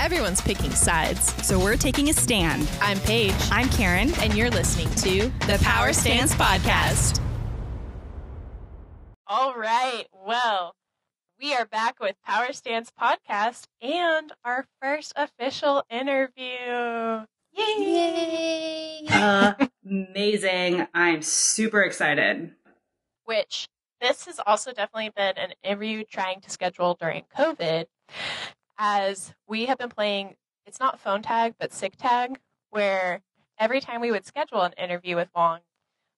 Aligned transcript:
Everyone's 0.00 0.40
picking 0.40 0.70
sides. 0.70 1.34
So 1.46 1.58
we're 1.58 1.76
taking 1.76 2.08
a 2.08 2.14
stand. 2.14 2.66
I'm 2.80 2.98
Paige. 3.00 3.34
I'm 3.52 3.68
Karen. 3.68 4.10
And 4.20 4.34
you're 4.34 4.48
listening 4.48 4.88
to 4.94 5.30
the 5.46 5.58
Power 5.62 5.92
Stance 5.92 6.34
Podcast. 6.34 7.20
All 9.26 9.54
right. 9.54 10.06
Well, 10.26 10.74
we 11.38 11.52
are 11.52 11.66
back 11.66 12.00
with 12.00 12.16
Power 12.24 12.54
Stance 12.54 12.90
Podcast 12.98 13.64
and 13.82 14.32
our 14.42 14.64
first 14.80 15.12
official 15.16 15.84
interview. 15.90 17.26
Yay! 17.52 19.06
Uh, 19.10 19.52
amazing. 19.84 20.86
I'm 20.94 21.20
super 21.20 21.82
excited. 21.82 22.52
Which 23.24 23.68
this 24.00 24.24
has 24.24 24.40
also 24.46 24.72
definitely 24.72 25.10
been 25.14 25.36
an 25.36 25.52
interview 25.62 26.04
trying 26.04 26.40
to 26.40 26.48
schedule 26.48 26.96
during 26.98 27.24
COVID, 27.36 27.84
as 28.80 29.34
we 29.46 29.66
have 29.66 29.76
been 29.76 29.90
playing, 29.90 30.34
it's 30.64 30.80
not 30.80 30.98
phone 30.98 31.20
tag, 31.20 31.54
but 31.60 31.72
sick 31.72 31.96
tag, 31.98 32.40
where 32.70 33.20
every 33.58 33.78
time 33.78 34.00
we 34.00 34.10
would 34.10 34.24
schedule 34.24 34.62
an 34.62 34.72
interview 34.72 35.16
with 35.16 35.28
Wong, 35.36 35.60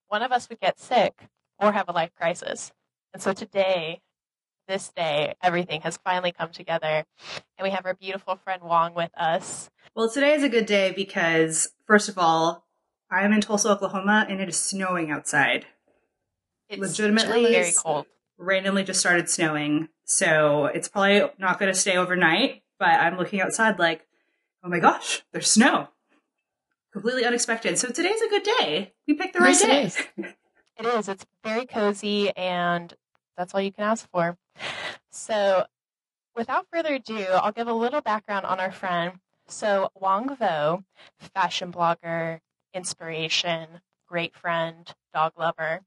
one 0.07 0.23
of 0.23 0.31
us 0.31 0.49
would 0.49 0.61
get 0.61 0.79
sick 0.79 1.29
or 1.59 1.73
have 1.73 1.89
a 1.89 1.93
life 1.93 2.13
crisis. 2.17 2.73
And 3.13 3.21
so 3.21 3.33
today, 3.33 4.01
this 4.69 4.91
day, 4.91 5.35
everything 5.43 5.81
has 5.81 5.99
finally 6.05 6.31
come 6.31 6.51
together, 6.53 7.05
and 7.59 7.65
we 7.65 7.71
have 7.71 7.85
our 7.85 7.95
beautiful 7.95 8.37
friend 8.37 8.63
Wong 8.63 8.95
with 8.95 9.11
us. 9.17 9.69
Well, 9.97 10.09
today 10.09 10.33
is 10.33 10.45
a 10.45 10.49
good 10.49 10.67
day 10.67 10.93
because, 10.95 11.73
first 11.85 12.09
of 12.09 12.17
all, 12.17 12.65
I 13.11 13.25
am 13.25 13.33
in 13.33 13.41
Tulsa, 13.41 13.71
Oklahoma, 13.71 14.25
and 14.29 14.41
it 14.41 14.49
is 14.49 14.57
snowing 14.57 15.11
outside. 15.11 15.67
It's 16.69 16.81
Legitimately 16.81 17.51
very 17.51 17.73
cold. 17.77 18.07
Randomly 18.43 18.83
just 18.83 18.99
started 19.01 19.29
snowing, 19.31 19.89
so 20.05 20.67
it's 20.67 20.89
probably 20.89 21.23
not 21.39 21.59
going 21.61 21.73
to 21.73 21.79
stay 21.79 21.97
overnight. 21.97 22.63
But 22.79 22.89
I'm 23.01 23.17
looking 23.17 23.41
outside 23.41 23.79
like, 23.79 24.05
oh 24.65 24.69
my 24.69 24.81
gosh, 24.81 25.23
there's 25.33 25.49
snow. 25.51 25.89
Completely 26.93 27.25
unexpected. 27.25 27.79
So 27.79 27.89
today's 27.89 28.21
a 28.21 28.29
good 28.29 28.43
day. 28.59 28.93
We 29.07 29.15
picked 29.15 29.35
the 29.35 29.41
right 29.41 29.51
Yes, 29.51 29.63
day. 29.63 29.83
is. 29.85 29.99
It 30.79 30.87
is. 30.87 31.09
It's 31.09 31.25
very 31.45 31.67
cozy, 31.67 32.31
and 32.37 32.93
that's 33.37 33.55
all 33.55 33.61
you 33.61 33.71
can 33.73 33.85
ask 33.85 34.09
for. 34.11 34.37
So, 35.11 35.67
without 36.35 36.67
further 36.73 36.95
ado, 36.95 37.25
I'll 37.31 37.53
give 37.53 37.69
a 37.69 37.73
little 37.73 38.01
background 38.01 38.45
on 38.47 38.59
our 38.59 38.73
friend. 38.73 39.21
So, 39.47 39.91
Wang 39.95 40.35
Vo, 40.35 40.83
fashion 41.35 41.71
blogger, 41.71 42.41
inspiration, 42.75 43.81
great 44.09 44.35
friend, 44.35 44.93
dog 45.15 45.33
lover. 45.39 45.83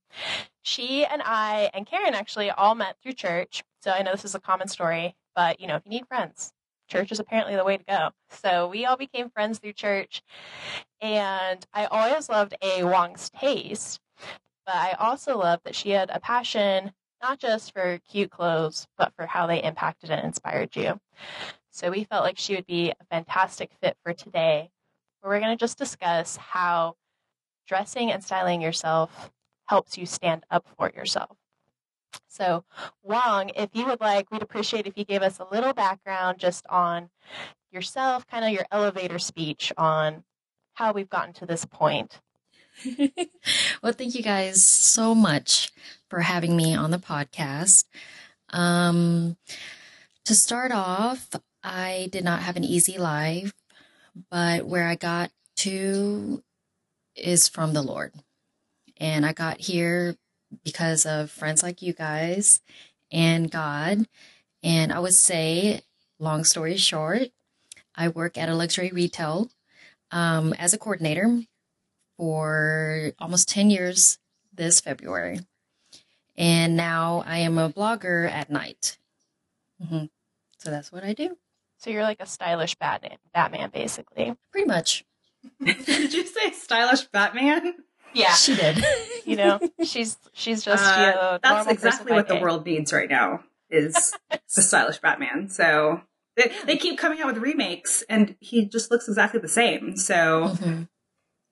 She 0.66 1.06
and 1.06 1.22
I 1.24 1.70
and 1.74 1.86
Karen 1.86 2.16
actually 2.16 2.52
all 2.52 2.76
met 2.76 2.98
through 3.02 3.14
church. 3.14 3.64
So, 3.82 3.92
I 3.92 4.02
know 4.02 4.12
this 4.12 4.26
is 4.26 4.36
a 4.36 4.40
common 4.40 4.68
story, 4.68 5.16
but 5.36 5.60
you 5.60 5.68
know, 5.68 5.76
if 5.76 5.84
you 5.86 5.92
need 5.92 6.08
friends, 6.08 6.54
church 6.90 7.12
is 7.12 7.20
apparently 7.20 7.56
the 7.56 7.64
way 7.64 7.78
to 7.78 7.84
go. 7.84 8.10
So, 8.30 8.68
we 8.68 8.86
all 8.86 8.98
became 8.98 9.30
friends 9.30 9.60
through 9.60 9.74
church. 9.74 10.24
And 11.02 11.66
I 11.74 11.86
always 11.86 12.30
loved 12.30 12.56
A. 12.62 12.84
Wong's 12.84 13.30
taste 13.30 14.02
but 14.66 14.76
I 14.76 14.94
also 14.94 15.38
loved 15.38 15.64
that 15.66 15.76
she 15.76 15.92
had 15.92 16.10
a 16.10 16.20
passion 16.20 16.92
not 17.22 17.40
just 17.40 17.74
for 17.74 18.00
cute 18.10 18.30
clothes, 18.30 18.88
but 18.98 19.14
for 19.16 19.26
how 19.26 19.48
they 19.48 19.64
impacted 19.64 20.12
and 20.12 20.24
inspired 20.24 20.76
you. 20.76 21.00
So 21.72 21.90
we 21.90 22.04
felt 22.04 22.24
like 22.24 22.38
she 22.38 22.56
would 22.56 22.68
be 22.68 22.92
a 22.92 23.06
fantastic 23.10 23.72
fit 23.82 23.98
for 24.04 24.14
today, 24.14 24.70
where 25.22 25.34
we're 25.34 25.40
going 25.40 25.58
to 25.58 25.62
just 25.62 25.78
discuss 25.78 26.38
how 26.38 26.96
dressing 27.68 28.12
and 28.12 28.24
styling 28.24 28.62
yourself 28.62 29.32
helps 29.66 29.98
you 29.98 30.06
stand 30.06 30.44
up 30.52 30.68
for 30.78 30.92
yourself. 30.96 31.38
So, 32.28 32.64
Wong, 33.04 33.50
if 33.56 33.70
you 33.74 33.86
would 33.86 34.02
like, 34.02 34.30
we'd 34.32 34.42
appreciate 34.42 34.88
if 34.88 34.98
you 34.98 35.06
gave 35.06 35.22
us 35.22 35.40
a 35.40 35.48
little 35.52 35.74
background 35.74 36.38
just 36.38 36.66
on 36.68 37.10
yourself, 37.72 38.28
kind 38.28 38.46
of 38.46 38.52
your 38.52 38.66
elevator 38.72 39.20
speech 39.20 39.72
on 39.78 40.24
how 40.74 40.92
we've 40.92 41.10
gotten 41.10 41.34
to 41.34 41.46
this 41.46 41.66
point. 41.66 42.20
well, 43.82 43.94
thank 43.94 44.16
you 44.16 44.22
guys 44.22 44.66
so 44.66 45.16
much 45.16 45.72
for 46.10 46.22
having 46.22 46.56
me 46.56 46.76
on 46.76 46.92
the 46.92 46.98
podcast. 46.98 47.86
Um, 48.50 49.38
to 50.26 50.36
start 50.36 50.72
off, 50.72 51.30
I 51.64 52.10
did 52.12 52.24
not 52.24 52.42
have 52.42 52.58
an 52.58 52.64
easy 52.64 52.98
life, 52.98 53.54
but 54.30 54.66
where 54.66 54.88
I 54.88 54.96
got 54.96 55.32
to 55.58 56.44
is 57.16 57.48
from 57.48 57.74
the 57.74 57.82
Lord. 57.82 58.12
And 58.98 59.26
I 59.26 59.34
got 59.34 59.60
here 59.60 60.16
because 60.64 61.06
of 61.06 61.30
friends 61.32 61.64
like 61.64 61.82
you 61.82 61.94
guys 61.94 62.62
and 63.12 63.50
God. 63.52 64.08
And 64.64 64.92
I 64.94 65.00
would 65.00 65.14
say, 65.14 65.82
long 66.20 66.44
story 66.44 66.78
short, 66.78 67.30
I 67.96 68.08
work 68.10 68.38
at 68.38 68.50
a 68.50 68.56
luxury 68.56 68.92
retail 68.94 69.50
um, 70.12 70.54
as 70.54 70.74
a 70.74 70.78
coordinator 70.78 71.42
for 72.18 73.12
almost 73.20 73.50
10 73.50 73.70
years 73.70 74.18
this 74.54 74.80
February. 74.80 75.40
And 76.38 76.76
now 76.76 77.24
I 77.26 77.40
am 77.40 77.58
a 77.58 77.70
blogger 77.70 78.30
at 78.30 78.50
night. 78.50 78.98
hmm 79.82 80.06
So 80.58 80.70
that's 80.72 80.92
what 80.92 81.04
I 81.04 81.14
do, 81.14 81.38
So 81.78 81.90
you're 81.90 82.04
like 82.04 82.22
a 82.22 82.26
stylish 82.26 82.76
Batman, 82.76 83.18
Batman 83.34 83.70
basically. 83.74 84.36
pretty 84.52 84.68
much. 84.68 85.06
Did 85.64 86.14
you 86.14 86.26
say 86.26 86.52
stylish 86.52 87.04
Batman? 87.08 87.76
Yeah, 88.16 88.34
She 88.34 88.56
did. 88.56 88.84
you 89.26 89.36
know, 89.36 89.60
she's 89.84 90.18
she's 90.34 90.64
just 90.64 90.84
Uh, 90.98 91.00
you 91.00 91.06
know, 91.08 91.40
that's 91.44 91.68
exactly 91.68 92.14
what 92.14 92.28
the 92.28 92.36
world 92.38 92.66
needs 92.66 92.92
right 92.94 93.10
now 93.10 93.44
is 93.70 94.14
the 94.56 94.62
stylish 94.62 95.00
Batman. 95.00 95.50
So 95.50 96.02
they, 96.38 96.52
they 96.66 96.78
keep 96.78 96.98
coming 96.98 97.20
out 97.22 97.28
with 97.34 97.38
remakes, 97.44 98.04
and 98.10 98.36
he 98.40 98.66
just 98.66 98.90
looks 98.92 99.08
exactly 99.08 99.40
the 99.40 99.48
same. 99.50 99.98
So 99.98 100.50
Mhm. 100.56 100.88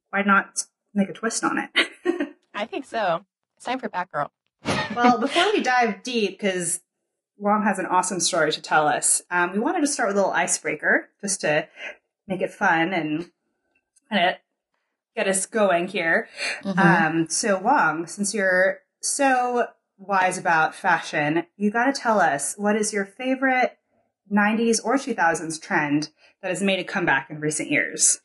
why 0.09 0.21
not 0.23 0.63
make 0.93 1.09
a 1.09 1.13
twist 1.13 1.43
on 1.43 1.57
it? 1.57 1.87
I 2.53 2.65
think 2.65 2.85
so. 2.85 3.25
It's 3.57 3.65
time 3.65 3.79
for 3.79 3.89
Batgirl. 3.89 4.29
well, 4.95 5.17
before 5.19 5.51
we 5.51 5.61
dive 5.61 6.03
deep, 6.03 6.31
because 6.39 6.81
Wong 7.37 7.63
has 7.63 7.79
an 7.79 7.87
awesome 7.87 8.19
story 8.19 8.51
to 8.51 8.61
tell 8.61 8.87
us, 8.87 9.21
um, 9.31 9.51
we 9.53 9.59
wanted 9.59 9.81
to 9.81 9.87
start 9.87 10.07
with 10.09 10.15
a 10.17 10.19
little 10.19 10.33
icebreaker 10.33 11.09
just 11.19 11.41
to 11.41 11.67
make 12.27 12.41
it 12.41 12.51
fun 12.51 12.93
and 12.93 13.31
kind 14.09 14.29
of 14.29 14.35
get 15.15 15.27
us 15.27 15.45
going 15.45 15.87
here. 15.87 16.27
Mhm. 16.63 16.77
Um, 16.79 17.29
so 17.29 17.57
Wong, 17.59 18.07
since 18.07 18.33
you're 18.33 18.79
so 19.01 19.67
wise 19.97 20.37
about 20.37 20.75
fashion, 20.75 21.45
you 21.55 21.71
got 21.71 21.85
to 21.85 21.93
tell 21.93 22.19
us 22.19 22.55
what 22.57 22.75
is 22.75 22.93
your 22.93 23.05
favorite 23.05 23.77
90s 24.29 24.79
or 24.79 24.97
2000s 24.97 25.59
trend 25.59 26.09
that 26.41 26.49
has 26.49 26.61
made 26.61 26.79
a 26.79 26.83
comeback 26.83 27.29
in 27.29 27.39
recent 27.39 27.69
years? 27.69 28.19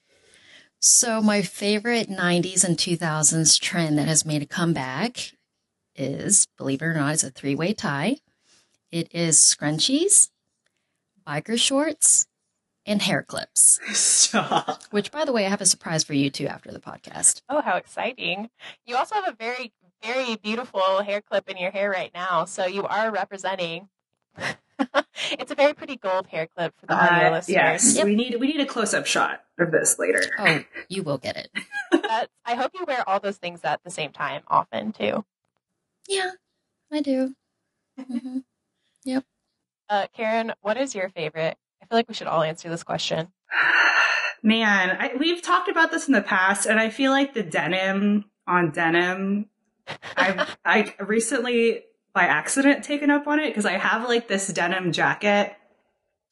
So 0.81 1.21
my 1.21 1.43
favorite 1.43 2.09
90s 2.09 2.63
and 2.63 2.79
2000s 2.79 3.59
trend 3.59 3.99
that 3.99 4.07
has 4.07 4.25
made 4.25 4.43
a 4.43 4.47
comeback 4.47 5.33
is, 5.97 6.47
believe 6.57 6.83
it 6.83 6.87
or 6.87 6.95
not, 6.95 7.15
it's 7.15 7.25
a 7.25 7.31
three-way 7.31 7.75
tie. 7.75 8.19
It 8.93 9.13
is 9.13 9.39
scrunchies, 9.39 10.31
biker 11.27 11.59
shorts, 11.59 12.28
and 12.89 13.01
hair 13.03 13.23
clips. 13.23 13.79
Stop. 13.93 14.83
Which, 14.91 15.13
by 15.13 15.25
the 15.25 15.33
way, 15.33 15.47
I 15.47 15.49
have 15.51 15.61
a 15.61 15.67
surprise 15.67 16.03
for 16.03 16.15
you 16.15 16.31
too 16.31 16.47
after 16.49 16.73
the 16.73 16.81
podcast. 16.81 17.43
Oh, 17.49 17.61
how 17.61 17.77
exciting! 17.77 18.51
You 18.87 18.97
also 18.97 19.15
have 19.15 19.29
a 19.29 19.37
very 19.37 19.73
very 20.03 20.37
beautiful 20.37 21.03
hair 21.03 21.21
clip 21.21 21.49
in 21.49 21.57
your 21.57 21.71
hair 21.71 21.91
right 21.91 22.11
now, 22.15 22.45
so 22.45 22.67
you 22.67 22.85
are 22.85 23.11
representing. 23.13 23.89
it's 25.33 25.51
a 25.51 25.55
very 25.57 25.75
pretty 25.75 25.97
gold 25.97 26.29
hair 26.29 26.47
clip 26.47 26.73
for 26.79 26.87
the 26.87 26.95
audio 26.95 27.29
Uh, 27.29 27.31
listeners. 27.33 27.55
yes, 27.55 27.97
Yep. 27.97 28.05
we 28.07 28.15
need 28.15 28.37
we 28.41 28.47
need 28.49 28.61
a 28.61 28.67
close 28.67 28.95
up 28.95 29.07
shot 29.07 29.45
of 29.59 29.71
this 29.73 29.99
later. 29.99 30.21
Oh, 30.39 30.61
you 30.89 31.03
will 31.03 31.19
get 31.19 31.37
it. 31.37 31.51
That- 31.93 32.31
I 32.45 32.55
hope 32.55 32.71
you 32.75 32.85
wear 32.87 33.07
all 33.09 33.21
those 33.21 33.37
things 33.37 33.61
at 33.65 33.83
the 33.85 33.91
same 33.91 34.13
time 34.13 34.43
often 34.49 34.93
too. 34.93 35.25
Yeah, 36.09 36.31
I 36.93 37.01
do. 37.03 37.35
Mhm. 38.01 38.45
Uh, 39.91 40.07
Karen, 40.15 40.53
what 40.61 40.77
is 40.77 40.95
your 40.95 41.09
favorite? 41.09 41.57
I 41.83 41.87
feel 41.87 41.99
like 41.99 42.09
we 42.09 42.15
should 42.15 42.27
all 42.27 42.43
answer 42.43 42.69
this 42.69 42.83
question. 42.83 43.29
Man, 44.43 44.97
I, 44.99 45.13
we've 45.19 45.43
talked 45.43 45.69
about 45.69 45.91
this 45.91 46.07
in 46.07 46.15
the 46.15 46.23
past, 46.23 46.67
and 46.67 46.79
I 46.79 46.91
feel 46.91 47.11
like 47.11 47.35
the 47.35 47.43
denim 47.43 48.25
on 48.47 48.71
denim. 48.71 49.47
I've 50.17 50.57
I 50.65 50.95
recently 51.01 51.85
by 52.13 52.25
accident 52.25 52.85
taken 52.85 53.11
up 53.11 53.27
on 53.27 53.41
it 53.41 53.49
because 53.49 53.67
I 53.67 53.73
have 53.79 54.09
like 54.09 54.29
this 54.29 54.49
denim 54.49 54.93
jacket 54.93 55.57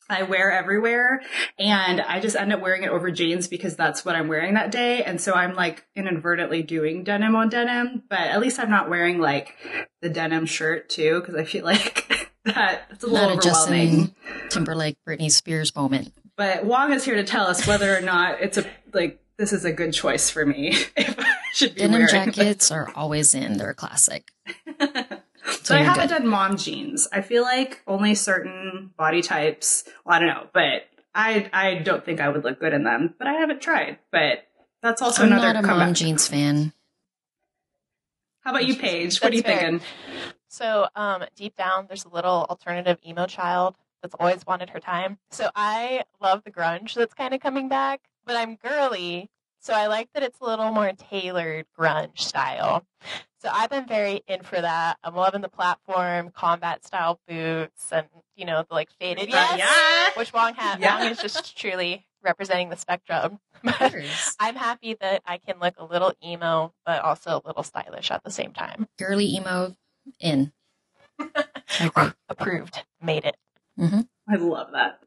I 0.08 0.22
wear 0.22 0.52
everywhere, 0.52 1.20
and 1.58 2.00
I 2.00 2.20
just 2.20 2.37
end 2.37 2.52
up 2.52 2.60
wearing 2.60 2.84
it 2.84 2.90
over 2.90 3.10
jeans 3.10 3.49
because 3.49 3.75
that's 3.75 4.04
what 4.04 4.14
I'm 4.14 4.28
wearing 4.28 4.54
that 4.54 4.70
day, 4.70 5.02
and 5.02 5.20
so 5.20 5.32
I'm 5.32 5.54
like 5.54 5.84
inadvertently 5.96 6.62
doing 6.62 7.02
denim 7.02 7.34
on 7.34 7.49
denim. 7.49 8.04
But 8.08 8.20
at 8.20 8.40
least 8.40 8.60
I'm 8.60 8.70
not 8.70 8.88
wearing 8.88 9.19
like 9.19 9.56
the 10.02 10.08
denim 10.08 10.46
shirt 10.46 10.88
too 10.88 11.20
because 11.20 11.34
I 11.34 11.44
feel 11.44 11.64
like 11.64 12.06
that 12.46 12.87
it's 12.90 13.04
a 13.04 13.06
little 13.06 13.28
Not 13.37 13.38
overwhelming. 13.46 14.14
Timberlake, 14.50 14.96
Britney 15.06 15.31
Spears 15.31 15.75
moment. 15.76 16.12
But 16.37 16.64
Wong 16.64 16.93
is 16.93 17.04
here 17.04 17.16
to 17.16 17.25
tell 17.25 17.46
us 17.46 17.66
whether 17.66 17.96
or 17.96 18.00
not 18.00 18.40
it's 18.40 18.58
a 18.58 18.64
like 18.93 19.20
this 19.38 19.52
is 19.52 19.64
a 19.64 19.72
good 19.72 19.93
choice 19.93 20.31
for 20.31 20.44
me. 20.46 20.75
If 20.96 21.19
I 21.19 21.58
should 21.58 21.75
be 21.75 21.81
Denim 21.82 22.06
jackets 22.08 22.70
are 22.70 22.90
always 22.94 23.34
in. 23.34 23.56
They're 23.56 23.70
a 23.70 23.75
classic. 23.75 24.28
but 24.78 25.25
So 25.62 25.75
I 25.75 25.78
haven't 25.78 26.08
good. 26.08 26.19
done 26.19 26.26
mom 26.28 26.56
jeans. 26.58 27.08
I 27.12 27.22
feel 27.22 27.43
like 27.43 27.81
only 27.87 28.14
certain 28.14 28.90
body 28.99 29.22
types. 29.22 29.84
Well, 30.04 30.16
I 30.16 30.19
don't 30.19 30.28
know, 30.28 30.46
but 30.52 30.82
I 31.14 31.49
I 31.54 31.75
don't 31.76 32.04
think 32.04 32.20
I 32.20 32.28
would 32.28 32.44
look 32.44 32.60
good 32.60 32.75
in 32.75 32.84
them, 32.84 33.14
but 33.19 33.26
I 33.26 33.34
haven't 33.34 33.62
tried. 33.62 33.99
But 34.12 34.46
that's 34.82 35.00
also 35.00 35.22
I'm 35.22 35.28
another 35.32 35.54
not 35.54 35.64
a 35.64 35.66
comeback. 35.66 35.87
mom 35.87 35.94
jeans 35.94 36.28
fan. 36.28 36.75
How 38.40 38.50
about 38.50 38.66
you, 38.66 38.76
Paige? 38.76 39.20
What 39.22 39.32
are 39.32 39.37
you 39.37 39.42
fair. 39.42 39.58
thinking? 39.58 39.81
So, 40.56 40.88
um, 40.97 41.23
deep 41.35 41.55
down, 41.55 41.85
there's 41.87 42.06
a 42.06 42.08
little 42.08 42.47
alternative 42.49 42.97
emo 43.06 43.26
child 43.26 43.76
that's 44.00 44.14
always 44.19 44.47
wanted 44.47 44.70
her 44.70 44.81
time. 44.81 45.19
So, 45.31 45.50
I 45.55 46.05
love 46.19 46.44
the 46.44 46.50
grunge 46.50 46.94
that's 46.94 47.12
kind 47.12 47.35
of 47.35 47.41
coming 47.43 47.69
back, 47.69 48.00
but 48.25 48.37
I'm 48.37 48.56
girly. 48.56 49.29
So, 49.61 49.75
I 49.75 49.87
like 49.88 50.08
that 50.14 50.23
it's 50.23 50.41
a 50.41 50.44
little 50.44 50.70
more 50.70 50.91
tailored 50.93 51.67
grunge 51.79 52.20
style. 52.20 52.87
So, 53.43 53.50
I've 53.53 53.69
been 53.69 53.87
very 53.87 54.23
in 54.26 54.41
for 54.41 54.58
that. 54.58 54.97
I'm 55.05 55.14
loving 55.14 55.43
the 55.43 55.50
platform, 55.50 56.31
combat 56.31 56.87
style 56.87 57.20
boots, 57.29 57.93
and, 57.93 58.06
you 58.35 58.47
know, 58.47 58.64
the 58.67 58.75
like 58.75 58.88
faded. 58.99 59.29
Yes! 59.29 59.59
Yeah. 59.59 60.19
Which 60.19 60.32
Wong 60.32 60.55
hat. 60.55 60.81
Yeah. 60.81 61.00
Wong 61.00 61.11
is 61.12 61.19
just 61.19 61.55
truly 61.59 62.06
representing 62.23 62.70
the 62.70 62.76
spectrum. 62.76 63.41
But 63.62 63.94
I'm 64.41 64.56
happy 64.56 64.97
that 65.02 65.20
I 65.26 65.37
can 65.37 65.59
look 65.61 65.75
a 65.76 65.85
little 65.85 66.14
emo, 66.25 66.73
but 66.87 67.02
also 67.02 67.43
a 67.44 67.47
little 67.47 67.62
stylish 67.62 68.11
at 68.11 68.25
the 68.25 68.31
same 68.31 68.55
time. 68.55 68.88
Girly 68.99 69.35
emo 69.37 69.76
in. 70.20 70.53
I 71.19 71.35
agree. 71.81 72.11
Approved. 72.29 72.85
Made 73.00 73.25
it. 73.25 73.37
I 74.29 74.37
love 74.37 74.69
that. 74.73 75.00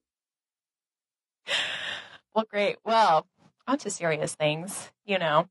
Well, 2.33 2.45
great. 2.49 2.77
Well, 2.85 3.27
on 3.67 3.77
to 3.79 3.89
serious 3.89 4.35
things. 4.35 4.91
You 5.05 5.19
know, 5.19 5.49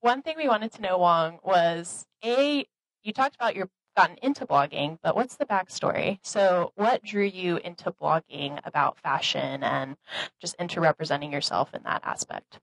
one 0.00 0.22
thing 0.22 0.34
we 0.36 0.48
wanted 0.48 0.72
to 0.72 0.82
know, 0.82 0.98
Wong, 0.98 1.38
was 1.42 2.06
A, 2.24 2.66
you 3.02 3.12
talked 3.12 3.34
about 3.34 3.56
your 3.56 3.68
gotten 3.96 4.16
into 4.22 4.46
blogging, 4.46 4.98
but 5.02 5.14
what's 5.14 5.36
the 5.36 5.44
backstory? 5.44 6.18
So, 6.22 6.72
what 6.76 7.02
drew 7.04 7.24
you 7.24 7.58
into 7.58 7.92
blogging 7.92 8.58
about 8.64 8.98
fashion 8.98 9.62
and 9.62 9.96
just 10.40 10.54
into 10.58 10.80
representing 10.80 11.32
yourself 11.32 11.74
in 11.74 11.82
that 11.84 12.02
aspect? 12.04 12.58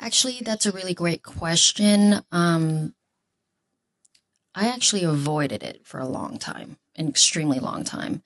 Actually, 0.00 0.40
that's 0.42 0.66
a 0.66 0.72
really 0.72 0.94
great 0.94 1.22
question. 1.22 2.20
Um, 2.32 2.94
I 4.56 4.68
actually 4.68 5.04
avoided 5.04 5.62
it 5.62 5.82
for 5.84 6.00
a 6.00 6.08
long 6.08 6.38
time, 6.38 6.78
an 6.96 7.08
extremely 7.08 7.58
long 7.58 7.84
time, 7.84 8.22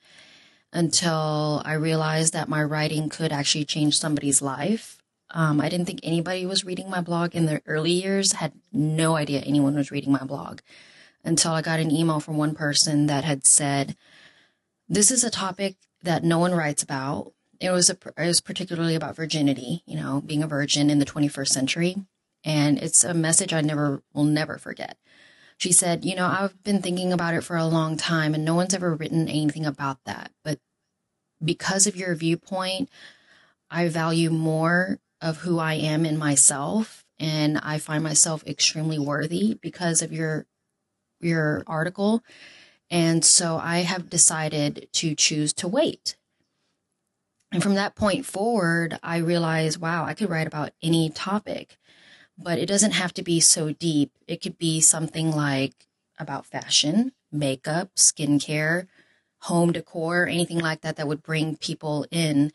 until 0.71 1.61
I 1.65 1.73
realized 1.73 2.31
that 2.31 2.47
my 2.47 2.63
writing 2.63 3.09
could 3.09 3.33
actually 3.33 3.65
change 3.65 3.99
somebody's 3.99 4.41
life. 4.41 4.97
Um, 5.31 5.59
I 5.59 5.67
didn't 5.67 5.87
think 5.87 5.99
anybody 6.03 6.45
was 6.45 6.63
reading 6.63 6.89
my 6.89 7.01
blog 7.01 7.35
in 7.35 7.47
the 7.47 7.61
early 7.65 7.91
years, 7.91 8.31
had 8.31 8.53
no 8.71 9.17
idea 9.17 9.41
anyone 9.41 9.75
was 9.75 9.91
reading 9.91 10.13
my 10.13 10.23
blog 10.23 10.61
until 11.25 11.51
I 11.51 11.61
got 11.61 11.81
an 11.81 11.91
email 11.91 12.21
from 12.21 12.37
one 12.37 12.55
person 12.55 13.07
that 13.07 13.25
had 13.25 13.45
said, 13.45 13.97
This 14.87 15.11
is 15.11 15.25
a 15.25 15.29
topic 15.29 15.75
that 16.01 16.23
no 16.23 16.39
one 16.39 16.55
writes 16.55 16.81
about. 16.81 17.33
It 17.59 17.71
was 17.71 17.89
a, 17.89 17.97
it 18.17 18.25
was 18.25 18.39
particularly 18.39 18.95
about 18.95 19.17
virginity, 19.17 19.83
you 19.85 19.97
know, 19.97 20.21
being 20.25 20.43
a 20.43 20.47
virgin 20.47 20.89
in 20.89 20.99
the 20.99 21.05
21st 21.05 21.49
century, 21.49 21.97
and 22.45 22.77
it's 22.77 23.03
a 23.03 23.13
message 23.13 23.53
I 23.53 23.59
never 23.59 24.01
will 24.13 24.23
never 24.23 24.57
forget. 24.57 24.97
She 25.61 25.71
said, 25.71 26.03
"You 26.03 26.15
know, 26.15 26.25
I've 26.25 26.63
been 26.63 26.81
thinking 26.81 27.13
about 27.13 27.35
it 27.35 27.43
for 27.43 27.55
a 27.55 27.67
long 27.67 27.95
time, 27.95 28.33
and 28.33 28.43
no 28.43 28.55
one's 28.55 28.73
ever 28.73 28.95
written 28.95 29.27
anything 29.27 29.63
about 29.63 29.99
that. 30.05 30.31
But 30.43 30.57
because 31.43 31.85
of 31.85 31.95
your 31.95 32.15
viewpoint, 32.15 32.89
I 33.69 33.87
value 33.87 34.31
more 34.31 34.99
of 35.21 35.37
who 35.37 35.59
I 35.59 35.75
am 35.75 36.03
in 36.03 36.17
myself, 36.17 37.05
and 37.19 37.59
I 37.59 37.77
find 37.77 38.03
myself 38.03 38.43
extremely 38.47 38.97
worthy 38.97 39.53
because 39.61 40.01
of 40.01 40.11
your 40.11 40.47
your 41.19 41.63
article." 41.67 42.23
And 42.89 43.23
so 43.23 43.57
I 43.57 43.79
have 43.79 44.09
decided 44.09 44.89
to 44.93 45.13
choose 45.13 45.53
to 45.53 45.67
wait. 45.67 46.17
And 47.51 47.61
from 47.61 47.75
that 47.75 47.95
point 47.95 48.25
forward, 48.25 48.97
I 49.03 49.17
realized, 49.17 49.79
wow, 49.79 50.05
I 50.05 50.15
could 50.15 50.29
write 50.29 50.47
about 50.47 50.73
any 50.81 51.09
topic, 51.11 51.77
but 52.43 52.59
it 52.59 52.65
doesn't 52.65 52.91
have 52.91 53.13
to 53.13 53.23
be 53.23 53.39
so 53.39 53.71
deep. 53.71 54.11
It 54.27 54.41
could 54.41 54.57
be 54.57 54.81
something 54.81 55.31
like 55.31 55.87
about 56.19 56.45
fashion, 56.45 57.13
makeup, 57.31 57.89
skincare, 57.95 58.87
home 59.41 59.71
decor, 59.71 60.27
anything 60.27 60.59
like 60.59 60.81
that 60.81 60.95
that 60.97 61.07
would 61.07 61.23
bring 61.23 61.57
people 61.57 62.05
in 62.11 62.51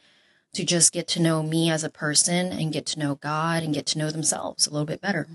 to 0.54 0.64
just 0.64 0.92
get 0.92 1.06
to 1.08 1.20
know 1.20 1.42
me 1.42 1.70
as 1.70 1.84
a 1.84 1.90
person 1.90 2.52
and 2.52 2.72
get 2.72 2.86
to 2.86 2.98
know 2.98 3.16
God 3.16 3.62
and 3.62 3.74
get 3.74 3.86
to 3.86 3.98
know 3.98 4.10
themselves 4.10 4.66
a 4.66 4.70
little 4.70 4.86
bit 4.86 5.00
better. 5.00 5.26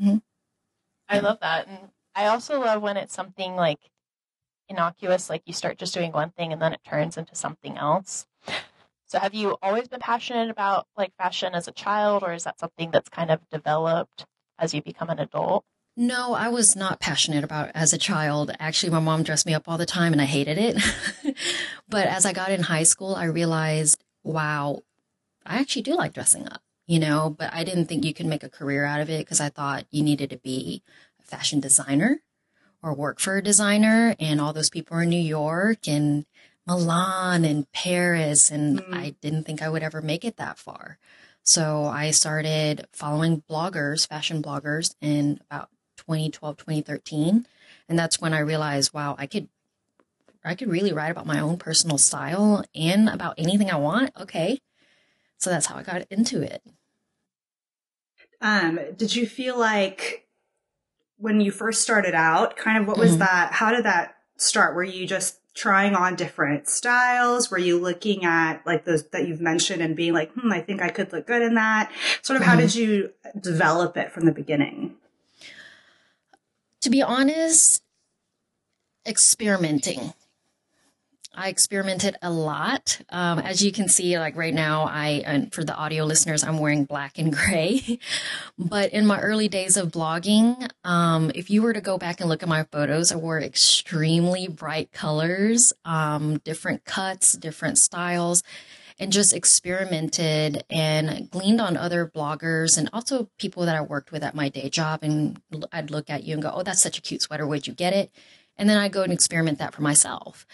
Mm-hmm. 0.00 0.18
I 1.08 1.20
love 1.20 1.40
that. 1.40 1.66
And 1.66 1.90
I 2.14 2.26
also 2.26 2.60
love 2.60 2.82
when 2.82 2.96
it's 2.96 3.14
something 3.14 3.56
like 3.56 3.78
innocuous, 4.68 5.30
like 5.30 5.42
you 5.46 5.52
start 5.52 5.78
just 5.78 5.94
doing 5.94 6.12
one 6.12 6.30
thing 6.30 6.52
and 6.52 6.60
then 6.60 6.72
it 6.72 6.80
turns 6.86 7.16
into 7.16 7.34
something 7.34 7.78
else. 7.78 8.26
So 9.08 9.18
have 9.18 9.34
you 9.34 9.56
always 9.62 9.88
been 9.88 10.00
passionate 10.00 10.50
about 10.50 10.86
like 10.96 11.16
fashion 11.16 11.54
as 11.54 11.66
a 11.66 11.72
child 11.72 12.22
or 12.22 12.34
is 12.34 12.44
that 12.44 12.60
something 12.60 12.90
that's 12.90 13.08
kind 13.08 13.30
of 13.30 13.40
developed 13.50 14.26
as 14.58 14.74
you 14.74 14.82
become 14.82 15.08
an 15.08 15.18
adult? 15.18 15.64
No, 15.96 16.34
I 16.34 16.48
was 16.48 16.76
not 16.76 17.00
passionate 17.00 17.42
about 17.42 17.70
as 17.74 17.94
a 17.94 17.98
child. 17.98 18.52
Actually, 18.60 18.90
my 18.90 19.00
mom 19.00 19.22
dressed 19.22 19.46
me 19.46 19.54
up 19.54 19.66
all 19.66 19.78
the 19.78 19.86
time 19.86 20.12
and 20.12 20.20
I 20.20 20.26
hated 20.26 20.58
it. 20.58 20.76
but 21.88 22.06
as 22.06 22.26
I 22.26 22.34
got 22.34 22.52
in 22.52 22.62
high 22.62 22.82
school, 22.82 23.14
I 23.14 23.24
realized, 23.24 24.04
wow, 24.22 24.82
I 25.44 25.56
actually 25.56 25.82
do 25.82 25.94
like 25.96 26.12
dressing 26.12 26.46
up, 26.46 26.60
you 26.86 26.98
know, 26.98 27.34
but 27.36 27.52
I 27.52 27.64
didn't 27.64 27.86
think 27.86 28.04
you 28.04 28.12
could 28.12 28.26
make 28.26 28.44
a 28.44 28.50
career 28.50 28.84
out 28.84 29.00
of 29.00 29.08
it 29.08 29.20
because 29.20 29.40
I 29.40 29.48
thought 29.48 29.86
you 29.90 30.02
needed 30.02 30.28
to 30.30 30.36
be 30.36 30.82
a 31.18 31.24
fashion 31.24 31.60
designer 31.60 32.20
or 32.82 32.92
work 32.92 33.20
for 33.20 33.38
a 33.38 33.42
designer. 33.42 34.14
And 34.20 34.38
all 34.38 34.52
those 34.52 34.70
people 34.70 34.98
are 34.98 35.02
in 35.02 35.08
New 35.08 35.16
York 35.16 35.88
and 35.88 36.26
Milan 36.68 37.44
and 37.44 37.70
Paris. 37.72 38.50
And 38.50 38.80
Mm. 38.80 38.94
I 38.94 39.10
didn't 39.22 39.44
think 39.44 39.62
I 39.62 39.68
would 39.70 39.82
ever 39.82 40.02
make 40.02 40.24
it 40.24 40.36
that 40.36 40.58
far. 40.58 40.98
So 41.42 41.86
I 41.86 42.10
started 42.10 42.86
following 42.92 43.42
bloggers, 43.50 44.06
fashion 44.06 44.42
bloggers 44.42 44.94
in 45.00 45.40
about 45.50 45.70
2012, 45.96 46.58
2013. 46.58 47.46
And 47.88 47.98
that's 47.98 48.20
when 48.20 48.34
I 48.34 48.40
realized, 48.40 48.92
wow, 48.92 49.16
I 49.18 49.26
could 49.26 49.48
I 50.44 50.54
could 50.54 50.68
really 50.70 50.92
write 50.92 51.10
about 51.10 51.26
my 51.26 51.40
own 51.40 51.58
personal 51.58 51.98
style 51.98 52.64
and 52.74 53.08
about 53.08 53.34
anything 53.38 53.70
I 53.70 53.76
want. 53.76 54.12
Okay. 54.20 54.60
So 55.38 55.50
that's 55.50 55.66
how 55.66 55.76
I 55.76 55.82
got 55.82 56.02
into 56.10 56.42
it. 56.42 56.62
Um, 58.40 58.78
did 58.96 59.14
you 59.14 59.26
feel 59.26 59.58
like 59.58 60.26
when 61.16 61.40
you 61.40 61.50
first 61.50 61.82
started 61.82 62.14
out, 62.14 62.56
kind 62.56 62.78
of 62.78 62.86
what 62.86 62.98
was 62.98 63.16
Mhm. 63.16 63.18
that? 63.18 63.52
How 63.52 63.70
did 63.72 63.84
that 63.84 64.16
start? 64.36 64.74
Were 64.74 64.84
you 64.84 65.06
just 65.06 65.37
trying 65.54 65.94
on 65.94 66.14
different 66.14 66.68
styles? 66.68 67.50
Were 67.50 67.58
you 67.58 67.78
looking 67.80 68.24
at 68.24 68.64
like 68.66 68.84
those 68.84 69.04
that 69.08 69.26
you've 69.26 69.40
mentioned 69.40 69.82
and 69.82 69.96
being 69.96 70.12
like, 70.12 70.32
hmm, 70.32 70.52
I 70.52 70.60
think 70.60 70.80
I 70.82 70.88
could 70.88 71.12
look 71.12 71.26
good 71.26 71.42
in 71.42 71.54
that? 71.54 71.90
Sort 72.22 72.40
of 72.40 72.46
how 72.46 72.54
Mhm. 72.54 72.58
did 72.60 72.74
you 72.74 73.12
develop 73.40 73.96
it 73.96 74.12
from 74.12 74.26
the 74.26 74.32
beginning? 74.32 74.96
To 76.82 76.90
be 76.90 77.02
honest, 77.02 77.82
experimenting. 79.06 80.12
I 81.38 81.50
experimented 81.50 82.16
a 82.20 82.30
lot. 82.30 83.00
Um, 83.10 83.38
as 83.38 83.64
you 83.64 83.70
can 83.70 83.88
see, 83.88 84.18
like 84.18 84.34
right 84.34 84.52
now, 84.52 84.86
I, 84.86 85.48
for 85.52 85.62
the 85.62 85.74
audio 85.74 86.04
listeners, 86.04 86.42
I'm 86.42 86.58
wearing 86.58 86.84
black 86.84 87.16
and 87.16 87.32
gray. 87.36 88.00
but 88.58 88.92
in 88.92 89.06
my 89.06 89.20
early 89.20 89.46
days 89.46 89.76
of 89.76 89.92
blogging, 89.92 90.68
um, 90.82 91.30
if 91.36 91.48
you 91.48 91.62
were 91.62 91.72
to 91.72 91.80
go 91.80 91.96
back 91.96 92.20
and 92.20 92.28
look 92.28 92.42
at 92.42 92.48
my 92.48 92.64
photos, 92.64 93.12
I 93.12 93.16
wore 93.16 93.40
extremely 93.40 94.48
bright 94.48 94.90
colors, 94.90 95.72
um, 95.84 96.38
different 96.38 96.84
cuts, 96.84 97.34
different 97.34 97.78
styles, 97.78 98.42
and 98.98 99.12
just 99.12 99.32
experimented 99.32 100.64
and 100.68 101.30
gleaned 101.30 101.60
on 101.60 101.76
other 101.76 102.04
bloggers 102.04 102.76
and 102.76 102.90
also 102.92 103.30
people 103.38 103.64
that 103.66 103.76
I 103.76 103.80
worked 103.80 104.10
with 104.10 104.24
at 104.24 104.34
my 104.34 104.48
day 104.48 104.68
job. 104.68 105.04
And 105.04 105.40
I'd 105.72 105.92
look 105.92 106.10
at 106.10 106.24
you 106.24 106.34
and 106.34 106.42
go, 106.42 106.50
Oh, 106.52 106.64
that's 106.64 106.82
such 106.82 106.98
a 106.98 107.00
cute 107.00 107.22
sweater. 107.22 107.46
Where'd 107.46 107.68
you 107.68 107.74
get 107.74 107.92
it? 107.92 108.10
And 108.58 108.68
then 108.68 108.78
I 108.78 108.88
go 108.88 109.02
and 109.02 109.12
experiment 109.12 109.58
that 109.58 109.74
for 109.74 109.82
myself. 109.82 110.46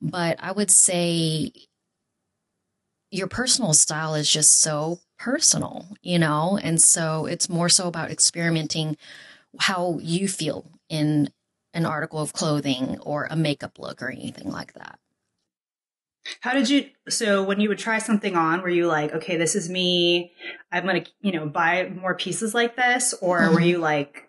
But 0.00 0.36
I 0.40 0.52
would 0.52 0.70
say 0.70 1.52
your 3.10 3.28
personal 3.28 3.74
style 3.74 4.14
is 4.14 4.30
just 4.30 4.60
so 4.60 4.98
personal, 5.18 5.86
you 6.02 6.18
know? 6.18 6.58
And 6.62 6.80
so 6.80 7.26
it's 7.26 7.48
more 7.48 7.68
so 7.68 7.86
about 7.86 8.10
experimenting 8.10 8.96
how 9.60 9.98
you 10.02 10.28
feel 10.28 10.70
in 10.88 11.30
an 11.74 11.86
article 11.86 12.20
of 12.20 12.32
clothing 12.32 12.98
or 13.00 13.28
a 13.30 13.36
makeup 13.36 13.78
look 13.78 14.02
or 14.02 14.10
anything 14.10 14.50
like 14.50 14.72
that. 14.74 14.98
How 16.40 16.54
did 16.54 16.70
you, 16.70 16.88
so 17.08 17.42
when 17.42 17.60
you 17.60 17.68
would 17.68 17.78
try 17.78 17.98
something 17.98 18.36
on, 18.36 18.62
were 18.62 18.68
you 18.68 18.86
like, 18.86 19.12
okay, 19.12 19.36
this 19.36 19.54
is 19.54 19.68
me. 19.68 20.32
I'm 20.70 20.84
going 20.84 21.04
to, 21.04 21.10
you 21.20 21.32
know, 21.32 21.46
buy 21.46 21.88
more 21.88 22.14
pieces 22.14 22.54
like 22.54 22.76
this? 22.76 23.12
Or 23.20 23.50
were 23.50 23.60
Mhm. 23.60 23.66
you 23.66 23.78
like, 23.78 24.28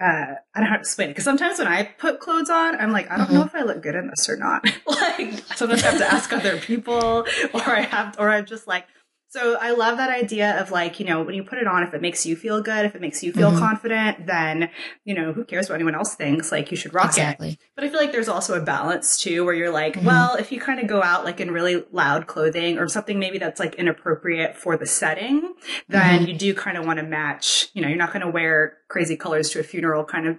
uh, 0.00 0.04
I 0.04 0.36
don't 0.56 0.64
know 0.64 0.70
how 0.70 0.76
to 0.76 0.80
explain 0.80 1.10
it. 1.10 1.16
Cause 1.16 1.24
sometimes 1.24 1.58
when 1.58 1.68
I 1.68 1.84
put 1.84 2.20
clothes 2.20 2.50
on, 2.50 2.76
I'm 2.76 2.92
like, 2.92 3.10
I 3.10 3.16
don't 3.16 3.32
know 3.32 3.42
if 3.42 3.54
I 3.54 3.62
look 3.62 3.82
good 3.82 3.94
in 3.94 4.08
this 4.08 4.28
or 4.28 4.36
not. 4.36 4.64
like 4.86 5.38
sometimes 5.54 5.82
I 5.84 5.90
have 5.90 5.98
to 5.98 6.12
ask 6.12 6.32
other 6.32 6.58
people 6.58 7.26
or 7.54 7.60
I 7.62 7.82
have, 7.82 8.16
or 8.18 8.30
I'm 8.30 8.46
just 8.46 8.66
like, 8.66 8.86
So 9.32 9.56
I 9.58 9.70
love 9.70 9.96
that 9.96 10.10
idea 10.10 10.60
of 10.60 10.70
like, 10.70 11.00
you 11.00 11.06
know, 11.06 11.22
when 11.22 11.34
you 11.34 11.42
put 11.42 11.56
it 11.58 11.66
on, 11.66 11.82
if 11.82 11.94
it 11.94 12.02
makes 12.02 12.26
you 12.26 12.36
feel 12.36 12.60
good, 12.60 12.84
if 12.84 12.94
it 12.94 13.00
makes 13.00 13.22
you 13.22 13.32
feel 13.32 13.50
Mhm. 13.50 13.58
confident, 13.58 14.26
then, 14.26 14.68
you 15.06 15.14
know, 15.14 15.32
who 15.32 15.42
cares 15.42 15.70
what 15.70 15.76
anyone 15.76 15.94
else 15.94 16.14
thinks? 16.14 16.52
Like 16.52 16.70
you 16.70 16.76
should 16.76 16.92
rock 16.92 17.06
it. 17.16 17.20
exactly. 17.20 17.58
But 17.74 17.84
I 17.84 17.88
feel 17.88 17.98
like 17.98 18.12
there's 18.12 18.28
also 18.28 18.52
a 18.52 18.60
balance 18.60 19.16
too, 19.16 19.42
where 19.46 19.54
you're 19.54 19.70
like, 19.70 19.94
Mhm. 19.96 20.04
well, 20.04 20.34
if 20.34 20.52
you 20.52 20.60
kind 20.60 20.80
of 20.80 20.86
go 20.86 21.02
out 21.02 21.24
like 21.24 21.40
in 21.40 21.50
really 21.50 21.82
loud 21.92 22.26
clothing 22.26 22.78
or 22.78 22.88
something 22.88 23.18
maybe 23.18 23.38
that's 23.38 23.58
like 23.58 23.74
inappropriate 23.76 24.54
for 24.54 24.76
the 24.76 24.84
setting, 24.84 25.54
then 25.88 26.26
you 26.26 26.34
do 26.36 26.52
kind 26.52 26.76
of 26.76 26.84
want 26.84 26.98
to 26.98 27.02
match, 27.06 27.68
you 27.72 27.80
know, 27.80 27.88
you're 27.88 27.96
not 27.96 28.12
going 28.12 28.20
to 28.26 28.30
wear 28.30 28.76
crazy 28.88 29.16
colors 29.16 29.48
to 29.50 29.60
a 29.60 29.62
funeral 29.62 30.04
kind 30.04 30.28
of 30.28 30.38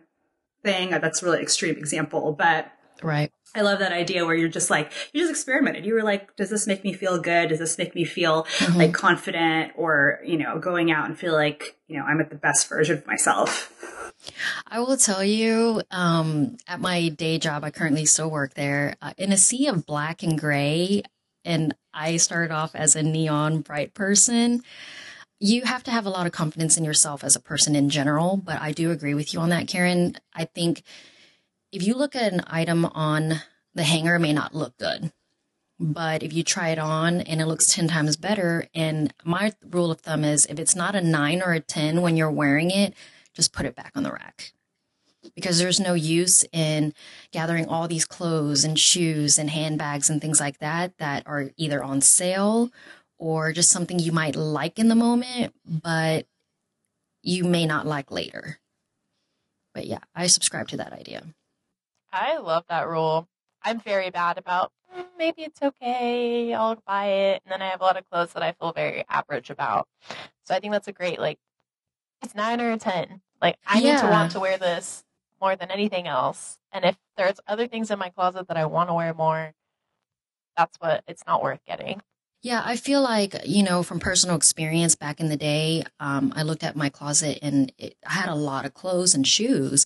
thing. 0.64 0.92
That's 0.92 1.24
a 1.24 1.26
really 1.26 1.42
extreme 1.42 1.78
example, 1.78 2.34
but 2.34 2.72
Right. 3.02 3.32
I 3.56 3.62
love 3.62 3.80
that 3.80 3.92
idea 3.92 4.26
where 4.26 4.36
you're 4.36 4.50
just 4.50 4.70
like, 4.70 4.92
you 5.14 5.22
just 5.22 5.30
experimented. 5.32 5.86
You 5.86 5.94
were 5.94 6.04
like, 6.04 6.36
does 6.36 6.50
this 6.50 6.66
make 6.66 6.84
me 6.84 6.92
feel 6.94 7.20
good? 7.20 7.50
Does 7.50 7.60
this 7.60 7.78
make 7.78 7.94
me 7.94 8.04
feel 8.04 8.44
Mhm. 8.60 8.78
like 8.78 8.94
confident 8.94 9.74
or, 9.76 10.20
you 10.26 10.38
know, 10.38 10.58
going 10.58 10.92
out 10.92 11.06
and 11.06 11.18
feel 11.18 11.34
like, 11.34 11.78
you 11.88 11.98
know, 11.98 12.04
I'm 12.06 12.20
at 12.20 12.30
the 12.32 12.36
best 12.36 12.68
version 12.68 12.98
of 12.98 13.06
myself? 13.06 13.72
I 14.68 14.80
will 14.80 14.98
tell 14.98 15.24
you, 15.24 15.84
um, 15.92 16.58
at 16.68 16.80
my 16.80 17.10
day 17.10 17.38
job, 17.38 17.64
I 17.64 17.70
currently 17.72 18.06
still 18.06 18.32
work 18.32 18.54
there. 18.56 18.96
Uh, 19.02 19.14
in 19.18 19.32
a 19.32 19.38
sea 19.38 19.68
of 19.68 19.86
black 19.86 20.24
and 20.24 20.40
gray, 20.40 21.04
and 21.46 21.76
I 21.94 22.18
started 22.18 22.52
off 22.52 22.74
as 22.74 22.96
a 22.96 23.04
neon 23.04 23.62
bright 23.62 23.94
person. 23.94 24.64
You 25.40 25.64
have 25.64 25.84
to 25.84 25.92
have 25.92 26.06
a 26.06 26.10
lot 26.10 26.26
of 26.26 26.32
confidence 26.32 26.78
in 26.78 26.86
yourself 26.86 27.24
as 27.24 27.36
a 27.36 27.40
person 27.42 27.76
in 27.76 27.90
general, 27.90 28.38
but 28.38 28.62
I 28.62 28.72
do 28.72 28.92
agree 28.92 29.14
with 29.14 29.34
you 29.34 29.42
on 29.42 29.50
that, 29.50 29.68
Karen. 29.68 30.16
I 30.34 30.46
think 30.46 30.84
if 31.74 31.86
you 31.86 31.96
look 31.96 32.16
at 32.16 32.32
an 32.32 32.44
item 32.46 32.86
on 32.86 33.42
the 33.74 33.84
hanger, 33.84 34.16
it 34.16 34.20
may 34.20 34.32
not 34.32 34.54
look 34.54 34.78
good. 34.78 35.12
But 35.80 36.22
if 36.22 36.32
you 36.32 36.44
try 36.44 36.70
it 36.70 36.78
on 36.78 37.22
and 37.22 37.42
it 37.42 37.48
looks 37.48 37.74
10 37.74 37.88
times 37.88 38.16
better, 38.16 38.68
and 38.76 39.12
my 39.26 39.54
rule 39.68 39.92
of 39.92 40.00
thumb 40.00 40.24
is 40.24 40.46
if 40.46 40.60
it's 40.60 40.76
not 40.76 40.96
a 40.96 41.02
nine 41.02 41.42
or 41.42 41.52
a 41.52 41.60
10 41.60 42.02
when 42.02 42.16
you're 42.16 42.32
wearing 42.32 42.70
it, 42.70 42.94
just 43.34 43.52
put 43.52 43.66
it 43.66 43.76
back 43.76 43.92
on 43.96 44.04
the 44.04 44.12
rack 44.12 44.54
because 45.36 45.58
there's 45.58 45.80
no 45.80 45.94
use 45.96 46.46
in 46.52 46.94
gathering 47.32 47.68
all 47.68 47.88
these 47.88 48.06
clothes 48.06 48.64
and 48.64 48.78
shoes 48.78 49.40
and 49.40 49.50
handbags 49.50 50.10
and 50.10 50.22
things 50.22 50.40
like 50.40 50.60
that 50.60 50.96
that 51.00 51.24
are 51.26 51.50
either 51.58 51.84
on 51.84 52.02
sale 52.02 52.70
or 53.18 53.52
just 53.52 53.72
something 53.72 53.98
you 53.98 54.12
might 54.12 54.36
like 54.36 54.78
in 54.78 54.90
the 54.90 54.96
moment, 54.96 55.54
but 55.66 56.28
you 57.24 57.44
may 57.44 57.66
not 57.66 57.88
like 57.88 58.12
later. 58.12 58.60
But 59.74 59.88
yeah, 59.88 60.00
I 60.14 60.28
subscribe 60.28 60.68
to 60.70 60.78
that 60.78 60.94
idea. 60.94 61.24
I 62.14 62.38
love 62.38 62.64
that 62.70 62.88
rule. 62.88 63.28
I'm 63.64 63.80
very 63.80 64.10
bad 64.12 64.38
about 64.38 64.72
"Mm, 64.96 65.06
maybe 65.18 65.42
it's 65.44 65.62
okay, 65.62 66.54
I'll 66.54 66.76
buy 66.86 67.06
it, 67.08 67.42
and 67.44 67.52
then 67.52 67.62
I 67.62 67.70
have 67.70 67.82
a 67.82 67.84
lot 67.84 67.98
of 67.98 68.08
clothes 68.10 68.34
that 68.34 68.44
I 68.44 68.52
feel 68.54 68.72
very 68.72 69.04
average 69.10 69.50
about. 69.50 69.88
So 70.44 70.54
I 70.56 70.60
think 70.60 70.72
that's 70.74 70.88
a 70.88 70.92
great 70.94 71.20
like 71.20 71.40
it's 72.22 72.36
nine 72.36 72.62
or 72.62 72.72
a 72.72 72.78
ten. 72.78 73.22
Like 73.42 73.58
I 73.66 73.80
need 73.82 73.98
to 73.98 74.08
want 74.08 74.32
to 74.34 74.40
wear 74.40 74.58
this 74.58 75.04
more 75.42 75.56
than 75.56 75.72
anything 75.72 76.08
else. 76.08 76.60
And 76.72 76.86
if 76.86 76.98
there's 77.18 77.40
other 77.48 77.68
things 77.68 77.92
in 77.92 78.00
my 78.00 78.10
closet 78.10 78.48
that 78.48 78.58
I 78.58 78.66
want 78.66 78.90
to 78.90 78.94
wear 78.94 79.14
more, 79.14 79.54
that's 80.56 80.78
what 80.80 81.04
it's 81.08 81.24
not 81.28 81.42
worth 81.42 81.60
getting. 81.66 82.02
Yeah, 82.44 82.62
I 82.64 82.76
feel 82.76 83.02
like, 83.02 83.36
you 83.46 83.64
know, 83.64 83.84
from 83.84 84.00
personal 84.00 84.36
experience 84.36 84.96
back 84.96 85.20
in 85.22 85.30
the 85.30 85.38
day, 85.38 85.84
um, 86.00 86.34
I 86.36 86.44
looked 86.44 86.64
at 86.64 86.76
my 86.76 86.90
closet 86.90 87.40
and 87.42 87.72
it, 87.78 87.96
I 88.06 88.12
had 88.14 88.30
a 88.30 88.36
lot 88.36 88.66
of 88.66 88.74
clothes 88.74 89.16
and 89.16 89.26
shoes, 89.26 89.86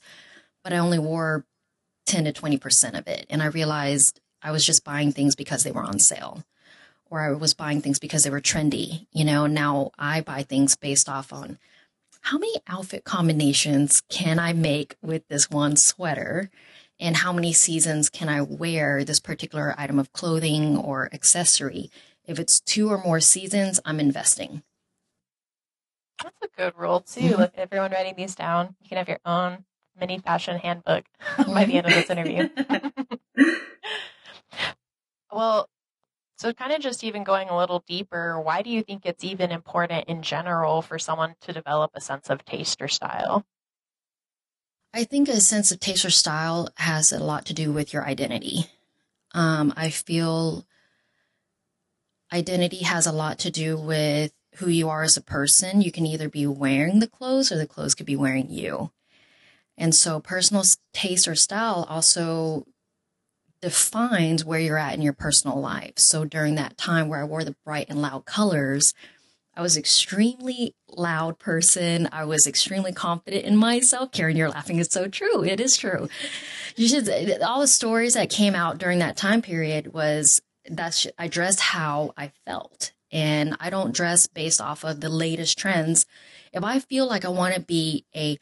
but 0.63 0.73
I 0.73 0.77
only 0.79 0.97
wore 0.99 1.45
10 2.07 2.25
to 2.25 2.33
20% 2.33 2.97
of 2.97 3.07
it. 3.07 3.25
And 3.29 3.43
I 3.43 3.47
realized 3.47 4.19
I 4.41 4.51
was 4.51 4.65
just 4.65 4.83
buying 4.83 5.11
things 5.11 5.35
because 5.35 5.63
they 5.63 5.71
were 5.71 5.83
on 5.83 5.99
sale 5.99 6.43
or 7.09 7.21
I 7.21 7.31
was 7.33 7.53
buying 7.53 7.81
things 7.81 7.99
because 7.99 8.23
they 8.23 8.29
were 8.29 8.41
trendy. 8.41 9.07
You 9.11 9.25
know, 9.25 9.47
now 9.47 9.91
I 9.97 10.21
buy 10.21 10.43
things 10.43 10.75
based 10.75 11.07
off 11.07 11.31
on 11.31 11.57
how 12.21 12.37
many 12.37 12.55
outfit 12.67 13.03
combinations 13.03 14.01
can 14.09 14.39
I 14.39 14.51
make 14.53 14.95
with 15.01 15.27
this 15.27 15.49
one 15.49 15.75
sweater? 15.75 16.49
And 16.99 17.17
how 17.17 17.31
many 17.31 17.53
seasons 17.53 18.09
can 18.09 18.27
I 18.27 18.41
wear 18.41 19.03
this 19.03 19.19
particular 19.19 19.75
item 19.77 19.99
of 19.99 20.11
clothing 20.13 20.75
or 20.77 21.09
accessory? 21.13 21.91
If 22.25 22.39
it's 22.39 22.59
two 22.59 22.89
or 22.89 22.97
more 22.97 23.19
seasons, 23.19 23.79
I'm 23.85 23.99
investing. 23.99 24.63
That's 26.21 26.35
a 26.41 26.47
good 26.57 26.73
rule 26.75 27.01
too. 27.01 27.21
Mhm. 27.21 27.37
Look, 27.37 27.53
everyone 27.55 27.91
writing 27.91 28.15
these 28.17 28.35
down, 28.35 28.75
you 28.81 28.89
can 28.89 28.97
have 28.97 29.07
your 29.07 29.19
own 29.23 29.65
mini 29.99 30.19
fashion 30.19 30.57
handbook 30.57 31.05
by 31.47 31.65
the 31.65 31.77
end 31.77 31.87
of 31.87 31.93
this 31.93 32.09
interview. 32.09 32.49
Well, 35.31 35.69
so 36.37 36.53
kind 36.53 36.71
of 36.71 36.81
just 36.81 37.03
even 37.03 37.23
going 37.23 37.49
a 37.49 37.57
little 37.57 37.83
deeper, 37.87 38.39
why 38.39 38.61
do 38.61 38.69
you 38.69 38.83
think 38.83 39.05
it's 39.05 39.23
even 39.23 39.51
important 39.51 40.07
in 40.07 40.21
general 40.21 40.81
for 40.81 40.97
someone 40.97 41.35
to 41.41 41.53
develop 41.53 41.91
a 41.93 42.01
sense 42.01 42.29
of 42.29 42.45
taste 42.45 42.81
or 42.81 42.87
style? 42.87 43.45
I 44.93 45.03
think 45.03 45.29
a 45.29 45.39
sense 45.39 45.71
of 45.71 45.79
taste 45.79 46.05
or 46.05 46.09
style 46.09 46.69
has 46.77 47.11
a 47.11 47.19
lot 47.19 47.45
to 47.47 47.53
do 47.53 47.71
with 47.71 47.93
your 47.93 48.05
identity. 48.05 48.65
Um, 49.33 49.73
I 49.75 49.89
feel 49.89 50.65
identity 52.31 52.83
has 52.83 53.05
a 53.05 53.11
lot 53.11 53.39
to 53.39 53.51
do 53.51 53.77
with 53.77 54.31
who 54.55 54.69
you 54.69 54.89
are 54.89 55.03
as 55.03 55.17
a 55.17 55.21
person. 55.21 55.81
You 55.81 55.91
can 55.91 56.05
either 56.05 56.29
be 56.29 56.47
wearing 56.47 56.99
the 56.99 57.07
clothes 57.07 57.51
or 57.51 57.57
the 57.57 57.67
clothes 57.67 57.93
could 57.93 58.05
be 58.05 58.15
wearing 58.15 58.49
you. 58.49 58.91
And 59.77 59.93
so 59.93 60.19
personal 60.19 60.63
taste 60.93 61.27
or 61.27 61.35
style 61.35 61.85
also 61.87 62.65
defines 63.61 64.45
where 64.45 64.59
you're 64.59 64.77
at 64.77 64.93
in 64.93 65.01
your 65.01 65.13
personal 65.13 65.59
life. 65.59 65.93
So 65.97 66.25
during 66.25 66.55
that 66.55 66.77
time 66.77 67.09
where 67.09 67.21
I 67.21 67.25
wore 67.25 67.43
the 67.43 67.55
bright 67.65 67.87
and 67.89 68.01
loud 68.01 68.25
colors, 68.25 68.93
I 69.55 69.61
was 69.61 69.75
extremely 69.75 70.75
loud 70.87 71.39
person. 71.39 72.07
I 72.11 72.25
was 72.25 72.45
extremely 72.45 72.91
confident 72.91 73.45
in 73.45 73.55
myself. 73.55 74.11
Karen, 74.11 74.37
you're 74.37 74.49
laughing. 74.49 74.77
It's 74.77 74.93
so 74.93 75.07
true. 75.07 75.43
It 75.43 75.59
is 75.59 75.75
true. 75.75 76.09
You 76.75 76.87
should, 76.87 77.41
all 77.41 77.61
the 77.61 77.67
stories 77.67 78.13
that 78.13 78.29
came 78.29 78.53
out 78.53 78.77
during 78.77 78.99
that 78.99 79.17
time 79.17 79.41
period 79.41 79.93
was 79.93 80.41
that 80.69 81.07
I 81.17 81.27
dressed 81.27 81.59
how 81.59 82.13
I 82.15 82.31
felt. 82.45 82.93
And 83.11 83.57
I 83.59 83.71
don't 83.71 83.95
dress 83.95 84.27
based 84.27 84.61
off 84.61 84.83
of 84.83 85.01
the 85.01 85.09
latest 85.09 85.57
trends. 85.57 86.05
If 86.53 86.63
I 86.63 86.79
feel 86.79 87.07
like 87.07 87.25
I 87.25 87.29
want 87.29 87.55
to 87.55 87.61
be 87.61 88.05
a 88.15 88.37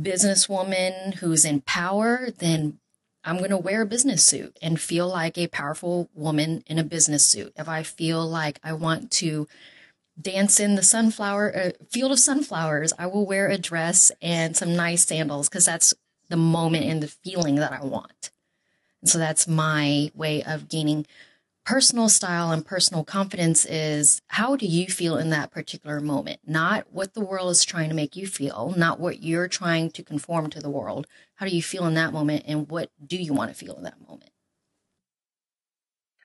businesswoman 0.00 1.14
who's 1.14 1.44
in 1.44 1.60
power, 1.62 2.30
then 2.38 2.78
I'm 3.24 3.38
going 3.38 3.50
to 3.50 3.56
wear 3.58 3.82
a 3.82 3.86
business 3.86 4.24
suit 4.24 4.56
and 4.62 4.80
feel 4.80 5.08
like 5.08 5.36
a 5.36 5.46
powerful 5.48 6.08
woman 6.14 6.62
in 6.66 6.78
a 6.78 6.84
business 6.84 7.24
suit. 7.24 7.52
If 7.56 7.68
I 7.68 7.82
feel 7.82 8.26
like 8.26 8.58
I 8.64 8.72
want 8.72 9.10
to 9.12 9.46
dance 10.20 10.58
in 10.58 10.74
the 10.74 10.82
sunflower 10.82 11.56
uh, 11.56 11.70
field 11.90 12.12
of 12.12 12.18
sunflowers, 12.18 12.92
I 12.98 13.06
will 13.06 13.26
wear 13.26 13.48
a 13.48 13.58
dress 13.58 14.10
and 14.22 14.56
some 14.56 14.74
nice 14.74 15.04
sandals 15.06 15.48
because 15.48 15.66
that's 15.66 15.92
the 16.28 16.36
moment 16.36 16.84
and 16.84 17.02
the 17.02 17.08
feeling 17.08 17.56
that 17.56 17.72
I 17.72 17.84
want. 17.84 18.30
And 19.02 19.10
so 19.10 19.18
that's 19.18 19.46
my 19.46 20.10
way 20.14 20.42
of 20.42 20.68
gaining 20.68 21.06
personal 21.70 22.08
style 22.08 22.50
and 22.50 22.66
personal 22.66 23.04
confidence 23.04 23.64
is 23.64 24.20
how 24.26 24.56
do 24.56 24.66
you 24.66 24.88
feel 24.88 25.16
in 25.16 25.30
that 25.30 25.52
particular 25.52 26.00
moment? 26.00 26.40
Not 26.44 26.92
what 26.92 27.14
the 27.14 27.20
world 27.20 27.48
is 27.52 27.64
trying 27.64 27.88
to 27.90 27.94
make 27.94 28.16
you 28.16 28.26
feel, 28.26 28.74
not 28.76 28.98
what 28.98 29.22
you're 29.22 29.46
trying 29.46 29.92
to 29.92 30.02
conform 30.02 30.50
to 30.50 30.58
the 30.58 30.68
world. 30.68 31.06
How 31.36 31.46
do 31.46 31.54
you 31.54 31.62
feel 31.62 31.86
in 31.86 31.94
that 31.94 32.12
moment 32.12 32.42
and 32.48 32.68
what 32.68 32.90
do 33.06 33.16
you 33.16 33.32
want 33.32 33.52
to 33.52 33.54
feel 33.56 33.76
in 33.76 33.84
that 33.84 34.00
moment? 34.00 34.30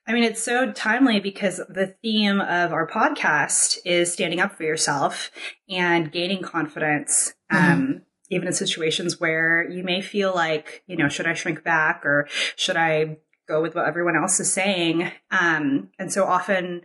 I 0.08 0.14
mean, 0.14 0.24
it's 0.24 0.42
so 0.42 0.72
timely 0.72 1.20
because 1.20 1.58
the 1.70 1.96
theme 2.02 2.42
of 2.42 2.74
our 2.74 2.88
podcast 2.88 3.78
is 3.86 4.12
standing 4.12 4.40
up 4.40 4.56
for 4.56 4.64
yourself 4.64 5.30
and 5.70 6.12
gaining 6.12 6.42
confidence, 6.42 7.36
um, 7.52 8.02
even 8.32 8.48
in 8.48 8.54
situations 8.54 9.20
where 9.20 9.70
you 9.70 9.84
may 9.84 10.02
feel 10.02 10.34
like, 10.34 10.82
you 10.88 10.98
know, 10.98 11.08
should 11.08 11.28
I 11.28 11.36
shrink 11.36 11.64
back 11.64 12.04
or 12.04 12.28
should 12.56 12.78
I 12.78 13.18
go 13.48 13.62
with 13.62 13.76
what 13.76 13.88
everyone 13.88 14.16
else 14.16 14.40
is 14.40 14.52
saying? 14.52 15.12
Um, 15.32 15.90
and 16.00 16.12
so 16.12 16.26
often 16.26 16.82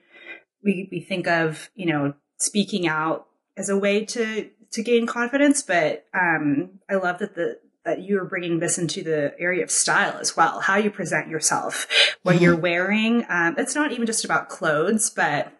we, 0.62 0.88
we 0.90 1.00
think 1.00 1.26
of, 1.26 1.70
you 1.74 1.86
know, 1.86 2.14
speaking 2.38 2.86
out 2.86 3.26
as 3.56 3.68
a 3.68 3.76
way 3.78 4.04
to, 4.06 4.48
to 4.72 4.82
gain 4.82 5.06
confidence. 5.06 5.62
But, 5.62 6.06
um, 6.14 6.80
I 6.88 6.94
love 6.94 7.18
that 7.18 7.34
the, 7.34 7.58
that 7.84 8.02
you're 8.02 8.26
bringing 8.26 8.58
this 8.60 8.76
into 8.76 9.02
the 9.02 9.32
area 9.38 9.62
of 9.62 9.70
style 9.70 10.18
as 10.20 10.36
well, 10.36 10.60
how 10.60 10.76
you 10.76 10.90
present 10.90 11.28
yourself, 11.28 11.86
what 12.22 12.36
Mhm. 12.36 12.40
you're 12.42 12.56
wearing. 12.56 13.24
Um, 13.30 13.54
it's 13.56 13.74
not 13.74 13.92
even 13.92 14.04
just 14.04 14.24
about 14.24 14.50
clothes, 14.50 15.08
but 15.10 15.52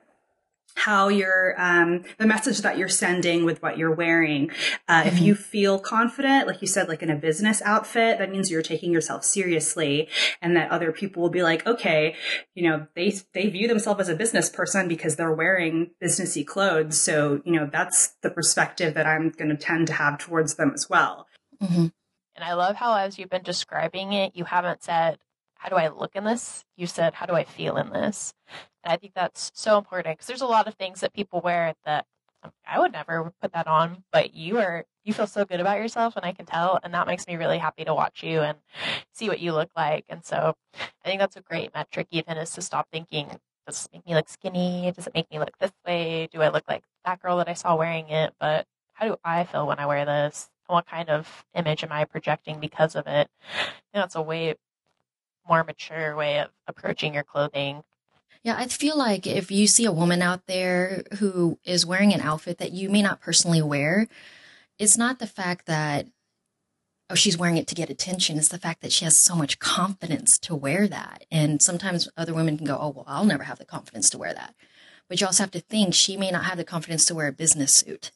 how 0.81 1.09
you're, 1.09 1.55
um, 1.61 2.03
the 2.19 2.27
message 2.27 2.59
that 2.63 2.79
you're 2.79 2.89
sending 2.89 3.45
with 3.45 3.61
what 3.63 3.77
you're 3.77 3.95
wearing. 3.95 4.51
Uh, 4.89 5.03
If 5.07 5.15
Mhm. 5.15 5.23
you 5.27 5.35
feel 5.35 5.79
confident, 5.79 6.47
like 6.47 6.63
you 6.63 6.67
said, 6.69 6.89
like 6.89 7.03
in 7.03 7.11
a 7.11 7.17
business 7.17 7.61
outfit, 7.67 8.19
that 8.19 8.31
means 8.31 8.51
you're 8.51 8.63
taking 8.63 8.91
yourself 8.91 9.23
seriously 9.23 10.09
and 10.41 10.57
that 10.57 10.71
other 10.71 10.91
people 10.91 11.23
will 11.23 11.29
be 11.31 11.43
like, 11.43 11.67
okay, 11.67 12.17
you 12.55 12.63
know, 12.67 12.87
they, 12.95 13.13
they 13.35 13.49
view 13.51 13.69
themselves 13.69 14.01
as 14.01 14.09
a 14.09 14.17
business 14.17 14.49
person 14.49 14.89
because 14.89 15.17
they're 15.17 15.35
wearing 15.35 15.91
businessy 16.03 16.47
clothes. 16.47 16.99
So, 17.01 17.43
you 17.45 17.53
know, 17.53 17.69
that's 17.71 18.15
the 18.23 18.31
perspective 18.31 18.95
that 18.95 19.07
I'm 19.07 19.31
going 19.31 19.51
to 19.51 19.57
tend 19.57 19.87
to 19.89 19.93
have 19.93 20.17
towards 20.19 20.55
them 20.55 20.73
as 20.75 20.89
well. 20.89 21.27
hmm 21.61 21.89
And 22.35 22.45
I 22.45 22.55
love 22.55 22.77
how, 22.77 22.95
as 22.95 23.19
you've 23.19 23.29
been 23.29 23.43
describing 23.43 24.15
it, 24.15 24.35
you 24.35 24.45
haven't 24.45 24.83
said 24.83 25.19
how 25.61 25.69
do 25.69 25.77
I 25.77 25.89
look 25.89 26.17
in 26.17 26.25
this? 26.25 26.65
You 26.79 26.87
said, 26.87 27.13
how 27.13 27.27
do 27.27 27.35
I 27.35 27.45
feel 27.45 27.77
in 27.77 27.91
this? 27.91 28.33
And 28.85 28.93
I 28.93 28.97
think 28.97 29.15
that's 29.15 29.51
so 29.55 29.79
important 29.79 30.17
because 30.17 30.27
there's 30.27 30.41
a 30.41 30.47
lot 30.47 30.69
of 30.69 30.75
things 30.75 31.01
that 31.01 31.13
people 31.13 31.41
wear 31.41 31.75
that 31.85 32.07
I 32.67 32.79
would 32.79 32.93
never 32.93 33.33
put 33.43 33.53
that 33.53 33.67
on, 33.67 34.05
but 34.13 34.35
you 34.35 34.59
are 34.59 34.85
you 35.05 35.13
feel 35.13 35.27
so 35.27 35.45
good 35.45 35.61
about 35.61 35.79
yourself 35.79 36.17
and 36.17 36.25
I 36.25 36.33
can 36.33 36.47
tell 36.47 36.79
and 36.83 36.93
that 36.95 37.07
makes 37.07 37.27
me 37.27 37.37
really 37.37 37.59
happy 37.59 37.85
to 37.85 37.95
watch 37.95 38.23
you 38.23 38.41
and 38.41 38.59
see 39.13 39.29
what 39.29 39.41
you 39.41 39.53
look 39.53 39.71
like. 39.77 40.05
And 40.09 40.25
so 40.25 40.55
I 41.05 41.09
think 41.09 41.21
that's 41.21 41.37
a 41.37 41.43
great 41.43 41.75
metric 41.75 42.09
even 42.11 42.37
is 42.37 42.51
to 42.53 42.63
stop 42.63 42.89
thinking 42.93 43.39
does 43.67 43.87
it 43.87 43.93
make 43.99 44.07
me 44.07 44.15
look 44.15 44.29
skinny? 44.29 44.93
Does 44.95 45.07
it 45.07 45.15
make 45.15 45.31
me 45.31 45.39
look 45.39 45.57
this 45.59 45.73
way? 45.87 46.29
Do 46.33 46.43
I 46.43 46.49
look 46.49 46.65
like 46.69 46.83
that 47.05 47.21
girl 47.23 47.37
that 47.39 47.49
I 47.49 47.55
saw 47.55 47.77
wearing 47.77 48.09
it? 48.09 48.35
But 48.41 48.67
how 48.95 49.07
do 49.07 49.17
I 49.25 49.45
feel 49.45 49.67
when 49.67 49.79
I 49.79 49.87
wear 49.87 50.05
this? 50.05 50.51
And 50.69 50.75
what 50.75 50.87
kind 50.87 51.09
of 51.09 51.45
image 51.55 51.85
am 51.85 51.93
I 51.93 52.05
projecting 52.05 52.59
because 52.61 52.97
of 52.97 53.07
it? 53.07 53.29
Know, 53.95 54.05
it's 54.05 54.15
a 54.15 54.23
way 54.23 54.55
more 55.49 55.65
mature 55.65 56.15
way 56.15 56.39
of 56.39 56.51
approaching 56.69 57.15
your 57.15 57.25
clothing 57.25 57.83
yeah, 58.43 58.57
I 58.57 58.67
feel 58.69 58.97
like 58.97 59.27
if 59.27 59.51
you 59.51 59.67
see 59.67 59.85
a 59.85 59.93
woman 59.93 60.23
out 60.23 60.47
there 60.47 61.03
who 61.19 61.59
is 61.65 61.85
wearing 61.85 62.15
an 62.15 62.23
outfit 62.23 62.59
that 62.59 62.73
you 62.73 62.89
may 62.89 63.03
not 63.03 63.21
personally 63.21 63.61
wear, 63.61 64.09
it's 64.79 64.97
not 64.97 65.19
the 65.19 65.27
fact 65.27 65.67
that 65.67 66.07
oh 67.11 67.15
she's 67.15 67.37
wearing 67.37 67.59
it 67.59 67.67
to 67.67 67.75
get 67.75 67.91
attention. 67.91 68.39
It's 68.39 68.49
the 68.49 68.59
fact 68.59 68.81
that 68.81 68.93
she 68.93 69.05
has 69.05 69.17
so 69.17 69.35
much 69.35 69.59
confidence 69.59 70.39
to 70.41 70.55
wear 70.55 70.89
that. 70.89 71.27
And 71.31 71.61
sometimes 71.61 72.09
other 72.17 72.33
women 72.33 72.57
can 72.57 72.67
go 72.67 72.79
oh 72.81 72.89
well 72.91 73.05
i'll 73.07 73.25
never 73.25 73.45
have 73.45 73.59
the 73.59 73.65
confidence 73.67 74.09
to 74.11 74.19
wear 74.19 74.33
that. 74.33 74.55
But 75.09 75.21
you 75.21 75.27
also 75.27 75.43
have 75.43 75.51
to 75.53 75.61
think 75.61 75.93
she 75.93 76.17
may 76.17 76.31
not 76.31 76.45
have 76.45 76.57
the 76.57 76.65
confidence 76.65 77.05
to 77.07 77.15
wear 77.15 77.29
a 77.29 77.33
business 77.33 77.75
suit 77.75 78.11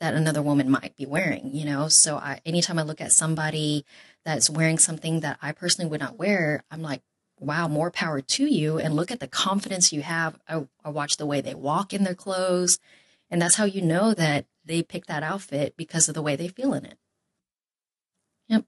that 0.00 0.14
another 0.14 0.42
woman 0.42 0.70
might 0.70 0.96
be 0.96 1.04
wearing 1.06 1.50
you 1.52 1.66
know? 1.66 1.88
So 1.88 2.16
I, 2.16 2.40
anytime 2.46 2.78
i 2.78 2.82
look 2.82 3.00
at 3.02 3.12
somebody 3.12 3.84
that's 4.24 4.48
wearing 4.48 4.78
something 4.78 5.20
that 5.20 5.38
i 5.42 5.52
personally 5.52 5.90
would 5.90 6.00
not 6.00 6.18
wear 6.18 6.64
i'm 6.70 6.82
like 6.82 7.02
wow, 7.42 7.68
more 7.68 7.90
power 7.90 8.20
to 8.20 8.46
you. 8.46 8.78
And 8.78 8.94
look 8.94 9.10
at 9.10 9.20
the 9.20 9.28
confidence 9.28 9.92
you 9.92 10.02
have. 10.02 10.38
I, 10.48 10.66
I 10.84 10.90
watch 10.90 11.16
the 11.16 11.26
way 11.26 11.40
they 11.40 11.54
walk 11.54 11.92
in 11.92 12.04
their 12.04 12.14
clothes. 12.14 12.78
And 13.30 13.40
that's 13.40 13.56
how 13.56 13.64
you 13.64 13.82
know 13.82 14.14
that 14.14 14.46
they 14.64 14.82
pick 14.82 15.06
that 15.06 15.22
outfit 15.22 15.74
because 15.76 16.08
of 16.08 16.14
the 16.14 16.22
way 16.22 16.36
they 16.36 16.48
feel 16.48 16.72
in 16.74 16.84
it. 16.84 16.98
Yep. 18.48 18.64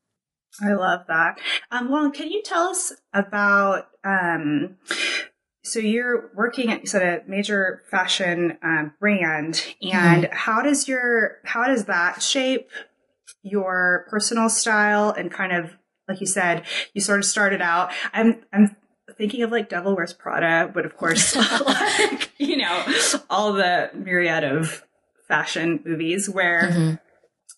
I 0.63 0.73
love 0.73 1.03
that. 1.09 1.39
Um, 1.71 1.91
well, 1.91 2.11
can 2.11 2.31
you 2.31 2.43
tell 2.43 2.69
us 2.69 2.93
about, 3.13 3.89
um, 4.03 4.77
so 5.63 5.79
you're 5.79 6.31
working 6.35 6.71
at, 6.73 6.81
you 6.81 6.87
said 6.87 7.03
a 7.03 7.29
major 7.29 7.83
fashion 7.91 8.59
um, 8.63 8.93
brand 8.99 9.65
and 9.83 10.25
mm-hmm. 10.25 10.35
how 10.35 10.63
does 10.63 10.89
your, 10.89 11.39
how 11.45 11.67
does 11.67 11.85
that 11.85 12.23
shape 12.23 12.71
your 13.43 14.07
personal 14.09 14.49
style 14.49 15.11
and 15.11 15.31
kind 15.31 15.53
of 15.53 15.77
like 16.09 16.21
you 16.21 16.27
said, 16.27 16.65
you 16.93 17.01
sort 17.01 17.19
of 17.19 17.25
started 17.25 17.61
out. 17.61 17.93
I'm 18.13 18.43
I'm 18.53 18.77
thinking 19.17 19.43
of 19.43 19.51
like 19.51 19.69
Devil 19.69 19.95
Wears 19.95 20.13
Prada, 20.13 20.71
but 20.73 20.85
of 20.85 20.97
course, 20.97 21.37
like, 21.67 22.31
you 22.39 22.57
know, 22.57 22.85
all 23.31 23.53
the 23.53 23.91
myriad 23.95 24.45
of 24.45 24.85
fashion 25.29 25.81
movies 25.85 26.29
where. 26.29 26.71
Mm-hmm. 26.71 26.95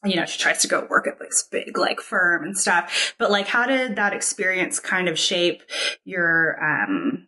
You 0.04 0.16
know, 0.16 0.26
she 0.26 0.38
tries 0.38 0.58
to 0.58 0.68
go 0.68 0.86
work 0.88 1.08
at 1.08 1.18
this 1.18 1.48
big 1.50 1.76
like 1.76 2.00
firm 2.00 2.44
and 2.44 2.56
stuff. 2.56 3.14
But 3.18 3.30
like, 3.30 3.48
how 3.48 3.66
did 3.66 3.96
that 3.96 4.12
experience 4.12 4.78
kind 4.78 5.08
of 5.08 5.18
shape 5.18 5.64
your 6.04 6.62
um, 6.62 7.26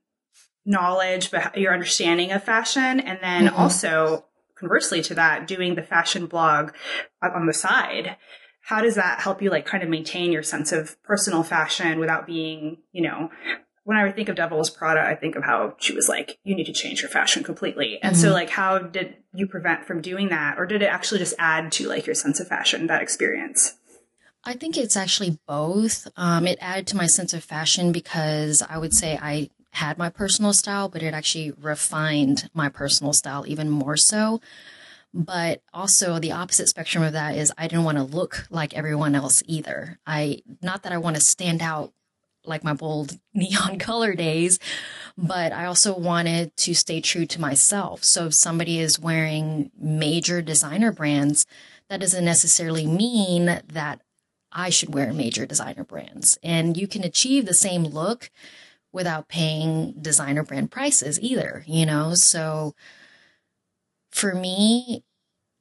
knowledge, 0.64 1.32
your 1.56 1.72
understanding 1.72 2.30
of 2.30 2.44
fashion, 2.44 3.00
and 3.00 3.18
then 3.20 3.46
mm-hmm. 3.46 3.56
also 3.56 4.26
conversely 4.56 5.02
to 5.02 5.14
that, 5.14 5.48
doing 5.48 5.74
the 5.74 5.82
fashion 5.82 6.26
blog 6.26 6.70
on 7.20 7.46
the 7.46 7.54
side? 7.54 8.16
How 8.68 8.82
does 8.82 8.96
that 8.96 9.18
help 9.18 9.40
you 9.40 9.48
like 9.48 9.64
kind 9.64 9.82
of 9.82 9.88
maintain 9.88 10.30
your 10.30 10.42
sense 10.42 10.72
of 10.72 11.02
personal 11.02 11.42
fashion 11.42 11.98
without 11.98 12.26
being, 12.26 12.76
you 12.92 13.00
know, 13.00 13.30
when 13.84 13.96
I 13.96 14.12
think 14.12 14.28
of 14.28 14.36
Devil's 14.36 14.68
Prada, 14.68 15.00
I 15.00 15.14
think 15.14 15.36
of 15.36 15.42
how 15.42 15.74
she 15.78 15.94
was 15.94 16.06
like, 16.06 16.38
you 16.44 16.54
need 16.54 16.66
to 16.66 16.74
change 16.74 17.00
your 17.00 17.08
fashion 17.08 17.42
completely. 17.42 17.98
And 18.02 18.14
mm-hmm. 18.14 18.20
so 18.20 18.30
like, 18.30 18.50
how 18.50 18.78
did 18.78 19.16
you 19.32 19.46
prevent 19.46 19.86
from 19.86 20.02
doing 20.02 20.28
that? 20.28 20.58
Or 20.58 20.66
did 20.66 20.82
it 20.82 20.86
actually 20.90 21.18
just 21.18 21.32
add 21.38 21.72
to 21.72 21.88
like 21.88 22.04
your 22.04 22.14
sense 22.14 22.40
of 22.40 22.48
fashion, 22.48 22.88
that 22.88 23.00
experience? 23.00 23.78
I 24.44 24.52
think 24.52 24.76
it's 24.76 24.98
actually 24.98 25.38
both. 25.46 26.06
Um, 26.18 26.46
it 26.46 26.58
added 26.60 26.86
to 26.88 26.96
my 26.98 27.06
sense 27.06 27.32
of 27.32 27.42
fashion 27.42 27.90
because 27.90 28.62
I 28.68 28.76
would 28.76 28.92
say 28.92 29.18
I 29.18 29.48
had 29.70 29.96
my 29.96 30.10
personal 30.10 30.52
style, 30.52 30.90
but 30.90 31.02
it 31.02 31.14
actually 31.14 31.52
refined 31.52 32.50
my 32.52 32.68
personal 32.68 33.14
style 33.14 33.46
even 33.46 33.70
more 33.70 33.96
so. 33.96 34.42
But 35.14 35.62
also 35.72 36.18
the 36.18 36.32
opposite 36.32 36.68
spectrum 36.68 37.02
of 37.02 37.14
that 37.14 37.34
is 37.34 37.52
I 37.56 37.66
didn't 37.66 37.84
want 37.84 37.98
to 37.98 38.04
look 38.04 38.46
like 38.50 38.74
everyone 38.74 39.14
else 39.14 39.42
either. 39.46 39.98
I, 40.06 40.42
not 40.62 40.82
that 40.82 40.92
I 40.92 40.98
want 40.98 41.16
to 41.16 41.22
stand 41.22 41.62
out 41.62 41.92
like 42.44 42.64
my 42.64 42.72
bold 42.72 43.18
neon 43.34 43.78
color 43.78 44.14
days, 44.14 44.58
but 45.16 45.52
I 45.52 45.66
also 45.66 45.96
wanted 45.96 46.56
to 46.58 46.74
stay 46.74 47.00
true 47.00 47.26
to 47.26 47.40
myself. 47.40 48.04
So 48.04 48.26
if 48.26 48.34
somebody 48.34 48.78
is 48.78 48.98
wearing 48.98 49.70
major 49.78 50.42
designer 50.42 50.92
brands, 50.92 51.46
that 51.88 52.00
doesn't 52.00 52.24
necessarily 52.24 52.86
mean 52.86 53.46
that 53.46 54.00
I 54.52 54.70
should 54.70 54.94
wear 54.94 55.12
major 55.12 55.46
designer 55.46 55.84
brands. 55.84 56.38
And 56.42 56.76
you 56.76 56.86
can 56.86 57.04
achieve 57.04 57.46
the 57.46 57.54
same 57.54 57.84
look 57.84 58.30
without 58.92 59.28
paying 59.28 59.92
designer 60.00 60.42
brand 60.42 60.70
prices 60.70 61.20
either, 61.20 61.64
you 61.66 61.84
know? 61.84 62.14
So 62.14 62.74
for 64.10 64.34
me, 64.34 65.04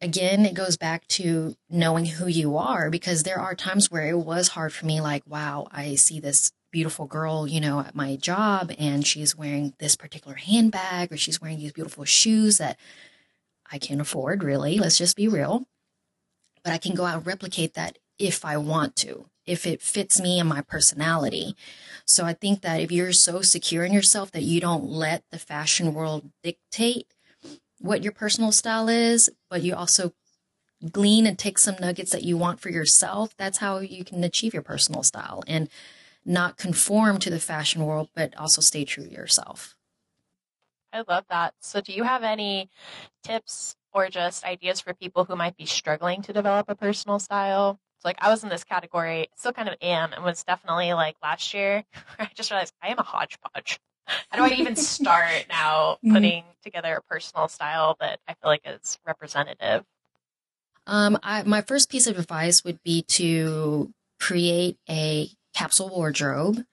again, 0.02 0.46
it 0.46 0.54
goes 0.54 0.78
back 0.78 1.08
to 1.08 1.56
knowing 1.70 2.06
who 2.06 2.28
you 2.28 2.58
are 2.58 2.90
because 2.90 3.24
there 3.24 3.40
are 3.40 3.56
times 3.56 3.92
where 3.92 4.08
it 4.08 4.18
was 4.18 4.50
hard 4.50 4.74
for 4.74 4.86
me, 4.86 5.02
like, 5.02 5.24
wow, 5.28 5.68
I 5.72 5.96
see 5.96 6.20
this 6.20 6.52
beautiful 6.72 7.06
girl, 7.06 7.48
you 7.48 7.62
know, 7.62 7.80
at 7.80 7.96
my 7.96 8.16
job 8.16 8.72
and 8.78 9.06
she's 9.06 9.36
wearing 9.36 9.74
this 9.80 9.96
particular 9.96 10.36
handbag 10.36 11.12
or 11.12 11.18
she's 11.18 11.42
wearing 11.42 11.58
these 11.58 11.72
beautiful 11.72 12.06
shoes 12.06 12.58
that 12.58 12.78
I 13.72 13.78
can't 13.78 14.02
afford, 14.02 14.44
really. 14.44 14.78
Let's 14.80 14.98
just 14.98 15.16
be 15.16 15.28
real. 15.28 15.66
But 16.64 16.74
I 16.74 16.78
can 16.78 16.96
go 16.96 17.06
out 17.06 17.18
and 17.18 17.28
replicate 17.28 17.74
that 17.74 17.98
if 18.20 18.44
I 18.44 18.58
want 18.58 18.96
to, 18.98 19.28
if 19.46 19.66
it 19.66 19.82
fits 19.82 20.20
me 20.20 20.40
and 20.40 20.50
my 20.50 20.62
personality. 20.62 21.56
So 22.06 22.26
I 22.26 22.34
think 22.34 22.62
that 22.62 22.82
if 22.82 22.92
you're 22.92 23.14
so 23.14 23.42
secure 23.42 23.84
in 23.84 23.94
yourself 23.94 24.32
that 24.32 24.44
you 24.44 24.60
don't 24.60 24.84
let 24.84 25.24
the 25.32 25.40
fashion 25.40 25.94
world 25.94 26.30
dictate 26.44 27.14
what 27.80 28.04
your 28.04 28.12
personal 28.12 28.52
style 28.52 28.90
is, 28.90 29.30
but 29.50 29.62
you 29.62 29.76
also 29.76 30.14
glean 30.92 31.26
and 31.26 31.38
take 31.38 31.58
some 31.58 31.76
nuggets 31.80 32.12
that 32.12 32.24
you 32.24 32.38
want 32.38 32.60
for 32.60 32.70
yourself, 32.70 33.36
that's 33.38 33.58
how 33.60 33.80
you 33.80 34.04
can 34.04 34.24
achieve 34.24 34.54
your 34.54 34.64
personal 34.64 35.04
style 35.04 35.44
and 35.48 35.70
not 36.26 36.58
conform 36.58 37.18
to 37.20 37.30
the 37.30 37.40
fashion 37.40 37.86
world, 37.86 38.10
but 38.14 38.36
also 38.38 38.62
stay 38.62 38.86
true 38.86 39.06
to 39.06 39.12
yourself. 39.12 39.76
I 40.94 41.04
love 41.08 41.26
that. 41.30 41.54
So, 41.62 41.82
do 41.82 41.94
you 41.94 42.04
have 42.04 42.24
any 42.24 42.70
tips 43.24 43.76
or 43.94 44.10
just 44.10 44.44
ideas 44.46 44.82
for 44.82 44.94
people 44.94 45.26
who 45.26 45.36
might 45.36 45.58
be 45.58 45.66
struggling 45.66 46.22
to 46.24 46.34
develop 46.34 46.70
a 46.70 46.76
personal 46.76 47.20
style? 47.20 47.80
So, 48.00 48.08
like, 48.08 48.18
I 48.20 48.30
was 48.30 48.44
in 48.44 48.50
this 48.50 48.64
category, 48.64 49.28
still 49.36 49.54
kind 49.54 49.70
of 49.70 49.76
am, 49.82 50.14
and 50.14 50.24
was 50.24 50.44
definitely 50.44 50.94
like 50.94 51.18
last 51.22 51.54
year, 51.54 51.84
I 52.20 52.30
just 52.36 52.52
realized 52.52 52.74
I 52.82 52.90
am 52.90 53.00
a 53.00 53.04
hodgepodge 53.04 53.80
how 54.30 54.38
do 54.38 54.54
I 54.54 54.58
even 54.58 54.76
start 54.76 55.46
now 55.50 55.98
mm-hmm. 56.04 56.14
putting 56.14 56.44
together 56.64 56.96
a 56.96 57.02
personal 57.02 57.48
style 57.48 57.98
that 58.00 58.20
I 58.28 58.34
feel 58.34 58.50
like 58.50 58.62
is 58.66 59.00
representative? 59.06 59.84
Um, 60.86 61.18
I, 61.22 61.44
my 61.44 61.62
first 61.62 61.90
piece 61.90 62.08
of 62.08 62.18
advice 62.18 62.64
would 62.64 62.82
be 62.84 63.02
to 63.04 63.92
create 64.20 64.78
a 64.90 65.30
capsule 65.54 65.90
wardrobe 65.90 66.64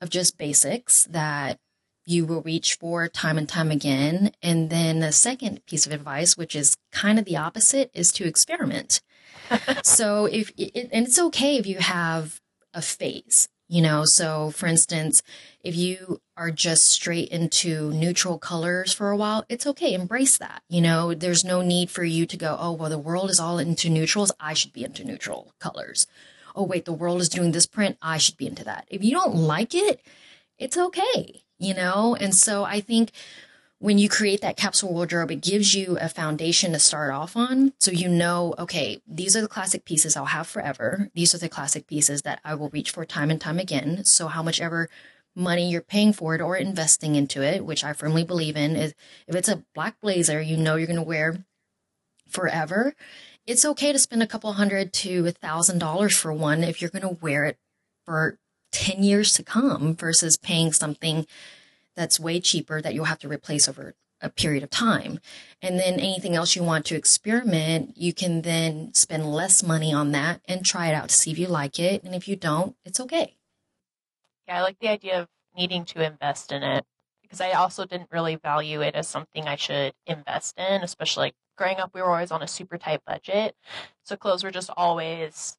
of 0.00 0.08
just 0.10 0.38
basics 0.38 1.04
that 1.10 1.58
you 2.06 2.24
will 2.24 2.42
reach 2.42 2.74
for 2.74 3.06
time 3.08 3.36
and 3.36 3.48
time 3.48 3.70
again. 3.70 4.32
And 4.42 4.70
then 4.70 5.00
the 5.00 5.12
second 5.12 5.64
piece 5.66 5.86
of 5.86 5.92
advice, 5.92 6.36
which 6.36 6.56
is 6.56 6.74
kind 6.90 7.18
of 7.18 7.24
the 7.24 7.36
opposite, 7.36 7.90
is 7.94 8.10
to 8.12 8.26
experiment. 8.26 9.00
so 9.82 10.26
if 10.26 10.52
it, 10.56 10.88
and 10.92 11.06
it's 11.06 11.18
okay 11.18 11.56
if 11.56 11.66
you 11.66 11.78
have 11.78 12.40
a 12.72 12.80
phase 12.80 13.48
you 13.70 13.80
know? 13.80 14.04
So 14.04 14.50
for 14.50 14.66
instance 14.66 15.22
if 15.62 15.76
you 15.76 16.20
are 16.36 16.50
just 16.50 16.86
straight 16.86 17.28
into 17.28 17.90
neutral 17.92 18.38
colors 18.38 18.92
for 18.92 19.10
a 19.10 19.16
while 19.16 19.44
it's 19.48 19.66
okay 19.66 19.94
embrace 19.94 20.36
that 20.38 20.62
you 20.68 20.80
know? 20.80 21.14
There's 21.14 21.44
no 21.44 21.62
need 21.62 21.90
for 21.90 22.04
you 22.04 22.26
to 22.26 22.36
go 22.36 22.56
oh 22.60 22.72
well 22.72 22.90
the 22.90 22.98
world 22.98 23.30
is 23.30 23.40
all 23.40 23.58
into 23.58 23.88
neutrals 23.88 24.32
i 24.40 24.52
should 24.54 24.72
be 24.72 24.84
into 24.84 25.04
neutral 25.04 25.54
colors. 25.60 26.06
Oh 26.54 26.64
wait 26.64 26.84
the 26.84 26.92
world 26.92 27.20
is 27.20 27.28
doing 27.28 27.52
this 27.52 27.66
print 27.66 27.96
i 28.02 28.18
should 28.18 28.36
be 28.36 28.46
into 28.46 28.64
that. 28.64 28.86
If 28.90 29.02
you 29.04 29.12
don't 29.12 29.36
like 29.36 29.74
it 29.74 30.00
it's 30.58 30.76
okay 30.76 31.42
you 31.58 31.74
know? 31.74 32.16
And 32.20 32.34
so 32.34 32.64
i 32.64 32.80
think 32.80 33.12
when 33.80 33.96
you 33.96 34.10
create 34.10 34.42
that 34.42 34.58
capsule 34.58 34.92
wardrobe, 34.92 35.30
it 35.30 35.40
gives 35.40 35.74
you 35.74 35.96
a 35.98 36.08
foundation 36.08 36.72
to 36.72 36.78
start 36.78 37.12
off 37.12 37.34
on. 37.34 37.72
So 37.80 37.90
you 37.90 38.08
know, 38.08 38.54
okay, 38.58 39.00
these 39.06 39.34
are 39.34 39.40
the 39.40 39.48
classic 39.48 39.86
pieces 39.86 40.16
I'll 40.16 40.26
have 40.26 40.46
forever. 40.46 41.08
These 41.14 41.34
are 41.34 41.38
the 41.38 41.48
classic 41.48 41.86
pieces 41.86 42.20
that 42.22 42.40
I 42.44 42.54
will 42.54 42.68
reach 42.68 42.90
for 42.90 43.06
time 43.06 43.30
and 43.30 43.40
time 43.40 43.58
again. 43.58 44.04
So 44.04 44.28
how 44.28 44.42
much 44.42 44.60
ever 44.60 44.90
money 45.34 45.70
you're 45.70 45.80
paying 45.80 46.12
for 46.12 46.34
it 46.34 46.42
or 46.42 46.56
investing 46.56 47.14
into 47.14 47.42
it, 47.42 47.64
which 47.64 47.82
I 47.82 47.94
firmly 47.94 48.22
believe 48.22 48.54
in, 48.54 48.76
is 48.76 48.94
if 49.26 49.34
it's 49.34 49.48
a 49.48 49.64
black 49.74 49.98
blazer 50.02 50.42
you 50.42 50.58
know 50.58 50.76
you're 50.76 50.86
going 50.86 50.96
to 50.96 51.02
wear 51.02 51.46
forever, 52.28 52.94
it's 53.46 53.64
okay 53.64 53.92
to 53.92 53.98
spend 53.98 54.22
a 54.22 54.26
couple 54.26 54.52
hundred 54.52 54.92
to 54.92 55.26
a 55.26 55.32
thousand 55.32 55.78
dollars 55.78 56.14
for 56.14 56.34
one 56.34 56.62
if 56.64 56.82
you're 56.82 56.90
going 56.90 57.02
to 57.02 57.20
wear 57.22 57.46
it 57.46 57.56
for 58.04 58.38
10 58.72 59.02
years 59.02 59.32
to 59.34 59.42
come 59.42 59.96
versus 59.96 60.36
paying 60.36 60.70
something 60.70 61.26
that's 62.00 62.18
way 62.18 62.40
cheaper 62.40 62.80
that 62.80 62.94
you'll 62.94 63.04
have 63.04 63.18
to 63.18 63.28
replace 63.28 63.68
over 63.68 63.94
a 64.22 64.30
period 64.30 64.62
of 64.62 64.70
time. 64.70 65.20
And 65.60 65.78
then 65.78 65.94
anything 65.94 66.34
else 66.34 66.56
you 66.56 66.62
want 66.62 66.86
to 66.86 66.96
experiment, 66.96 67.96
you 67.96 68.12
can 68.12 68.42
then 68.42 68.94
spend 68.94 69.30
less 69.30 69.62
money 69.62 69.92
on 69.92 70.12
that 70.12 70.40
and 70.46 70.64
try 70.64 70.88
it 70.88 70.94
out 70.94 71.10
to 71.10 71.14
see 71.14 71.30
if 71.30 71.38
you 71.38 71.46
like 71.46 71.78
it. 71.78 72.02
And 72.02 72.14
if 72.14 72.26
you 72.26 72.36
don't, 72.36 72.74
it's 72.84 73.00
okay. 73.00 73.36
Yeah, 74.48 74.58
I 74.58 74.62
like 74.62 74.78
the 74.80 74.88
idea 74.88 75.20
of 75.20 75.28
needing 75.54 75.84
to 75.86 76.02
invest 76.02 76.52
in 76.52 76.62
it 76.62 76.84
because 77.22 77.40
I 77.40 77.52
also 77.52 77.84
didn't 77.84 78.08
really 78.10 78.36
value 78.36 78.80
it 78.80 78.94
as 78.94 79.06
something 79.06 79.46
I 79.46 79.56
should 79.56 79.92
invest 80.06 80.58
in, 80.58 80.82
especially 80.82 81.26
like 81.26 81.34
growing 81.56 81.78
up, 81.78 81.90
we 81.94 82.00
were 82.00 82.10
always 82.10 82.32
on 82.32 82.42
a 82.42 82.48
super 82.48 82.78
tight 82.78 83.02
budget. 83.06 83.54
So 84.04 84.16
clothes 84.16 84.42
were 84.42 84.50
just 84.50 84.70
always, 84.76 85.56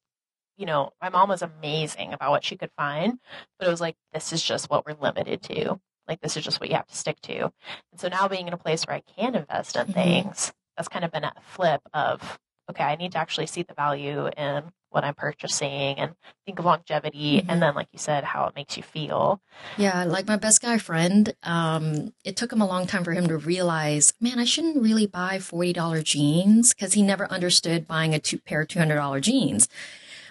you 0.56 0.66
know, 0.66 0.90
my 1.00 1.08
mom 1.08 1.28
was 1.28 1.42
amazing 1.42 2.12
about 2.12 2.30
what 2.30 2.44
she 2.44 2.56
could 2.56 2.72
find, 2.76 3.18
but 3.58 3.68
it 3.68 3.70
was 3.70 3.80
like, 3.80 3.96
this 4.12 4.32
is 4.32 4.42
just 4.42 4.68
what 4.68 4.84
we're 4.84 4.96
limited 5.00 5.42
to. 5.44 5.80
Like, 6.12 6.20
this 6.20 6.36
is 6.36 6.44
just 6.44 6.60
what 6.60 6.68
you 6.68 6.76
have 6.76 6.86
to 6.86 6.94
stick 6.94 7.18
to. 7.22 7.44
And 7.44 7.96
so 7.96 8.08
now 8.08 8.28
being 8.28 8.46
in 8.46 8.52
a 8.52 8.58
place 8.58 8.86
where 8.86 8.96
I 8.96 9.02
can 9.16 9.34
invest 9.34 9.76
in 9.76 9.84
mm-hmm. 9.84 9.92
things, 9.92 10.52
that's 10.76 10.88
kind 10.88 11.06
of 11.06 11.10
been 11.10 11.24
a 11.24 11.32
flip 11.40 11.80
of, 11.94 12.38
okay, 12.70 12.84
I 12.84 12.96
need 12.96 13.12
to 13.12 13.18
actually 13.18 13.46
see 13.46 13.62
the 13.62 13.72
value 13.72 14.28
in 14.36 14.64
what 14.90 15.04
I'm 15.04 15.14
purchasing 15.14 15.98
and 15.98 16.14
think 16.44 16.58
of 16.58 16.66
longevity 16.66 17.38
mm-hmm. 17.38 17.48
and 17.48 17.62
then 17.62 17.74
like 17.74 17.88
you 17.92 17.98
said 17.98 18.24
how 18.24 18.44
it 18.44 18.54
makes 18.54 18.76
you 18.76 18.82
feel. 18.82 19.40
Yeah, 19.78 20.04
like 20.04 20.26
my 20.26 20.36
best 20.36 20.60
guy 20.60 20.76
friend, 20.76 21.34
um, 21.44 22.12
it 22.24 22.36
took 22.36 22.52
him 22.52 22.60
a 22.60 22.66
long 22.66 22.86
time 22.86 23.04
for 23.04 23.12
him 23.12 23.26
to 23.28 23.38
realize, 23.38 24.12
man, 24.20 24.38
I 24.38 24.44
shouldn't 24.44 24.82
really 24.82 25.06
buy 25.06 25.38
$40 25.38 26.04
jeans 26.04 26.74
because 26.74 26.92
he 26.92 27.00
never 27.00 27.26
understood 27.32 27.88
buying 27.88 28.12
a 28.12 28.18
two 28.18 28.38
pair 28.38 28.60
of 28.60 28.68
$200 28.68 29.22
jeans. 29.22 29.66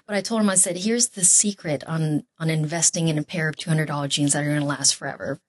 But 0.06 0.16
I 0.16 0.22
told 0.22 0.42
him, 0.42 0.50
I 0.50 0.56
said, 0.56 0.78
here's 0.78 1.10
the 1.10 1.24
secret 1.24 1.84
on, 1.86 2.26
on 2.38 2.52
investing 2.52 3.08
in 3.08 3.18
a 3.18 3.24
pair 3.24 3.48
of 3.50 3.56
$200 3.56 4.10
jeans 4.10 4.34
that 4.34 4.44
are 4.44 4.48
going 4.48 4.60
to 4.60 4.66
last 4.66 4.96
forever. 4.96 5.40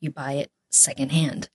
You 0.00 0.10
buy 0.10 0.34
it 0.34 0.50
secondhand. 0.70 1.48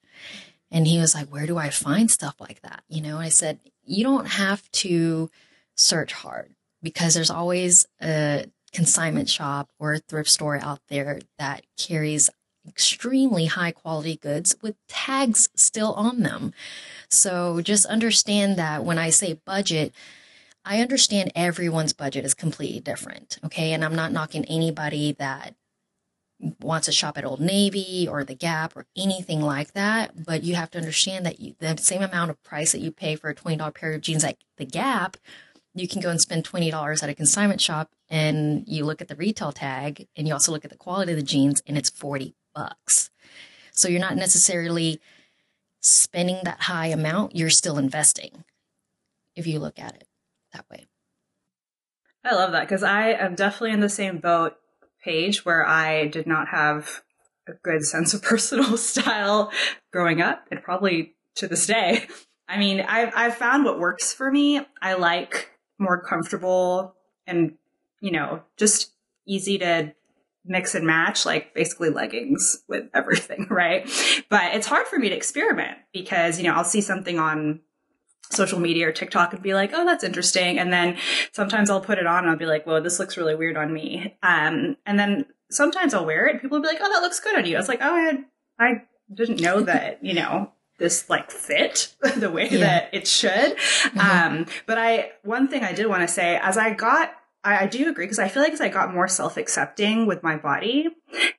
And 0.72 0.88
he 0.88 1.00
was 1.00 1.14
like, 1.14 1.28
where 1.28 1.46
do 1.46 1.58
I 1.58 1.70
find 1.70 2.10
stuff 2.10 2.36
like 2.40 2.62
that? 2.62 2.84
You 2.88 3.02
know, 3.02 3.18
I 3.18 3.30
said, 3.30 3.60
you 3.84 4.04
don't 4.04 4.28
have 4.28 4.72
to 4.72 5.30
search 5.76 6.14
hard 6.14 6.56
because 6.82 7.14
there's 7.14 7.30
always 7.30 7.88
a 8.02 8.46
consignment 8.72 9.30
shop 9.30 9.70
or 9.80 9.98
thrift 9.98 10.30
store 10.30 10.58
out 10.58 10.80
there 10.88 11.20
that 11.38 11.66
carries 11.78 12.30
extremely 12.68 13.48
high 13.48 13.72
quality 13.72 14.16
goods 14.16 14.56
with 14.62 14.76
tags 14.88 15.50
still 15.56 15.94
on 15.94 16.22
them. 16.22 16.54
So 17.10 17.60
just 17.62 17.86
understand 17.88 18.56
that 18.58 18.86
when 18.86 18.98
I 18.98 19.10
say 19.10 19.40
budget, 19.46 19.94
I 20.64 20.80
understand 20.80 21.32
everyone's 21.36 21.94
budget 21.94 22.24
is 22.24 22.34
completely 22.34 22.80
different. 22.80 23.40
Okay. 23.44 23.74
And 23.74 23.84
I'm 23.84 23.96
not 23.96 24.12
knocking 24.12 24.46
anybody 24.46 25.14
that 25.14 25.56
wants 26.60 26.86
to 26.86 26.92
shop 26.92 27.18
at 27.18 27.26
Old 27.26 27.40
Navy 27.40 28.08
or 28.10 28.24
the 28.24 28.36
Gap 28.36 28.76
or 28.76 28.86
anything 28.98 29.42
like 29.42 29.74
that. 29.74 30.26
But 30.26 30.44
you 30.44 30.56
have 30.56 30.72
to 30.72 30.78
understand 30.78 31.26
that 31.26 31.40
you, 31.40 31.56
the 31.60 31.78
same 31.78 32.02
amount 32.02 32.32
of 32.32 32.42
price 32.44 32.72
that 32.72 32.82
you 32.82 32.92
pay 32.92 33.16
for 33.16 33.30
a 33.30 33.36
$20 33.36 33.74
pair 33.74 33.94
of 33.94 34.02
jeans 34.02 34.24
at 34.24 34.38
the 34.58 34.66
Gap 34.66 35.18
you 35.74 35.88
can 35.88 36.02
go 36.02 36.10
and 36.10 36.20
spend 36.20 36.44
$20 36.44 37.04
at 37.04 37.10
a 37.10 37.16
consignment 37.16 37.62
shop 37.62 37.92
and 38.10 38.64
you 38.68 38.84
look 38.84 39.02
at 39.02 39.08
the 39.08 39.16
retail 39.16 39.52
tag 39.52 40.08
and 40.16 40.28
you 40.28 40.34
also 40.34 40.52
look 40.52 40.66
at 40.66 40.72
the 40.72 40.78
quality 40.78 41.12
of 41.12 41.18
the 41.18 41.24
jeans 41.24 41.62
and 41.66 41.78
it's 41.78 41.90
40 41.90 42.36
bucks. 42.54 43.10
So 43.72 43.88
you're 43.88 44.02
not 44.02 44.18
necessarily 44.18 45.00
spending 45.80 46.40
that 46.44 46.62
high 46.62 46.88
amount, 46.88 47.36
you're 47.36 47.50
still 47.50 47.78
investing 47.78 48.44
if 49.36 49.48
you 49.48 49.60
look 49.60 49.80
at 49.80 49.96
it 49.96 50.08
that 50.54 50.66
way. 50.70 50.88
I 52.24 52.36
love 52.36 52.52
that 52.52 52.62
because 52.62 52.84
I 52.84 53.14
am 53.14 53.34
definitely 53.34 53.72
in 53.72 53.80
the 53.80 53.90
same 53.90 54.20
boat 54.20 54.58
Paige 55.04 55.46
where 55.46 55.68
I 55.68 56.08
did 56.08 56.28
not 56.28 56.50
have 56.50 57.02
a 57.48 57.54
good 57.64 57.84
sense 57.84 58.14
of 58.14 58.22
personal 58.24 58.78
style 58.78 59.52
growing 59.92 60.22
up 60.22 60.46
and 60.52 60.62
probably 60.62 61.16
to 61.36 61.48
this 61.48 61.68
day. 61.68 62.08
I 62.48 62.58
mean, 62.58 62.82
I've, 62.82 63.14
I've 63.16 63.36
found 63.36 63.64
what 63.64 63.80
works 63.80 64.14
for 64.14 64.30
me. 64.30 64.62
I 64.82 64.96
like 64.96 65.52
more 65.80 66.02
comfortable 66.02 66.96
and, 67.26 67.54
you 68.02 68.12
know, 68.12 68.42
just 68.58 68.92
easy 69.26 69.58
to 69.60 69.94
mix 70.44 70.76
and 70.76 70.86
match, 70.86 71.26
like 71.26 71.54
basically 71.54 71.90
leggings 71.90 72.64
with 72.68 72.86
everything, 72.94 73.48
right? 73.50 73.90
But 74.30 74.56
it's 74.56 74.68
hard 74.68 74.88
for 74.88 75.00
me 75.00 75.10
to 75.10 75.16
experiment 75.16 75.78
because, 75.94 76.38
you 76.38 76.44
know, 76.44 76.54
I'll 76.54 76.64
see 76.64 76.82
something 76.82 77.20
on 77.20 77.62
social 78.34 78.60
media 78.60 78.88
or 78.88 78.92
TikTok 78.92 79.34
and 79.34 79.42
be 79.42 79.54
like, 79.54 79.72
oh, 79.74 79.86
that's 79.86 80.04
interesting. 80.04 80.60
And 80.60 80.72
then 80.72 80.98
sometimes 81.32 81.70
I'll 81.70 81.82
put 81.82 81.98
it 81.98 82.08
on 82.08 82.24
and 82.24 82.30
I'll 82.30 82.38
be 82.38 82.46
like, 82.46 82.66
whoa, 82.66 82.80
this 82.80 83.00
looks 83.00 83.18
really 83.18 83.36
weird 83.36 83.58
on 83.58 83.74
me. 83.74 84.18
Um, 84.24 84.78
and 84.86 85.00
then 85.00 85.26
sometimes 85.50 85.94
I'll 85.94 86.06
wear 86.06 86.28
it 86.28 86.32
and 86.32 86.42
people 86.42 86.58
will 86.58 86.64
be 86.64 86.70
like, 86.70 86.80
oh, 86.82 86.92
that 86.92 87.02
looks 87.02 87.20
good 87.20 87.38
on 87.38 87.46
you. 87.46 87.56
I 87.56 87.60
was 87.60 87.68
like, 87.68 87.82
oh, 87.82 87.94
I, 87.94 88.24
I 88.60 88.84
didn't 89.14 89.42
know 89.42 89.62
that, 89.62 90.04
you 90.04 90.14
know, 90.14 90.52
this 90.78 91.10
like 91.10 91.32
fit 91.32 91.94
the 92.18 92.32
way 92.32 92.50
yeah. 92.50 92.60
that 92.60 92.90
it 92.94 93.08
should. 93.08 93.32
Mm-hmm. 93.32 94.00
Um, 94.00 94.46
but 94.66 94.78
I, 94.78 95.12
one 95.24 95.48
thing 95.48 95.64
I 95.64 95.74
did 95.74 95.88
want 95.88 96.02
to 96.02 96.08
say, 96.08 96.40
as 96.42 96.58
I 96.58 96.74
got 96.74 97.14
I, 97.44 97.64
I, 97.64 97.66
do 97.66 97.90
agree 97.90 98.06
because 98.06 98.20
I 98.20 98.28
feel 98.28 98.44
like 98.44 98.54
as 98.54 98.62
I 98.62 98.70
got 98.70 98.94
more 98.94 99.08
self 99.08 99.38
accepting 99.38 100.06
with 100.06 100.22
my 100.22 100.38
body 100.38 100.90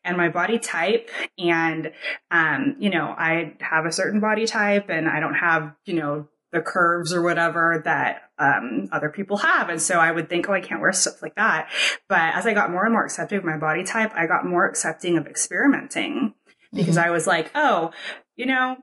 and 0.05 0.17
my 0.17 0.29
body 0.29 0.59
type, 0.59 1.11
and 1.39 1.93
um, 2.31 2.77
you 2.79 2.91
know, 2.91 3.15
I 3.17 3.55
have 3.61 3.87
a 3.87 3.93
certain 3.93 4.21
body 4.21 4.47
type, 4.47 4.87
and 4.89 5.09
I 5.09 5.21
don't 5.21 5.35
have 5.35 5.75
you 5.85 5.95
know 5.95 6.29
the 6.53 6.61
curves 6.61 7.13
or 7.13 7.23
whatever 7.23 7.81
that 7.85 8.31
um, 8.39 8.89
other 8.93 9.09
people 9.09 9.39
have, 9.39 9.69
and 9.69 9.81
so 9.81 9.99
I 9.99 10.13
would 10.13 10.29
think, 10.29 10.49
oh, 10.49 10.53
I 10.53 10.61
can't 10.61 10.81
wear 10.81 10.93
stuff 10.93 11.23
like 11.23 11.35
that. 11.37 11.69
But 12.09 12.35
as 12.35 12.47
I 12.47 12.55
got 12.55 12.71
more 12.71 12.85
and 12.85 12.93
more 12.93 13.05
accepting 13.05 13.39
of 13.39 13.45
my 13.45 13.57
body 13.57 13.85
type, 13.85 14.13
I 14.15 14.27
got 14.27 14.47
more 14.47 14.67
accepting 14.67 15.17
of 15.17 15.27
experimenting 15.27 16.35
because 16.73 16.97
mm-hmm. 16.97 17.07
I 17.07 17.11
was 17.11 17.27
like, 17.27 17.51
oh, 17.55 17.91
you 18.37 18.47
know, 18.47 18.77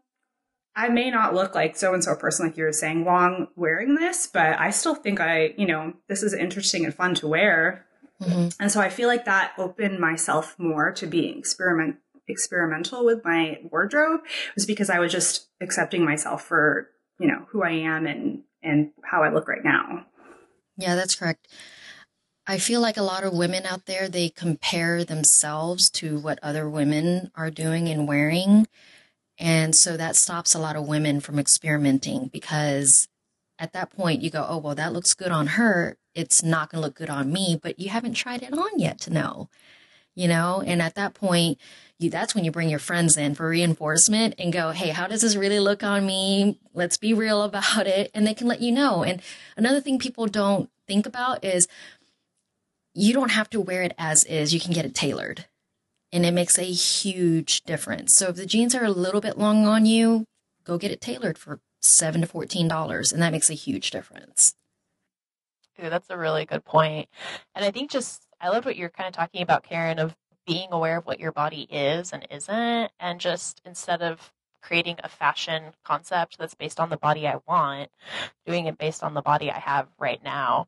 I 0.76 0.90
may 0.90 1.12
not 1.12 1.34
look 1.34 1.56
like 1.56 1.76
so 1.76 1.94
and 1.94 2.04
so 2.04 2.16
person, 2.16 2.48
like 2.48 2.58
you 2.58 2.64
were 2.64 2.72
saying, 2.72 3.04
Wong 3.04 3.48
wearing 3.56 3.96
this, 3.96 4.28
but 4.28 4.60
I 4.60 4.70
still 4.70 4.96
think 4.96 5.20
I, 5.20 5.54
you 5.58 5.66
know, 5.66 5.94
this 6.08 6.24
is 6.24 6.34
interesting 6.34 6.86
and 6.86 6.94
fun 6.94 7.16
to 7.16 7.28
wear. 7.28 7.86
Mm-hmm. 8.22 8.50
And 8.62 8.72
so 8.72 8.80
I 8.80 8.90
feel 8.90 9.08
like 9.08 9.26
that 9.26 9.54
opened 9.58 10.00
myself 10.00 10.56
more 10.58 10.92
to 10.92 11.08
being 11.08 11.38
experiment 11.38 11.98
experimental 12.28 13.04
with 13.04 13.26
my 13.26 13.60
wardrobe 13.72 14.22
was 14.56 14.66
because 14.66 14.90
I 14.90 15.00
was 15.00 15.12
just 15.12 15.48
accepting 15.62 16.06
myself 16.06 16.44
for, 16.44 16.90
you 17.20 17.28
know, 17.28 17.46
who 17.50 17.64
I 17.64 17.72
am 17.72 18.06
and 18.06 18.44
and 18.62 18.92
how 19.04 19.24
I 19.24 19.32
look 19.32 19.48
right 19.48 19.64
now. 19.64 20.06
Yeah, 20.78 20.96
that's 20.96 21.16
correct. 21.16 21.48
I 22.48 22.58
feel 22.58 22.82
like 22.82 22.98
a 22.98 23.04
lot 23.04 23.24
of 23.24 23.34
women 23.34 23.66
out 23.66 23.86
there 23.86 24.10
they 24.10 24.30
compare 24.30 25.04
themselves 25.04 25.90
to 25.92 26.18
what 26.20 26.40
other 26.42 26.70
women 26.70 27.32
are 27.36 27.52
doing 27.52 27.88
and 27.88 28.08
wearing 28.08 28.68
and 29.40 29.74
so 29.74 29.96
that 29.96 30.18
stops 30.18 30.54
a 30.54 30.60
lot 30.60 30.76
of 30.76 30.86
women 30.86 31.22
from 31.22 31.40
experimenting 31.40 32.28
because 32.28 33.08
at 33.58 33.72
that 33.72 33.90
point 33.90 34.22
you 34.22 34.30
go, 34.30 34.46
oh, 34.48 34.58
well, 34.58 34.76
that 34.76 34.92
looks 34.92 35.14
good 35.14 35.32
on 35.32 35.48
her. 35.48 35.98
It's 36.14 36.44
not 36.44 36.70
going 36.70 36.82
to 36.82 36.86
look 36.88 36.96
good 36.96 37.10
on 37.10 37.32
me, 37.32 37.58
but 37.62 37.80
you 37.80 37.90
haven't 37.90 38.16
tried 38.16 38.44
it 38.44 38.54
on 38.54 38.78
yet 38.78 39.00
to 39.02 39.14
know, 39.14 39.50
you 40.14 40.28
know? 40.28 40.62
And 40.66 40.82
at 40.82 40.96
that 40.96 41.14
point, 41.14 41.58
you, 42.00 42.10
that's 42.10 42.34
when 42.34 42.46
you 42.46 42.52
bring 42.52 42.70
your 42.70 42.80
friends 42.80 43.18
in 43.18 43.36
for 43.36 43.50
reinforcement 43.50 44.36
and 44.40 44.54
go, 44.54 44.72
Hey, 44.72 44.90
how 44.90 45.08
does 45.08 45.22
this 45.22 45.36
really 45.36 45.60
look 45.60 45.84
on 45.84 46.06
me? 46.06 46.60
Let's 46.74 46.98
be 46.98 47.14
real 47.14 47.44
about 47.44 47.88
it. 47.88 48.10
And 48.14 48.26
they 48.26 48.34
can 48.34 48.48
let 48.48 48.62
you 48.62 48.72
know. 48.72 49.04
And 49.04 49.22
another 49.58 49.82
thing 49.82 50.00
people 50.00 50.26
don't 50.26 50.70
think 50.88 51.06
about 51.06 51.44
is 51.44 51.68
you 52.94 53.14
don't 53.14 53.32
have 53.32 53.50
to 53.52 53.62
wear 53.62 53.84
it 53.84 53.94
as 53.98 54.24
is. 54.24 54.54
You 54.54 54.60
can 54.60 54.74
get 54.74 54.86
it 54.86 54.96
tailored 54.96 55.46
and 56.12 56.26
it 56.26 56.34
makes 56.34 56.58
a 56.58 56.64
huge 56.64 57.62
difference. 57.64 58.16
So 58.16 58.30
if 58.30 58.36
the 58.36 58.46
jeans 58.46 58.74
are 58.74 58.84
a 58.84 58.92
little 58.92 59.22
bit 59.22 59.38
long 59.38 59.66
on 59.66 59.86
you, 59.86 60.26
go 60.64 60.78
get 60.78 60.92
it 60.92 61.02
tailored 61.02 61.38
for 61.38 61.60
seven 61.82 62.22
to 62.22 62.28
fourteen 62.28 62.68
dollars, 62.68 63.12
and 63.12 63.22
that 63.22 63.32
makes 63.32 63.50
a 63.50 63.54
huge 63.56 63.92
difference. 63.92 64.54
Ooh, 65.82 65.90
that's 65.90 66.10
a 66.10 66.18
really 66.18 66.46
good 66.46 66.66
point. 66.66 67.08
And 67.56 67.64
I 67.64 67.72
think 67.72 67.92
just 67.92 68.24
I 68.42 68.50
love 68.50 68.66
what 68.66 68.76
you're 68.76 68.90
kind 68.90 69.08
of 69.08 69.14
talking 69.14 69.42
about, 69.42 69.64
Karen, 69.64 70.00
of 70.00 70.16
being 70.50 70.70
aware 70.72 70.98
of 70.98 71.06
what 71.06 71.20
your 71.20 71.32
body 71.32 71.68
is 71.70 72.12
and 72.12 72.26
isn't, 72.32 72.90
and 73.00 73.20
just 73.20 73.62
instead 73.66 74.02
of 74.02 74.34
creating 74.64 74.96
a 75.04 75.08
fashion 75.08 75.62
concept 75.86 76.40
that's 76.40 76.56
based 76.56 76.80
on 76.80 76.90
the 76.90 76.98
body 76.98 77.28
I 77.28 77.36
want, 77.48 77.90
doing 78.48 78.66
it 78.66 78.80
based 78.80 79.04
on 79.04 79.14
the 79.14 79.22
body 79.22 79.52
I 79.52 79.60
have 79.60 79.88
right 80.00 80.22
now, 80.24 80.68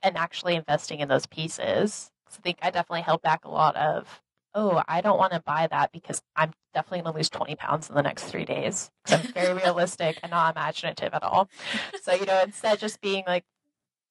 and 0.00 0.16
actually 0.16 0.54
investing 0.54 1.00
in 1.00 1.08
those 1.08 1.26
pieces. 1.26 2.12
So 2.28 2.36
I 2.38 2.42
think 2.42 2.58
I 2.62 2.70
definitely 2.70 3.02
held 3.02 3.20
back 3.20 3.44
a 3.44 3.50
lot 3.50 3.74
of 3.74 4.22
oh, 4.58 4.82
I 4.88 5.02
don't 5.02 5.18
want 5.18 5.34
to 5.34 5.40
buy 5.40 5.68
that 5.70 5.92
because 5.92 6.22
I'm 6.34 6.52
definitely 6.72 7.02
going 7.02 7.12
to 7.12 7.18
lose 7.18 7.28
20 7.28 7.56
pounds 7.56 7.90
in 7.90 7.94
the 7.94 8.02
next 8.02 8.24
three 8.24 8.46
days. 8.46 8.90
I'm 9.06 9.20
very 9.34 9.52
realistic 9.62 10.18
and 10.22 10.30
not 10.30 10.56
imaginative 10.56 11.12
at 11.12 11.22
all. 11.22 11.50
So, 12.00 12.14
you 12.14 12.24
know, 12.24 12.40
instead 12.42 12.78
just 12.78 13.02
being 13.02 13.22
like, 13.26 13.44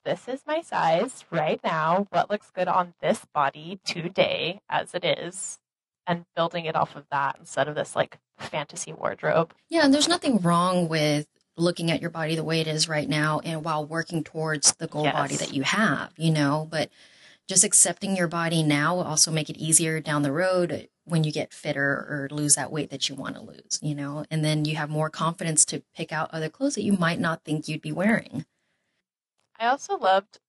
this 0.05 0.27
is 0.27 0.41
my 0.47 0.61
size 0.61 1.25
right 1.31 1.59
now. 1.63 2.07
What 2.11 2.29
looks 2.29 2.51
good 2.51 2.67
on 2.67 2.93
this 3.01 3.25
body 3.33 3.79
today 3.83 4.61
as 4.69 4.93
it 4.93 5.03
is? 5.03 5.59
And 6.07 6.25
building 6.35 6.65
it 6.65 6.75
off 6.75 6.95
of 6.95 7.05
that 7.11 7.37
instead 7.39 7.67
of 7.67 7.73
this 7.73 7.95
like 7.95 8.19
fantasy 8.37 8.93
wardrobe. 8.93 9.53
Yeah, 9.69 9.83
and 9.83 9.93
there's 9.93 10.07
nothing 10.07 10.37
wrong 10.39 10.87
with 10.87 11.25
looking 11.57 11.89
at 11.89 11.99
your 11.99 12.11
body 12.11 12.35
the 12.35 12.43
way 12.43 12.61
it 12.61 12.67
is 12.67 12.87
right 12.87 13.09
now 13.09 13.39
and 13.39 13.63
while 13.63 13.85
working 13.85 14.23
towards 14.23 14.73
the 14.73 14.87
goal 14.87 15.05
yes. 15.05 15.13
body 15.13 15.35
that 15.37 15.53
you 15.53 15.63
have, 15.63 16.11
you 16.17 16.31
know, 16.31 16.67
but 16.69 16.89
just 17.47 17.63
accepting 17.63 18.15
your 18.15 18.27
body 18.27 18.61
now 18.61 18.95
will 18.95 19.03
also 19.03 19.31
make 19.31 19.49
it 19.49 19.57
easier 19.57 19.99
down 19.99 20.21
the 20.21 20.31
road 20.31 20.89
when 21.05 21.23
you 21.23 21.31
get 21.31 21.53
fitter 21.53 21.83
or 21.83 22.27
lose 22.31 22.55
that 22.55 22.71
weight 22.71 22.89
that 22.89 23.07
you 23.07 23.15
want 23.15 23.35
to 23.35 23.41
lose, 23.41 23.79
you 23.81 23.95
know, 23.95 24.25
and 24.29 24.43
then 24.43 24.65
you 24.65 24.75
have 24.75 24.89
more 24.89 25.09
confidence 25.09 25.63
to 25.65 25.83
pick 25.95 26.11
out 26.11 26.29
other 26.33 26.49
clothes 26.49 26.75
that 26.75 26.83
you 26.83 26.93
might 26.93 27.19
not 27.19 27.43
think 27.43 27.67
you'd 27.67 27.81
be 27.81 27.91
wearing. 27.91 28.45
I 29.59 29.67
also 29.67 29.97
loved 29.97 30.39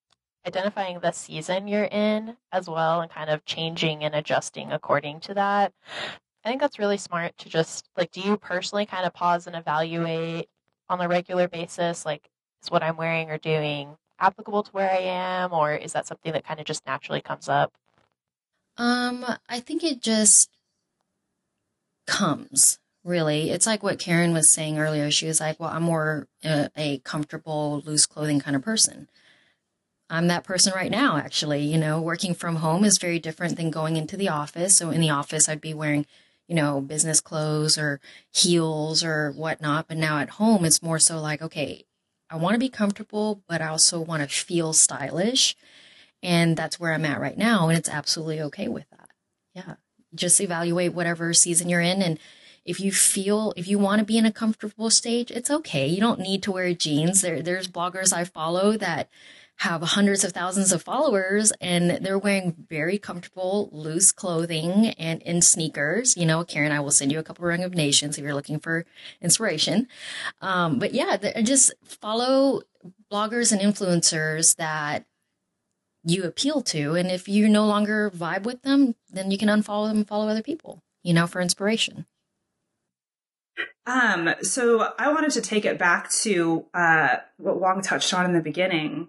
identifying 0.47 1.01
the 1.01 1.13
season 1.13 1.69
you're 1.69 1.85
in 1.85 2.37
as 2.53 2.69
well 2.69 3.01
and 3.01 3.11
kind 3.11 3.31
of 3.31 3.45
changing 3.45 4.05
and 4.05 4.15
adjusting 4.15 4.73
according 4.73 5.21
to 5.21 5.35
that. 5.35 5.73
I 6.45 6.49
think 6.49 6.61
that's 6.61 6.79
really 6.79 6.97
smart 6.97 7.37
to 7.39 7.49
just 7.49 7.89
like, 7.97 8.13
do 8.13 8.21
you 8.21 8.37
personally 8.37 8.87
kind 8.87 9.05
of 9.05 9.13
pause 9.13 9.47
and 9.47 9.57
evaluate 9.57 10.49
on 10.89 11.01
a 11.01 11.09
regular 11.09 11.49
basis? 11.49 12.07
Like, 12.07 12.29
is 12.63 12.71
what 12.71 12.83
I'm 12.83 12.97
wearing 12.97 13.31
or 13.31 13.39
doing 13.39 13.97
applicable 14.19 14.63
to 14.63 14.71
where 14.71 14.91
I 14.91 14.99
am, 14.99 15.53
or 15.53 15.75
is 15.75 15.93
that 15.93 16.07
something 16.07 16.33
that 16.33 16.45
kind 16.45 16.61
of 16.61 16.67
just 16.67 16.87
naturally 16.87 17.21
comes 17.21 17.49
up? 17.49 17.73
Um, 18.77 19.25
I 19.49 19.61
think 19.61 19.83
it 19.83 20.01
just 20.01 20.51
comes 22.07 22.79
really. 23.07 23.51
It's 23.51 23.67
like 23.67 23.83
what 23.83 23.99
Karen 23.99 24.33
was 24.33 24.51
saying 24.51 24.79
earlier. 24.79 25.11
She 25.11 25.27
was 25.27 25.41
like, 25.41 25.59
"Well, 25.61 25.71
I'm 25.71 25.83
more 25.85 26.29
a, 26.45 26.71
a 26.77 26.99
comfortable, 26.99 27.83
loose 27.87 28.07
clothing 28.07 28.41
kind 28.41 28.57
of 28.57 28.63
person." 28.63 29.09
I'm 30.09 30.29
that 30.29 30.45
person 30.45 30.73
right 30.75 30.91
now, 30.91 31.17
actually. 31.17 31.63
You 31.63 31.79
know, 31.79 32.01
working 32.01 32.35
from 32.35 32.57
home 32.57 32.85
is 32.85 32.99
very 32.99 33.19
different 33.19 33.57
than 33.57 33.71
going 33.71 33.97
into 33.97 34.17
the 34.17 34.29
office. 34.29 34.77
So 34.77 34.91
in 34.91 35.01
the 35.01 35.11
office, 35.11 35.49
I'd 35.49 35.61
be 35.61 35.75
wearing, 35.75 36.07
you 36.47 36.55
know, 36.55 36.81
business 36.81 37.21
clothes 37.21 37.77
or 37.77 38.01
heels 38.33 39.03
or 39.03 39.33
whatnot. 39.33 39.89
But 39.89 39.97
now 39.97 40.19
at 40.19 40.31
home, 40.31 40.65
it's 40.65 40.83
more 40.83 41.01
so 41.01 41.21
like, 41.21 41.43
okay, 41.43 41.85
I 42.31 42.37
want 42.37 42.55
to 42.55 42.61
be 42.61 42.69
comfortable, 42.69 43.43
but 43.49 43.61
I 43.61 43.69
also 43.69 44.01
want 44.01 44.23
to 44.23 44.29
feel 44.29 44.73
stylish. 44.73 45.57
And 46.23 46.57
that's 46.57 46.79
where 46.79 46.93
I'm 46.93 47.05
at 47.05 47.21
right 47.21 47.37
now. 47.37 47.69
And 47.69 47.77
it's 47.77 47.89
absolutely 47.89 48.41
okay 48.43 48.69
with 48.69 48.89
that. 48.91 49.11
Yeah. 49.55 49.75
Just 50.15 50.41
evaluate 50.41 50.95
whatever 50.95 51.33
season 51.35 51.69
you're 51.69 51.81
in. 51.81 52.01
And 52.01 52.19
if 52.67 52.81
you 52.81 52.93
feel, 52.93 53.55
if 53.57 53.69
you 53.69 53.79
want 53.79 54.01
to 54.01 54.05
be 54.05 54.19
in 54.19 54.27
a 54.27 54.33
comfortable 54.33 54.91
stage, 54.91 55.31
it's 55.31 55.51
okay. 55.51 55.87
You 55.87 56.01
don't 56.01 56.21
need 56.21 56.43
to 56.43 56.53
wear 56.53 56.75
jeans. 56.75 57.23
There, 57.23 57.41
there's 57.41 57.69
bloggers 57.69 58.13
I 58.13 58.25
follow 58.25 58.77
that 58.77 59.09
have 59.61 59.81
hundreds 59.81 60.23
of 60.23 60.33
thousands 60.33 60.73
of 60.73 60.83
followers 60.83 61.51
and 61.63 61.91
they're 62.05 62.19
wearing 62.19 62.55
very 62.69 62.99
comfortable, 62.99 63.71
loose 63.73 64.13
clothing 64.13 64.89
and 64.99 65.23
in 65.23 65.41
sneakers. 65.41 66.17
You 66.17 66.27
know, 66.27 66.45
Karen, 66.45 66.73
I 66.73 66.81
will 66.81 66.91
send 66.91 67.11
you 67.11 67.19
a 67.19 67.23
couple 67.23 67.45
of 67.45 67.49
Ring 67.49 67.65
of 67.65 67.75
nations 67.75 68.19
if 68.19 68.25
you're 68.25 68.35
looking 68.35 68.59
for 68.59 68.85
inspiration. 69.23 69.89
Um, 70.43 70.79
but 70.79 70.93
yeah, 70.93 71.17
just 71.43 71.73
follow 71.85 72.63
bloggers 73.11 73.51
and 73.51 73.63
influencers 73.63 74.57
that 74.57 75.07
you 76.05 76.25
appeal 76.25 76.61
to. 76.63 76.95
And 76.95 77.11
if 77.11 77.27
you 77.27 77.49
no 77.49 77.67
longer 77.67 78.11
vibe 78.11 78.43
with 78.43 78.61
them, 78.63 78.95
then 79.11 79.31
you 79.31 79.39
can 79.39 79.49
unfollow 79.49 79.89
them 79.89 79.99
and 79.99 80.09
follow 80.09 80.29
other 80.29 80.43
people, 80.43 80.83
you 81.03 81.15
know, 81.15 81.27
for 81.27 81.41
inspiration. 81.41 82.05
Um, 83.87 84.35
so 84.43 84.93
I 84.99 85.13
wanted 85.13 85.31
to 85.33 85.41
take 85.41 85.65
it 85.65 85.79
back 85.79 86.11
to 86.23 86.67
uh, 86.75 87.17
what 87.39 87.61
Wong 87.61 87.83
touched 87.83 88.13
on 88.13 88.25
in 88.25 88.33
the 88.33 88.41
beginning. 88.41 89.09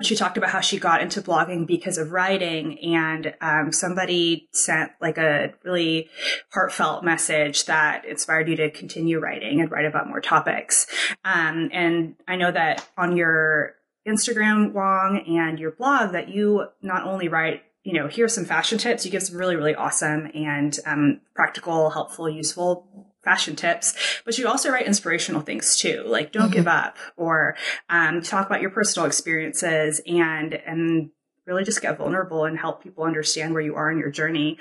She 0.00 0.14
talked 0.14 0.36
about 0.36 0.50
how 0.50 0.60
she 0.60 0.78
got 0.78 1.02
into 1.02 1.20
blogging 1.20 1.66
because 1.66 1.98
of 1.98 2.12
writing 2.12 2.78
and 2.94 3.34
um, 3.40 3.72
somebody 3.72 4.48
sent 4.52 4.92
like 5.00 5.18
a 5.18 5.54
really 5.64 6.08
heartfelt 6.52 7.02
message 7.02 7.64
that 7.64 8.04
inspired 8.04 8.48
you 8.48 8.54
to 8.56 8.70
continue 8.70 9.18
writing 9.18 9.60
and 9.60 9.72
write 9.72 9.86
about 9.86 10.08
more 10.08 10.20
topics. 10.20 10.86
Um, 11.24 11.70
and 11.72 12.14
i 12.28 12.36
know 12.36 12.52
that 12.52 12.88
on 12.96 13.16
your 13.16 13.74
instagram 14.06 14.72
wong 14.72 15.24
and 15.26 15.58
your 15.58 15.72
blog 15.72 16.12
that 16.12 16.28
you 16.28 16.66
not 16.80 17.04
only 17.04 17.26
write 17.26 17.62
you 17.88 17.94
know 17.94 18.06
here's 18.06 18.34
some 18.34 18.44
fashion 18.44 18.76
tips. 18.76 19.04
You 19.04 19.10
give 19.10 19.22
some 19.22 19.38
really 19.38 19.56
really 19.56 19.74
awesome 19.74 20.30
and 20.34 20.78
um, 20.84 21.20
practical 21.34 21.90
helpful 21.90 22.28
useful 22.28 23.07
fashion 23.28 23.54
tips, 23.54 23.94
but 24.24 24.38
you 24.38 24.48
also 24.48 24.70
write 24.70 24.86
inspirational 24.86 25.42
things 25.42 25.76
too, 25.76 26.02
like 26.06 26.32
don't 26.32 26.44
mm-hmm. 26.44 26.52
give 26.52 26.68
up 26.68 26.96
or 27.16 27.56
um, 27.90 28.22
talk 28.22 28.46
about 28.46 28.62
your 28.62 28.70
personal 28.70 29.06
experiences 29.06 30.00
and 30.06 30.54
and 30.54 31.10
really 31.46 31.64
just 31.64 31.82
get 31.82 31.98
vulnerable 31.98 32.44
and 32.44 32.58
help 32.58 32.82
people 32.82 33.04
understand 33.04 33.52
where 33.52 33.62
you 33.62 33.74
are 33.74 33.90
in 33.90 33.98
your 33.98 34.10
journey. 34.10 34.58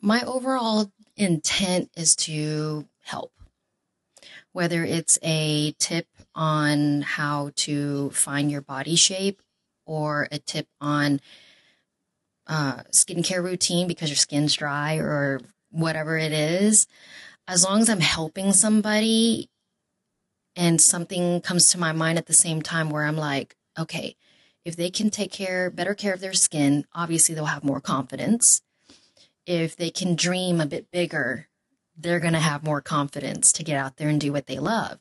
My 0.00 0.22
overall 0.22 0.90
intent 1.16 1.90
is 1.96 2.16
to 2.16 2.86
help. 3.02 3.32
Whether 4.52 4.84
it's 4.84 5.18
a 5.22 5.72
tip 5.78 6.06
on 6.34 7.02
how 7.02 7.50
to 7.56 8.10
find 8.10 8.50
your 8.50 8.60
body 8.62 8.96
shape 8.96 9.42
or 9.84 10.28
a 10.30 10.38
tip 10.38 10.68
on 10.80 11.20
uh, 12.46 12.82
skincare 12.90 13.42
routine 13.42 13.86
because 13.86 14.08
your 14.08 14.16
skin's 14.16 14.54
dry 14.54 14.96
or 14.96 15.40
whatever 15.70 16.16
it 16.16 16.32
is, 16.32 16.86
as 17.46 17.64
long 17.64 17.80
as 17.80 17.88
I'm 17.88 18.00
helping 18.00 18.52
somebody 18.52 19.50
and 20.56 20.80
something 20.80 21.40
comes 21.40 21.70
to 21.70 21.78
my 21.78 21.92
mind 21.92 22.18
at 22.18 22.26
the 22.26 22.32
same 22.32 22.62
time 22.62 22.90
where 22.90 23.04
I'm 23.04 23.16
like, 23.16 23.56
okay, 23.78 24.16
if 24.64 24.76
they 24.76 24.90
can 24.90 25.10
take 25.10 25.32
care, 25.32 25.70
better 25.70 25.94
care 25.94 26.14
of 26.14 26.20
their 26.20 26.32
skin, 26.32 26.84
obviously 26.94 27.34
they'll 27.34 27.46
have 27.46 27.64
more 27.64 27.80
confidence. 27.80 28.62
If 29.46 29.76
they 29.76 29.90
can 29.90 30.14
dream 30.14 30.60
a 30.60 30.66
bit 30.66 30.90
bigger, 30.90 31.48
they're 31.96 32.20
going 32.20 32.32
to 32.32 32.40
have 32.40 32.64
more 32.64 32.80
confidence 32.80 33.52
to 33.52 33.64
get 33.64 33.76
out 33.76 33.96
there 33.96 34.08
and 34.08 34.20
do 34.20 34.32
what 34.32 34.46
they 34.46 34.58
love. 34.58 35.00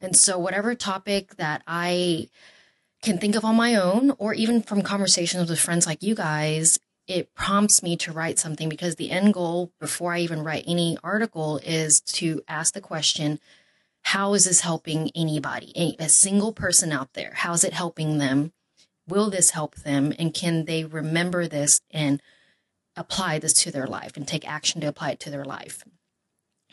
And 0.00 0.16
so, 0.16 0.38
whatever 0.38 0.74
topic 0.74 1.36
that 1.36 1.62
I 1.66 2.28
can 3.02 3.18
think 3.18 3.36
of 3.36 3.44
on 3.44 3.54
my 3.54 3.74
own, 3.74 4.12
or 4.18 4.32
even 4.34 4.62
from 4.62 4.82
conversations 4.82 5.50
with 5.50 5.60
friends 5.60 5.86
like 5.86 6.02
you 6.02 6.14
guys, 6.14 6.80
it 7.12 7.34
prompts 7.34 7.82
me 7.82 7.96
to 7.98 8.12
write 8.12 8.38
something 8.38 8.70
because 8.70 8.96
the 8.96 9.10
end 9.10 9.34
goal 9.34 9.70
before 9.78 10.14
I 10.14 10.20
even 10.20 10.42
write 10.42 10.64
any 10.66 10.96
article 11.04 11.60
is 11.62 12.00
to 12.00 12.40
ask 12.48 12.72
the 12.72 12.80
question, 12.80 13.38
how 14.04 14.32
is 14.34 14.46
this 14.46 14.62
helping 14.62 15.10
anybody, 15.14 15.96
a 16.00 16.08
single 16.08 16.52
person 16.52 16.90
out 16.90 17.12
there? 17.12 17.34
How 17.36 17.52
is 17.52 17.64
it 17.64 17.74
helping 17.74 18.18
them? 18.18 18.52
Will 19.06 19.30
this 19.30 19.50
help 19.50 19.76
them? 19.76 20.14
And 20.18 20.32
can 20.32 20.64
they 20.64 20.84
remember 20.84 21.46
this 21.46 21.82
and 21.90 22.22
apply 22.96 23.38
this 23.38 23.52
to 23.54 23.70
their 23.70 23.86
life 23.86 24.16
and 24.16 24.26
take 24.26 24.48
action 24.48 24.80
to 24.80 24.88
apply 24.88 25.10
it 25.10 25.20
to 25.20 25.30
their 25.30 25.44
life? 25.44 25.84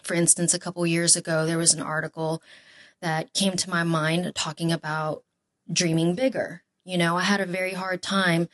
For 0.02 0.14
instance, 0.14 0.54
a 0.54 0.60
couple 0.60 0.86
years 0.88 1.16
ago, 1.16 1.46
there 1.46 1.58
was 1.58 1.74
an 1.74 1.82
article 1.82 2.42
that 3.02 3.34
came 3.34 3.58
to 3.58 3.70
my 3.70 3.84
mind 3.84 4.32
talking 4.36 4.72
about 4.72 5.24
dreaming 5.72 6.16
bigger. 6.16 6.64
You 6.86 6.98
know, 6.98 7.18
I 7.18 7.24
had 7.24 7.42
a 7.42 7.46
very 7.46 7.74
hard 7.74 8.02
time 8.02 8.48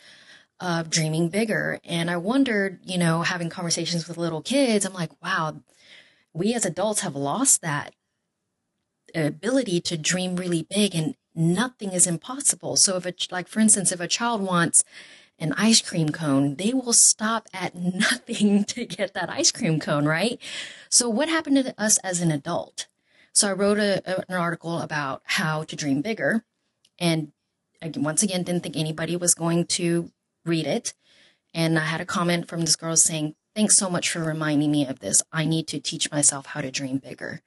of 0.59 0.89
dreaming 0.89 1.29
bigger. 1.29 1.79
And 1.83 2.09
I 2.09 2.17
wondered, 2.17 2.79
you 2.83 2.97
know, 2.97 3.21
having 3.23 3.49
conversations 3.49 4.07
with 4.07 4.17
little 4.17 4.41
kids, 4.41 4.85
I'm 4.85 4.93
like, 4.93 5.11
wow, 5.21 5.61
we 6.33 6.53
as 6.53 6.65
adults 6.65 7.01
have 7.01 7.15
lost 7.15 7.61
that 7.61 7.93
ability 9.13 9.79
to 9.81 9.97
dream 9.97 10.35
really 10.35 10.63
big 10.63 10.95
and 10.95 11.15
nothing 11.33 11.91
is 11.91 12.07
impossible. 12.07 12.75
So 12.75 12.97
if 12.97 13.05
a, 13.05 13.13
like, 13.31 13.47
for 13.47 13.59
instance, 13.59 13.91
if 13.91 13.99
a 13.99 14.07
child 14.07 14.41
wants 14.41 14.83
an 15.37 15.53
ice 15.53 15.81
cream 15.81 16.09
cone, 16.09 16.55
they 16.55 16.73
will 16.73 16.93
stop 16.93 17.47
at 17.53 17.75
nothing 17.75 18.63
to 18.65 18.85
get 18.85 19.13
that 19.13 19.29
ice 19.29 19.51
cream 19.51 19.79
cone, 19.79 20.05
right? 20.05 20.39
So 20.89 21.09
what 21.09 21.29
happened 21.29 21.57
to 21.57 21.81
us 21.81 21.97
as 21.99 22.21
an 22.21 22.31
adult? 22.31 22.87
So 23.33 23.49
I 23.49 23.53
wrote 23.53 23.79
a, 23.79 24.23
an 24.29 24.37
article 24.37 24.79
about 24.79 25.21
how 25.25 25.63
to 25.63 25.75
dream 25.75 26.01
bigger 26.01 26.45
and 26.97 27.31
once 27.95 28.23
again, 28.23 28.43
didn't 28.43 28.63
think 28.63 28.77
anybody 28.77 29.15
was 29.15 29.35
going 29.35 29.65
to 29.65 30.11
read 30.45 30.67
it. 30.67 30.93
And 31.53 31.77
I 31.77 31.85
had 31.85 32.01
a 32.01 32.05
comment 32.05 32.47
from 32.47 32.61
this 32.61 32.75
girl 32.75 32.95
saying, 32.95 33.35
Thanks 33.55 33.77
so 33.77 33.89
much 33.89 34.09
for 34.09 34.19
reminding 34.19 34.69
me 34.69 34.85
of 34.85 34.99
this. 34.99 35.23
I 35.31 35.45
need 35.45 35.67
to 35.67 35.79
teach 35.79 36.11
myself 36.11 36.47
how 36.47 36.59
to 36.59 36.69
dream 36.69 36.97
bigger. 36.97 37.41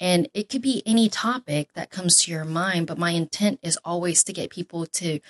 And 0.00 0.28
it 0.32 0.48
could 0.48 0.62
be 0.62 0.82
any 0.86 1.10
topic 1.10 1.68
that 1.74 1.90
comes 1.90 2.22
to 2.22 2.30
your 2.30 2.46
mind, 2.46 2.86
but 2.86 2.98
my 2.98 3.10
intent 3.10 3.60
is 3.62 3.78
always 3.84 4.24
to 4.24 4.32
get 4.32 4.50
people 4.50 4.86
to 4.86 5.20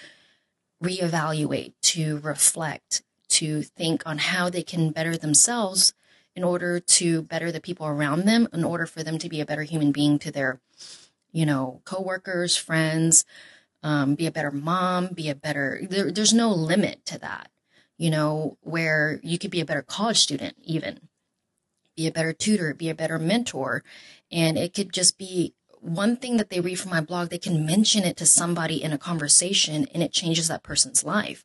reevaluate, 0.83 1.73
to 1.83 2.19
reflect, 2.19 3.03
to 3.31 3.63
think 3.63 4.03
on 4.07 4.19
how 4.19 4.49
they 4.49 4.63
can 4.63 4.91
better 4.91 5.17
themselves 5.17 5.95
in 6.37 6.45
order 6.45 6.81
to 6.81 7.23
better 7.23 7.53
the 7.53 7.61
people 7.61 7.87
around 7.87 8.25
them, 8.25 8.49
in 8.53 8.65
order 8.65 8.87
for 8.87 9.03
them 9.03 9.19
to 9.19 9.29
be 9.29 9.41
a 9.41 9.47
better 9.47 9.63
human 9.63 9.93
being 9.93 10.19
to 10.21 10.31
their, 10.31 10.61
you 11.33 11.47
know, 11.47 11.81
coworkers, 11.85 12.57
friends, 12.57 13.25
um, 13.85 14.15
be 14.15 14.27
a 14.27 14.33
better 14.33 14.51
mom, 14.51 15.09
be 15.09 15.29
a 15.29 15.35
better, 15.35 15.81
there, 15.89 16.11
there's 16.11 16.33
no 16.33 16.51
limit 16.51 17.05
to 17.05 17.19
that, 17.19 17.51
you 17.99 18.11
know, 18.11 18.57
where 18.63 19.21
you 19.23 19.39
could 19.39 19.51
be 19.51 19.61
a 19.61 19.65
better 19.65 19.83
college 19.83 20.19
student, 20.19 20.57
even 20.63 21.09
be 21.95 22.07
a 22.07 22.13
better 22.13 22.33
tutor, 22.33 22.73
be 22.75 22.89
a 22.89 22.95
better 22.95 23.19
mentor. 23.19 23.85
And 24.33 24.57
it 24.57 24.73
could 24.73 24.93
just 24.93 25.19
be 25.19 25.55
one 25.81 26.17
thing 26.17 26.39
that 26.39 26.49
they 26.49 26.61
read 26.61 26.81
from 26.81 26.93
my 26.93 27.03
blog, 27.03 27.29
they 27.29 27.39
can 27.39 27.67
mention 27.67 28.05
it 28.05 28.17
to 28.17 28.27
somebody 28.27 28.83
in 28.83 28.93
a 28.93 28.99
conversation 28.99 29.87
and 29.93 30.03
it 30.03 30.13
changes 30.13 30.49
that 30.49 30.63
person's 30.63 31.05
life. 31.05 31.45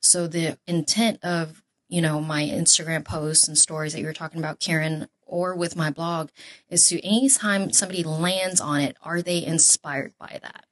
So 0.00 0.28
the 0.28 0.58
intent 0.68 1.18
of, 1.24 1.60
you 1.88 2.00
know, 2.00 2.20
my 2.20 2.44
Instagram 2.44 3.04
posts 3.04 3.48
and 3.48 3.58
stories 3.58 3.92
that 3.92 4.00
you 4.00 4.06
were 4.06 4.12
talking 4.12 4.38
about, 4.38 4.60
Karen, 4.60 5.08
or 5.26 5.56
with 5.56 5.74
my 5.74 5.90
blog 5.90 6.30
is 6.68 6.88
to 6.88 7.04
anytime 7.04 7.72
somebody 7.72 8.04
lands 8.04 8.60
on 8.60 8.80
it, 8.80 8.96
are 9.02 9.22
they 9.22 9.44
inspired 9.44 10.12
by 10.20 10.38
that? 10.40 10.66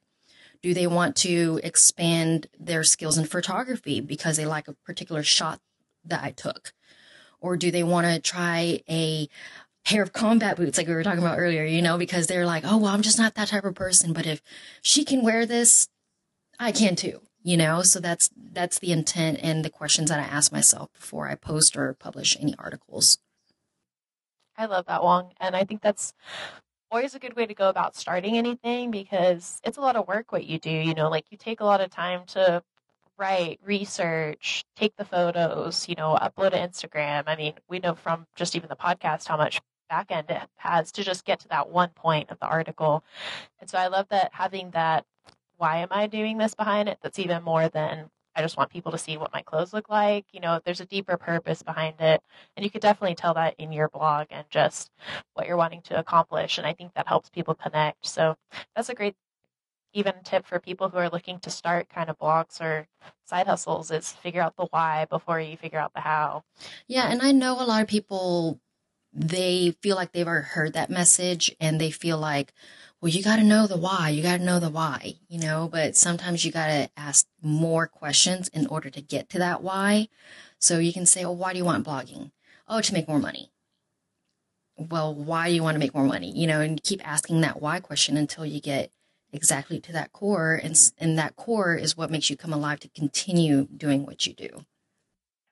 Do 0.61 0.73
they 0.73 0.87
want 0.87 1.15
to 1.17 1.59
expand 1.63 2.47
their 2.59 2.83
skills 2.83 3.17
in 3.17 3.25
photography 3.25 4.01
because 4.01 4.37
they 4.37 4.45
like 4.45 4.67
a 4.67 4.73
particular 4.85 5.23
shot 5.23 5.59
that 6.05 6.23
I 6.23 6.31
took? 6.31 6.73
Or 7.39 7.55
do 7.55 7.71
they 7.71 7.83
want 7.83 8.07
to 8.07 8.19
try 8.19 8.81
a 8.89 9.29
pair 9.85 10.03
of 10.03 10.13
combat 10.13 10.57
boots 10.57 10.77
like 10.77 10.87
we 10.87 10.93
were 10.93 11.03
talking 11.03 11.23
about 11.23 11.39
earlier, 11.39 11.63
you 11.63 11.81
know, 11.81 11.97
because 11.97 12.27
they're 12.27 12.45
like, 12.45 12.63
oh, 12.65 12.77
well, 12.77 12.93
I'm 12.93 13.01
just 13.01 13.17
not 13.17 13.35
that 13.35 13.47
type 13.47 13.63
of 13.63 13.75
person. 13.75 14.11
But 14.11 14.25
if 14.27 14.41
she 14.81 15.05
can 15.05 15.23
wear 15.23 15.45
this, 15.45 15.87
I 16.59 16.73
can 16.73 16.95
too, 16.97 17.21
you 17.41 17.55
know? 17.55 17.81
So 17.81 17.99
that's, 17.99 18.29
that's 18.35 18.79
the 18.79 18.91
intent 18.91 19.39
and 19.41 19.63
the 19.63 19.69
questions 19.69 20.09
that 20.09 20.19
I 20.19 20.23
ask 20.23 20.51
myself 20.51 20.91
before 20.93 21.29
I 21.29 21.35
post 21.35 21.77
or 21.77 21.93
publish 21.93 22.35
any 22.39 22.53
articles. 22.59 23.19
I 24.57 24.65
love 24.65 24.87
that, 24.87 25.01
Wong. 25.03 25.31
And 25.39 25.55
I 25.55 25.63
think 25.63 25.81
that's 25.81 26.13
always 26.91 27.15
a 27.15 27.19
good 27.19 27.35
way 27.35 27.45
to 27.45 27.53
go 27.53 27.69
about 27.69 27.95
starting 27.95 28.37
anything 28.37 28.91
because 28.91 29.61
it's 29.63 29.77
a 29.77 29.81
lot 29.81 29.95
of 29.95 30.07
work 30.07 30.31
what 30.31 30.45
you 30.45 30.59
do. 30.59 30.71
You 30.71 30.93
know, 30.93 31.09
like 31.09 31.25
you 31.29 31.37
take 31.37 31.59
a 31.59 31.65
lot 31.65 31.81
of 31.81 31.89
time 31.89 32.21
to 32.27 32.63
write, 33.17 33.59
research, 33.63 34.63
take 34.75 34.95
the 34.95 35.05
photos, 35.05 35.87
you 35.89 35.95
know, 35.95 36.17
upload 36.21 36.51
to 36.51 36.57
Instagram. 36.57 37.23
I 37.27 37.35
mean, 37.35 37.53
we 37.67 37.79
know 37.79 37.95
from 37.95 38.25
just 38.35 38.55
even 38.55 38.69
the 38.69 38.75
podcast 38.75 39.27
how 39.27 39.37
much 39.37 39.61
back 39.89 40.11
end 40.11 40.29
it 40.29 40.41
has 40.57 40.91
to 40.93 41.03
just 41.03 41.25
get 41.25 41.39
to 41.41 41.47
that 41.49 41.69
one 41.69 41.89
point 41.89 42.29
of 42.29 42.39
the 42.39 42.45
article. 42.47 43.03
And 43.59 43.69
so 43.69 43.77
I 43.77 43.87
love 43.87 44.07
that 44.09 44.31
having 44.33 44.71
that 44.71 45.05
why 45.57 45.77
am 45.77 45.89
I 45.91 46.07
doing 46.07 46.37
this 46.37 46.55
behind 46.55 46.87
it 46.87 46.99
that's 47.01 47.19
even 47.19 47.43
more 47.43 47.67
than 47.67 48.09
I 48.35 48.41
just 48.41 48.57
want 48.57 48.69
people 48.69 48.91
to 48.91 48.97
see 48.97 49.17
what 49.17 49.33
my 49.33 49.41
clothes 49.41 49.73
look 49.73 49.89
like. 49.89 50.25
You 50.31 50.39
know, 50.39 50.59
there's 50.63 50.81
a 50.81 50.85
deeper 50.85 51.17
purpose 51.17 51.63
behind 51.63 51.95
it. 51.99 52.21
And 52.55 52.63
you 52.63 52.69
could 52.69 52.81
definitely 52.81 53.15
tell 53.15 53.33
that 53.33 53.55
in 53.57 53.71
your 53.71 53.89
blog 53.89 54.27
and 54.31 54.45
just 54.49 54.91
what 55.33 55.47
you're 55.47 55.57
wanting 55.57 55.81
to 55.83 55.99
accomplish. 55.99 56.57
And 56.57 56.67
I 56.67 56.73
think 56.73 56.93
that 56.93 57.07
helps 57.07 57.29
people 57.29 57.55
connect. 57.55 58.05
So 58.05 58.35
that's 58.75 58.89
a 58.89 58.95
great 58.95 59.15
even 59.93 60.13
tip 60.23 60.45
for 60.45 60.59
people 60.59 60.89
who 60.89 60.97
are 60.97 61.09
looking 61.09 61.39
to 61.39 61.49
start 61.49 61.89
kind 61.89 62.09
of 62.09 62.19
blogs 62.19 62.61
or 62.61 62.87
side 63.25 63.47
hustles 63.47 63.89
is 63.89 64.11
figure 64.11 64.41
out 64.41 64.55
the 64.55 64.67
why 64.69 65.05
before 65.09 65.39
you 65.39 65.57
figure 65.57 65.79
out 65.79 65.93
the 65.93 66.01
how. 66.01 66.43
Yeah, 66.87 67.11
and 67.11 67.21
I 67.21 67.31
know 67.31 67.53
a 67.59 67.65
lot 67.65 67.81
of 67.81 67.87
people 67.87 68.59
they 69.11 69.75
feel 69.81 69.95
like 69.95 70.11
they've 70.11 70.27
already 70.27 70.45
heard 70.45 70.73
that 70.73 70.89
message 70.89 71.55
and 71.59 71.81
they 71.81 71.89
feel 71.89 72.17
like, 72.17 72.53
well, 73.01 73.09
you 73.09 73.23
got 73.23 73.37
to 73.37 73.43
know 73.43 73.65
the 73.65 73.77
why. 73.77 74.09
You 74.09 74.21
got 74.21 74.37
to 74.37 74.43
know 74.43 74.59
the 74.59 74.69
why, 74.69 75.15
you 75.29 75.39
know, 75.39 75.69
but 75.71 75.95
sometimes 75.95 76.43
you 76.43 76.51
got 76.51 76.67
to 76.67 76.89
ask 76.97 77.25
more 77.41 77.87
questions 77.87 78.49
in 78.49 78.67
order 78.67 78.89
to 78.89 79.01
get 79.01 79.29
to 79.29 79.39
that 79.39 79.63
why. 79.63 80.09
So 80.59 80.79
you 80.79 80.91
can 80.91 81.05
say, 81.05 81.23
oh, 81.23 81.31
why 81.31 81.53
do 81.53 81.59
you 81.59 81.65
want 81.65 81.85
blogging? 81.85 82.31
Oh, 82.67 82.81
to 82.81 82.93
make 82.93 83.07
more 83.07 83.19
money. 83.19 83.51
Well, 84.77 85.15
why 85.15 85.47
do 85.47 85.55
you 85.55 85.63
want 85.63 85.75
to 85.75 85.79
make 85.79 85.93
more 85.93 86.05
money? 86.05 86.31
You 86.31 86.47
know, 86.47 86.59
and 86.59 86.81
keep 86.83 87.05
asking 87.07 87.41
that 87.41 87.61
why 87.61 87.79
question 87.79 88.17
until 88.17 88.45
you 88.45 88.59
get 88.59 88.91
exactly 89.31 89.79
to 89.79 89.93
that 89.93 90.11
core. 90.11 90.59
And, 90.61 90.77
and 90.97 91.17
that 91.17 91.37
core 91.37 91.75
is 91.75 91.95
what 91.95 92.11
makes 92.11 92.29
you 92.29 92.35
come 92.35 92.53
alive 92.53 92.81
to 92.81 92.89
continue 92.89 93.67
doing 93.75 94.05
what 94.05 94.27
you 94.27 94.33
do. 94.33 94.65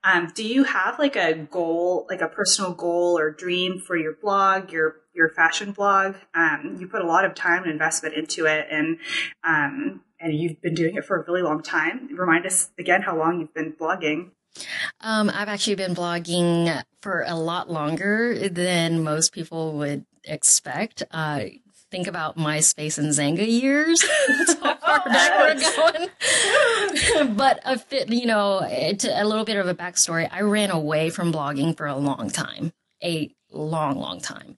Um, 0.04 0.30
do 0.34 0.46
you 0.46 0.64
have 0.64 0.98
like 0.98 1.16
a 1.16 1.34
goal, 1.34 2.06
like 2.08 2.20
a 2.20 2.28
personal 2.28 2.72
goal 2.72 3.18
or 3.18 3.30
dream 3.30 3.80
for 3.80 3.96
your 3.96 4.14
blog, 4.22 4.70
your 4.70 4.96
your 5.18 5.28
fashion 5.28 5.72
blog? 5.72 6.14
Um, 6.34 6.76
you 6.78 6.86
put 6.86 7.02
a 7.02 7.06
lot 7.06 7.26
of 7.26 7.34
time 7.34 7.64
and 7.64 7.72
investment 7.72 8.14
into 8.14 8.46
it, 8.46 8.68
and 8.70 8.98
um, 9.44 10.00
and 10.20 10.32
you've 10.34 10.62
been 10.62 10.74
doing 10.74 10.94
it 10.94 11.04
for 11.04 11.20
a 11.20 11.24
really 11.26 11.42
long 11.42 11.62
time. 11.62 12.08
Remind 12.16 12.46
us 12.46 12.70
again 12.78 13.02
how 13.02 13.18
long 13.18 13.40
you've 13.40 13.52
been 13.52 13.72
blogging. 13.72 14.30
Um, 15.00 15.30
I've 15.32 15.48
actually 15.48 15.74
been 15.74 15.94
blogging 15.94 16.82
for 17.02 17.24
a 17.26 17.34
lot 17.34 17.70
longer 17.70 18.48
than 18.48 19.02
most 19.02 19.32
people 19.32 19.74
would 19.74 20.06
expect. 20.24 21.02
Uh, 21.10 21.40
think 21.90 22.06
about 22.06 22.36
MySpace 22.36 22.98
and 22.98 23.08
Xanga 23.08 23.46
years. 23.46 24.04
That's 24.28 24.54
how 24.54 24.76
far 24.76 24.98
back 25.06 25.38
we're 25.38 26.06
going. 27.16 27.36
but 27.36 27.60
a 27.64 27.78
fit, 27.78 28.08
you 28.08 28.26
know, 28.26 28.60
a 28.62 29.24
little 29.24 29.44
bit 29.44 29.56
of 29.56 29.66
a 29.68 29.74
backstory. 29.74 30.28
I 30.30 30.40
ran 30.40 30.70
away 30.70 31.10
from 31.10 31.32
blogging 31.32 31.76
for 31.76 31.86
a 31.86 31.96
long 31.96 32.30
time, 32.30 32.72
a 33.02 33.30
long, 33.50 33.98
long 33.98 34.20
time. 34.20 34.56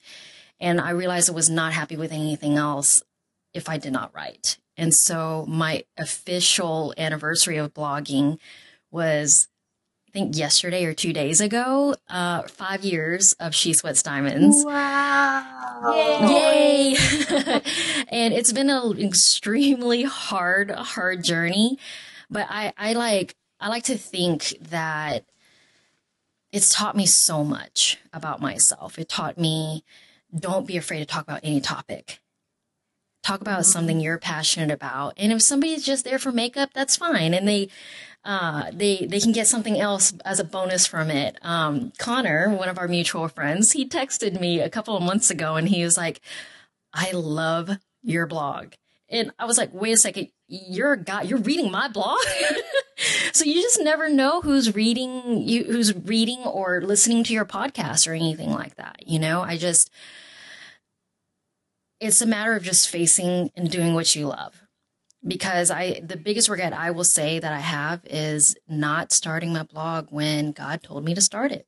And 0.60 0.80
I 0.80 0.90
realized 0.90 1.30
I 1.30 1.34
was 1.34 1.50
not 1.50 1.72
happy 1.72 1.96
with 1.96 2.12
anything 2.12 2.56
else 2.56 3.02
if 3.54 3.68
I 3.68 3.78
did 3.78 3.92
not 3.92 4.14
write. 4.14 4.58
And 4.76 4.94
so 4.94 5.44
my 5.48 5.84
official 5.96 6.94
anniversary 6.96 7.56
of 7.56 7.74
blogging 7.74 8.38
was 8.90 9.48
I 10.10 10.12
think 10.12 10.36
yesterday 10.36 10.86
or 10.86 10.92
two 10.92 11.12
days 11.12 11.40
ago, 11.40 11.94
uh, 12.08 12.42
five 12.42 12.84
years 12.84 13.32
of 13.34 13.54
She 13.54 13.72
Sweats 13.72 14.02
Diamonds. 14.02 14.64
Wow. 14.64 15.92
Yay. 15.94 16.90
Yay. 16.90 16.96
and 18.08 18.34
it's 18.34 18.52
been 18.52 18.70
an 18.70 18.98
extremely 18.98 20.02
hard, 20.02 20.72
hard 20.72 21.22
journey. 21.22 21.78
But 22.28 22.48
I, 22.50 22.72
I 22.76 22.94
like, 22.94 23.36
I 23.60 23.68
like 23.68 23.84
to 23.84 23.96
think 23.96 24.56
that 24.60 25.26
it's 26.50 26.74
taught 26.74 26.96
me 26.96 27.06
so 27.06 27.44
much 27.44 27.96
about 28.12 28.40
myself. 28.40 28.98
It 28.98 29.08
taught 29.08 29.38
me 29.38 29.84
don't 30.36 30.66
be 30.66 30.76
afraid 30.76 30.98
to 31.00 31.06
talk 31.06 31.22
about 31.24 31.40
any 31.42 31.60
topic. 31.60 32.20
Talk 33.22 33.40
about 33.40 33.60
mm-hmm. 33.60 33.70
something 33.70 34.00
you're 34.00 34.18
passionate 34.18 34.70
about. 34.70 35.14
And 35.16 35.32
if 35.32 35.42
somebody's 35.42 35.84
just 35.84 36.04
there 36.04 36.18
for 36.18 36.32
makeup, 36.32 36.70
that's 36.72 36.96
fine. 36.96 37.34
And 37.34 37.46
they, 37.46 37.68
uh, 38.24 38.70
they 38.72 39.06
they 39.06 39.20
can 39.20 39.32
get 39.32 39.46
something 39.46 39.80
else 39.80 40.12
as 40.24 40.40
a 40.40 40.44
bonus 40.44 40.86
from 40.86 41.10
it. 41.10 41.38
Um, 41.42 41.92
Connor, 41.98 42.50
one 42.50 42.68
of 42.68 42.78
our 42.78 42.88
mutual 42.88 43.28
friends, 43.28 43.72
he 43.72 43.88
texted 43.88 44.38
me 44.38 44.60
a 44.60 44.70
couple 44.70 44.96
of 44.96 45.02
months 45.02 45.30
ago, 45.30 45.56
and 45.56 45.68
he 45.68 45.82
was 45.82 45.96
like, 45.96 46.20
"I 46.92 47.12
love 47.12 47.78
your 48.02 48.26
blog," 48.26 48.74
and 49.10 49.32
I 49.38 49.44
was 49.44 49.58
like, 49.58 49.72
"Wait 49.72 49.92
a 49.92 49.96
second, 49.96 50.28
you're 50.48 50.92
a 50.92 51.02
guy, 51.02 51.22
you're 51.22 51.38
reading 51.38 51.70
my 51.70 51.88
blog." 51.88 52.18
so 53.32 53.44
you 53.44 53.60
just 53.60 53.80
never 53.80 54.08
know 54.08 54.40
who's 54.40 54.74
reading 54.74 55.42
you, 55.42 55.64
who's 55.64 55.94
reading 55.94 56.40
or 56.40 56.80
listening 56.80 57.24
to 57.24 57.32
your 57.32 57.44
podcast 57.44 58.08
or 58.08 58.14
anything 58.14 58.50
like 58.50 58.76
that. 58.76 59.06
You 59.06 59.18
know, 59.18 59.42
I 59.42 59.56
just 59.56 59.90
it's 62.00 62.22
a 62.22 62.26
matter 62.26 62.54
of 62.54 62.62
just 62.62 62.88
facing 62.88 63.50
and 63.54 63.70
doing 63.70 63.94
what 63.94 64.14
you 64.14 64.26
love 64.26 64.62
because 65.26 65.70
I 65.70 66.00
the 66.00 66.16
biggest 66.16 66.48
regret 66.48 66.72
I 66.72 66.90
will 66.90 67.04
say 67.04 67.38
that 67.38 67.52
I 67.52 67.58
have 67.58 68.00
is 68.06 68.56
not 68.68 69.12
starting 69.12 69.52
my 69.52 69.64
blog 69.64 70.08
when 70.10 70.52
God 70.52 70.82
told 70.82 71.04
me 71.04 71.14
to 71.14 71.20
start 71.20 71.52
it. 71.52 71.66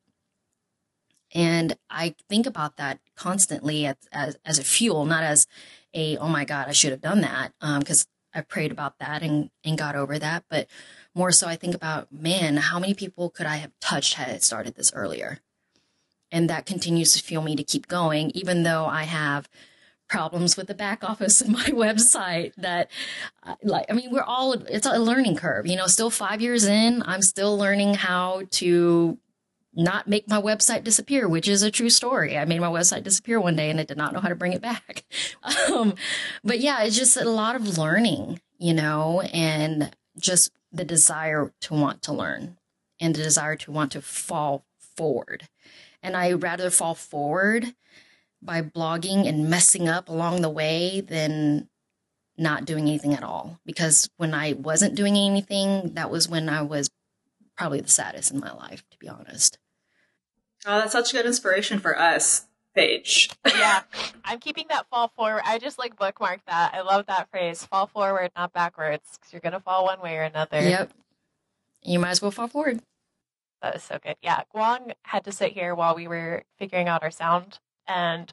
And 1.35 1.77
I 1.89 2.15
think 2.29 2.47
about 2.47 2.77
that 2.77 3.01
constantly 3.17 3.87
as, 3.87 3.97
as, 4.13 4.37
as 4.45 4.59
a 4.59 4.65
fuel, 4.65 5.07
not 5.07 5.25
as 5.25 5.47
a, 5.95 6.17
oh 6.19 6.29
my 6.29 6.45
God, 6.45 6.69
I 6.69 6.73
should 6.73 6.91
have 6.91 7.01
done 7.01 7.21
that. 7.21 7.53
Because 7.61 8.07
um, 8.35 8.41
I 8.41 8.41
prayed 8.43 8.73
about 8.73 8.99
that 8.99 9.23
and, 9.23 9.51
and 9.65 9.77
got 9.79 9.95
over 9.95 10.19
that. 10.19 10.45
But 10.49 10.69
more 11.15 11.33
so, 11.33 11.47
I 11.47 11.57
think 11.57 11.75
about, 11.75 12.13
man, 12.13 12.57
how 12.57 12.79
many 12.79 12.95
people 12.95 13.31
could 13.31 13.47
I 13.47 13.57
have 13.57 13.73
touched 13.81 14.15
had 14.15 14.29
it 14.29 14.43
started 14.43 14.75
this 14.75 14.93
earlier? 14.95 15.39
And 16.31 16.49
that 16.49 16.65
continues 16.65 17.13
to 17.13 17.23
fuel 17.23 17.43
me 17.43 17.57
to 17.57 17.65
keep 17.65 17.89
going, 17.89 18.31
even 18.31 18.63
though 18.63 18.87
I 18.87 19.05
have 19.05 19.49
problems 20.09 20.57
with 20.57 20.67
the 20.67 20.75
back 20.75 21.03
office 21.09 21.41
of 21.41 21.49
my 21.49 21.65
website 21.67 22.53
that 22.57 22.91
uh, 23.45 23.55
like 23.63 23.87
i 23.89 23.95
mean 23.95 24.11
we're 24.13 24.23
all 24.23 24.53
it's 24.53 24.87
a 24.87 24.99
learning 24.99 25.35
curve 25.35 25.67
you 25.67 25.75
know 25.75 25.87
still 25.87 26.11
five 26.11 26.43
years 26.43 26.67
in 26.67 27.03
i'm 27.07 27.23
still 27.23 27.57
learning 27.57 27.95
how 27.95 28.43
to 28.51 29.19
not 29.75 30.09
make 30.09 30.29
my 30.29 30.41
website 30.41 30.85
disappear 30.85 31.29
which 31.29 31.49
is 31.49 31.63
a 31.63 31.71
true 31.71 31.91
story 31.91 32.37
i 32.37 32.45
made 32.45 32.61
my 32.61 32.69
website 32.69 33.03
disappear 33.03 33.41
one 33.41 33.57
day 33.57 33.71
and 33.71 33.81
i 33.81 33.85
did 33.85 33.97
not 33.97 34.13
know 34.13 34.21
how 34.21 34.29
to 34.29 34.35
bring 34.35 34.53
it 34.53 34.63
back 34.63 35.05
um, 35.71 35.95
but 36.45 36.61
yeah 36.61 36.83
it's 36.83 36.97
just 36.97 37.17
a 37.17 37.25
lot 37.25 37.57
of 37.57 37.79
learning 37.79 38.41
you 38.59 38.75
know 38.75 39.21
and 39.33 39.95
just 40.19 40.53
the 40.73 40.85
desire 40.85 41.53
to 41.61 41.75
want 41.75 42.03
to 42.03 42.13
learn 42.13 42.59
and 43.01 43.15
the 43.15 43.23
desire 43.23 43.57
to 43.57 43.71
want 43.71 43.93
to 43.93 44.03
fall 44.03 44.65
forward 44.79 45.49
and 46.03 46.17
i 46.17 46.33
rather 46.33 46.69
fall 46.71 46.95
forward 46.95 47.75
by 48.43 48.61
blogging 48.61 49.27
and 49.27 49.49
messing 49.49 49.89
up 49.89 50.09
along 50.09 50.43
the 50.43 50.51
way 50.51 51.01
than 51.01 51.69
not 52.37 52.65
doing 52.65 52.89
anything 52.89 53.15
at 53.15 53.23
all. 53.23 53.61
Because 53.65 54.11
when 54.17 54.35
I 54.35 54.55
wasn't 54.55 54.97
doing 54.97 55.17
anything, 55.17 55.95
that 55.95 56.11
was 56.11 56.29
when 56.29 56.49
I 56.49 56.63
was 56.63 56.91
probably 57.57 57.81
the 57.81 57.89
saddest 57.89 58.33
in 58.33 58.41
my 58.41 58.53
life, 58.53 58.83
to 58.91 58.99
be 58.99 59.09
honest. 59.09 59.59
Oh, 60.67 60.79
that's 60.79 60.93
such 60.93 61.13
good 61.13 61.27
inspiration 61.27 61.79
for 61.81 61.99
us, 61.99 62.47
Paige. 62.75 63.31
yeah, 63.47 63.83
I'm 64.25 64.39
keeping 64.39 64.67
that 64.71 64.87
fall 64.89 65.09
forward. 65.17 65.43
I 65.45 65.59
just 65.59 65.79
like 65.79 65.97
bookmark 65.97 66.41
that. 66.47 66.75
I 66.75 66.83
love 66.83 67.07
that 67.07 67.31
phrase 67.31 67.65
fall 67.65 67.87
forward, 67.87 68.31
not 68.37 68.53
backwards, 68.53 69.19
because 69.19 69.33
you're 69.33 69.41
going 69.41 69.53
to 69.53 69.61
fall 69.61 69.85
one 69.85 70.01
way 70.01 70.17
or 70.17 70.23
another. 70.23 70.61
Yep. 70.61 70.93
You 71.83 71.99
might 71.99 72.11
as 72.11 72.23
well 72.23 72.31
fall 72.31 72.49
forward. 72.49 72.81
That 73.61 73.75
was 73.75 73.83
so 73.83 73.99
good. 74.03 74.17
Yeah, 74.23 74.43
Guang 74.55 74.93
had 75.03 75.25
to 75.25 75.33
sit 75.33 75.53
here 75.53 75.75
while 75.75 75.95
we 75.95 76.09
were 76.09 76.45
figuring 76.59 76.89
out 76.89 77.03
our 77.03 77.11
sound 77.11 77.59
and 77.87 78.33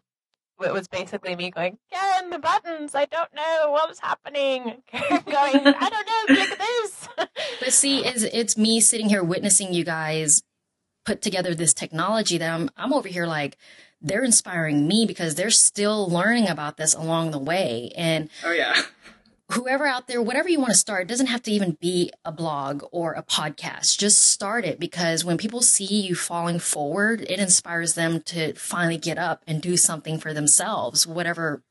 it 0.62 0.74
was 0.74 0.88
basically 0.88 1.36
me 1.36 1.52
going, 1.52 1.78
Karen, 1.92 2.32
the 2.32 2.40
buttons, 2.40 2.94
I 2.94 3.06
don't 3.06 3.34
know 3.34 3.72
what 3.72 3.88
was 3.88 4.00
happening. 4.00 4.84
Going, 4.92 5.68
I 5.68 5.90
don't 5.90 6.08
know, 6.08 6.36
click 6.36 6.58
this. 6.60 7.08
but 7.60 7.72
see, 7.72 8.06
it's, 8.06 8.24
it's 8.24 8.58
me 8.58 8.82
sitting 8.82 9.08
here 9.08 9.24
witnessing 9.24 9.74
you 9.74 9.86
guys 9.86 10.44
put 11.10 11.24
together 11.24 11.56
this 11.56 11.74
technology 11.74 12.38
that 12.38 12.54
I'm, 12.54 12.70
I'm 12.78 12.94
over 12.94 13.08
here 13.08 13.26
like, 13.26 13.58
they're 14.00 14.24
inspiring 14.24 14.88
me 14.88 15.08
because 15.08 15.34
they're 15.34 15.50
still 15.50 16.08
learning 16.08 16.48
about 16.48 16.78
this 16.78 16.94
along 16.94 17.32
the 17.32 17.40
way. 17.40 17.92
And 17.98 18.30
oh, 18.46 18.52
yeah. 18.52 18.80
whoever 19.52 19.88
out 19.88 20.08
there, 20.08 20.22
whatever 20.22 20.48
you 20.50 20.60
want 20.60 20.70
to 20.70 20.78
start, 20.78 21.08
doesn't 21.08 21.26
have 21.26 21.42
to 21.44 21.52
even 21.52 21.78
be 21.82 22.12
a 22.24 22.32
blog 22.32 22.84
or 22.92 23.14
a 23.14 23.24
podcast. 23.24 23.98
Just 23.98 24.20
start 24.28 24.66
it 24.66 24.80
because 24.80 25.26
when 25.26 25.40
people 25.40 25.64
see 25.64 26.02
you 26.02 26.14
falling 26.14 26.60
forward, 26.60 27.22
it 27.22 27.40
inspires 27.40 27.96
them 27.96 28.22
to 28.22 28.54
finally 28.54 28.98
get 28.98 29.18
up 29.18 29.42
and 29.48 29.64
do 29.64 29.78
something 29.78 30.20
for 30.20 30.32
themselves, 30.32 31.08
whatever 31.08 31.64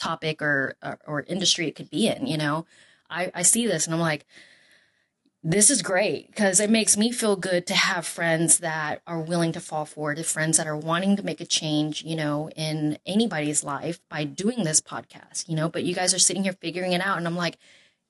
topic 0.00 0.40
or, 0.40 0.74
or, 0.82 0.98
or 1.06 1.22
industry 1.24 1.68
it 1.68 1.76
could 1.76 1.90
be 1.90 2.08
in, 2.08 2.26
you 2.26 2.38
know? 2.38 2.64
I, 3.10 3.30
I 3.34 3.42
see 3.42 3.66
this 3.66 3.84
and 3.84 3.94
I'm 3.94 4.00
like, 4.00 4.24
this 5.48 5.70
is 5.70 5.80
great 5.80 6.26
because 6.26 6.58
it 6.58 6.70
makes 6.70 6.96
me 6.96 7.12
feel 7.12 7.36
good 7.36 7.68
to 7.68 7.74
have 7.74 8.04
friends 8.04 8.58
that 8.58 9.00
are 9.06 9.20
willing 9.20 9.52
to 9.52 9.60
fall 9.60 9.84
forward, 9.84 10.26
friends 10.26 10.56
that 10.56 10.66
are 10.66 10.76
wanting 10.76 11.14
to 11.14 11.22
make 11.22 11.40
a 11.40 11.46
change, 11.46 12.02
you 12.02 12.16
know, 12.16 12.50
in 12.56 12.98
anybody's 13.06 13.62
life 13.62 14.00
by 14.10 14.24
doing 14.24 14.64
this 14.64 14.80
podcast, 14.80 15.48
you 15.48 15.54
know. 15.54 15.68
But 15.68 15.84
you 15.84 15.94
guys 15.94 16.12
are 16.12 16.18
sitting 16.18 16.42
here 16.42 16.52
figuring 16.52 16.94
it 16.94 17.00
out, 17.00 17.18
and 17.18 17.28
I'm 17.28 17.36
like, 17.36 17.58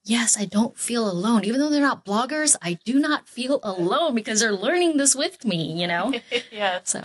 yes, 0.02 0.38
I 0.40 0.46
don't 0.46 0.78
feel 0.78 1.10
alone. 1.10 1.44
Even 1.44 1.60
though 1.60 1.68
they're 1.68 1.82
not 1.82 2.06
bloggers, 2.06 2.56
I 2.62 2.78
do 2.86 2.98
not 2.98 3.28
feel 3.28 3.60
alone 3.62 4.14
because 4.14 4.40
they're 4.40 4.52
learning 4.52 4.96
this 4.96 5.14
with 5.14 5.44
me, 5.44 5.78
you 5.78 5.86
know. 5.86 6.14
yeah. 6.50 6.80
So 6.84 7.02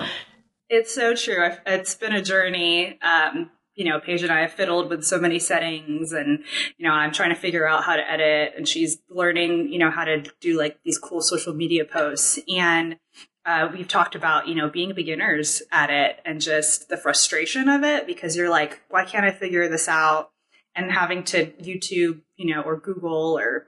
it's 0.69 0.95
so 0.95 1.13
true. 1.13 1.49
It's 1.65 1.95
been 1.95 2.13
a 2.13 2.21
journey. 2.21 2.97
Um, 3.01 3.51
you 3.75 3.85
know, 3.85 3.99
Paige 3.99 4.23
and 4.23 4.31
I 4.31 4.41
have 4.41 4.51
fiddled 4.51 4.89
with 4.89 5.03
so 5.03 5.19
many 5.19 5.39
settings 5.39 6.11
and, 6.11 6.43
you 6.77 6.87
know, 6.87 6.93
I'm 6.93 7.11
trying 7.11 7.29
to 7.29 7.39
figure 7.39 7.67
out 7.67 7.83
how 7.83 7.95
to 7.95 8.11
edit 8.11 8.53
and 8.57 8.67
she's 8.67 8.99
learning, 9.09 9.71
you 9.71 9.79
know, 9.79 9.89
how 9.89 10.03
to 10.03 10.23
do 10.41 10.57
like 10.57 10.77
these 10.83 10.97
cool 10.97 11.21
social 11.21 11.53
media 11.53 11.85
posts. 11.85 12.39
And 12.53 12.97
uh, 13.45 13.69
we've 13.73 13.87
talked 13.87 14.15
about, 14.15 14.47
you 14.47 14.55
know, 14.55 14.69
being 14.69 14.93
beginners 14.93 15.61
at 15.71 15.89
it 15.89 16.19
and 16.25 16.41
just 16.41 16.89
the 16.89 16.97
frustration 16.97 17.69
of 17.69 17.83
it 17.83 18.05
because 18.05 18.35
you're 18.35 18.49
like, 18.49 18.81
why 18.89 19.05
can't 19.05 19.25
I 19.25 19.31
figure 19.31 19.67
this 19.69 19.87
out? 19.87 20.31
And 20.75 20.91
having 20.91 21.23
to 21.25 21.47
YouTube, 21.53 22.21
you 22.35 22.53
know, 22.53 22.61
or 22.61 22.77
Google 22.77 23.37
or 23.37 23.67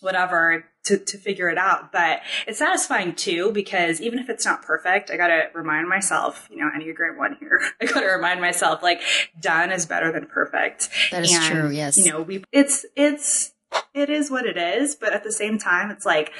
whatever 0.00 0.64
to, 0.84 0.98
to 0.98 1.18
figure 1.18 1.48
it 1.48 1.58
out. 1.58 1.92
But 1.92 2.20
it's 2.46 2.58
satisfying 2.58 3.14
too, 3.14 3.52
because 3.52 4.00
even 4.00 4.18
if 4.18 4.28
it's 4.28 4.44
not 4.44 4.62
perfect, 4.62 5.10
I 5.10 5.16
got 5.16 5.28
to 5.28 5.48
remind 5.54 5.88
myself, 5.88 6.48
you 6.50 6.58
know, 6.58 6.70
Enneagram 6.76 7.16
one 7.16 7.36
here, 7.38 7.60
I 7.80 7.86
got 7.86 8.00
to 8.00 8.06
remind 8.06 8.40
myself 8.40 8.82
like 8.82 9.00
done 9.40 9.70
is 9.70 9.86
better 9.86 10.12
than 10.12 10.26
perfect. 10.26 10.88
That 11.10 11.22
is 11.24 11.32
and, 11.32 11.44
true. 11.44 11.70
Yes. 11.70 11.96
You 11.96 12.10
know, 12.10 12.22
we, 12.22 12.44
it's, 12.52 12.84
it's, 12.96 13.52
it 13.94 14.10
is 14.10 14.30
what 14.30 14.46
it 14.46 14.56
is. 14.56 14.94
But 14.96 15.12
at 15.12 15.24
the 15.24 15.32
same 15.32 15.58
time, 15.58 15.90
it's 15.90 16.04
like, 16.04 16.32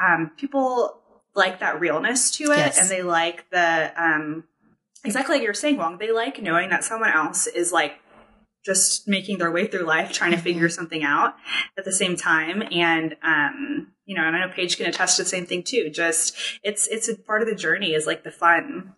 um, 0.00 0.30
people 0.36 1.00
like 1.34 1.60
that 1.60 1.80
realness 1.80 2.30
to 2.32 2.44
it 2.44 2.56
yes. 2.56 2.80
and 2.80 2.90
they 2.90 3.02
like 3.02 3.48
the, 3.50 3.92
um, 3.96 4.44
exactly 5.04 5.36
like 5.36 5.44
you're 5.44 5.54
saying, 5.54 5.76
Wong, 5.76 5.98
they 5.98 6.12
like 6.12 6.42
knowing 6.42 6.70
that 6.70 6.84
someone 6.84 7.10
else 7.10 7.46
is 7.46 7.72
like 7.72 8.00
just 8.68 9.08
making 9.08 9.38
their 9.38 9.50
way 9.50 9.66
through 9.66 9.84
life 9.84 10.12
trying 10.12 10.30
to 10.30 10.36
mm-hmm. 10.36 10.44
figure 10.44 10.68
something 10.68 11.02
out 11.02 11.36
at 11.78 11.86
the 11.86 11.92
same 11.92 12.16
time. 12.16 12.62
And 12.70 13.16
um 13.22 13.92
you 14.04 14.14
know 14.14 14.22
and 14.22 14.36
i 14.36 14.40
know 14.44 14.52
paige 14.52 14.76
can 14.76 14.86
attest 14.86 15.16
to 15.16 15.22
the 15.22 15.28
same 15.28 15.46
thing 15.46 15.62
too. 15.62 15.88
Just 15.88 16.36
it's 16.62 16.86
it's 16.88 17.08
a 17.08 17.16
part 17.16 17.40
of 17.40 17.48
the 17.48 17.54
journey 17.54 17.94
is 17.94 18.06
like 18.06 18.24
the 18.24 18.30
fun. 18.30 18.92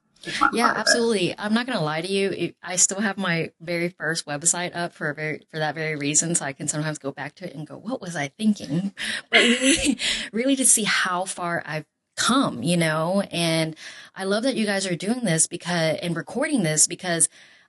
Yeah 0.53 0.75
absolutely. 0.77 1.39
I'm 1.39 1.55
not 1.55 1.67
gonna 1.67 1.83
lie 1.83 2.03
to 2.03 2.13
you. 2.13 2.53
I 2.63 2.77
still 2.77 3.01
have 3.01 3.17
my 3.17 3.53
very 3.61 3.91
first 3.91 4.27
website 4.27 4.75
up 4.75 4.93
for 4.93 5.15
very 5.15 5.47
for 5.53 5.61
that 5.61 5.77
very 5.77 5.95
reason 5.95 6.35
so 6.35 6.45
i 6.45 6.53
can 6.53 6.67
sometimes 6.67 6.99
go 6.99 7.13
back 7.13 7.37
to 7.37 7.47
it 7.47 7.55
and 7.55 7.67
go 7.67 7.79
what 7.79 8.01
was 8.01 8.17
i 8.17 8.27
thinking? 8.27 8.93
But 9.31 9.39
really 9.39 9.99
really 10.33 10.57
to 10.57 10.67
see 10.67 10.85
how 10.85 11.27
far 11.27 11.63
i've 11.65 11.87
come 12.17 12.65
you 12.65 12.77
know? 12.77 13.23
And 13.31 13.77
i 14.17 14.25
love 14.25 14.43
that 14.43 14.57
you 14.57 14.67
guys 14.67 14.85
are 14.85 14.97
doing 14.97 15.21
this 15.21 15.47
because 15.47 15.97
and 16.03 16.17
recording 16.17 16.65
this 16.65 16.89
because 16.89 17.29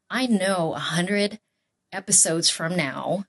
i 0.09 0.25
know 0.25 0.73
a 0.73 0.79
hundred 0.79 1.39
episodes 1.91 2.49
from 2.49 2.75
now 2.75 3.25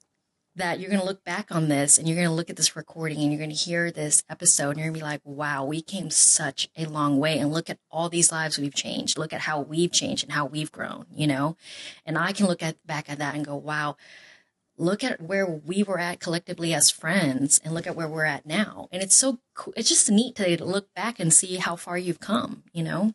that 0.55 0.79
you're 0.79 0.91
going 0.91 1.01
to 1.01 1.07
look 1.07 1.25
back 1.25 1.51
on 1.51 1.69
this 1.69 1.97
and 1.97 2.07
you're 2.07 2.17
going 2.17 2.29
to 2.29 2.35
look 2.35 2.51
at 2.51 2.57
this 2.57 2.77
recording 2.77 3.19
and 3.19 3.33
you're 3.33 3.39
going 3.39 3.51
to 3.51 3.57
hear 3.57 3.91
this 3.91 4.23
episode 4.29 4.71
and 4.71 4.79
you're 4.79 4.89
going 4.89 4.95
to 4.95 5.01
be 5.01 5.05
like, 5.05 5.23
wow, 5.25 5.65
we 5.65 5.81
came 5.81 6.11
such 6.11 6.69
a 6.77 6.85
long 6.85 7.19
way 7.19 7.39
and 7.39 7.53
look 7.53 7.71
at 7.71 7.79
all 7.91 8.09
these 8.09 8.31
lives 8.31 8.59
we've 8.59 8.75
changed. 8.75 9.19
Look 9.19 9.33
at 9.33 9.43
how 9.43 9.61
we've 9.61 9.93
changed 9.93 10.25
and 10.25 10.33
how 10.33 10.45
we've 10.45 10.71
grown, 10.71 11.07
you 11.15 11.27
know? 11.27 11.57
And 12.05 12.19
I 12.19 12.33
can 12.33 12.47
look 12.47 12.63
at 12.63 12.87
back 12.87 13.09
at 13.09 13.19
that 13.19 13.35
and 13.35 13.47
go, 13.47 13.57
wow, 13.57 13.97
look 14.77 15.03
at 15.03 15.23
where 15.23 15.47
we 15.47 15.83
were 15.83 15.99
at 15.99 16.21
collectively 16.21 16.75
as 16.75 16.91
friends 16.91 17.59
and 17.65 17.73
look 17.73 17.87
at 17.87 17.97
where 17.97 18.09
we're 18.09 18.25
at 18.25 18.45
now. 18.45 18.89
And 18.93 19.03
it's 19.03 19.17
so 19.17 19.39
cool. 19.55 19.73
It's 19.75 19.89
just 19.89 20.11
neat 20.11 20.35
to 20.37 20.63
look 20.63 20.93
back 20.95 21.19
and 21.19 21.33
see 21.33 21.57
how 21.57 21.77
far 21.77 21.97
you've 21.97 22.21
come, 22.21 22.65
you 22.75 22.83
know? 22.83 23.15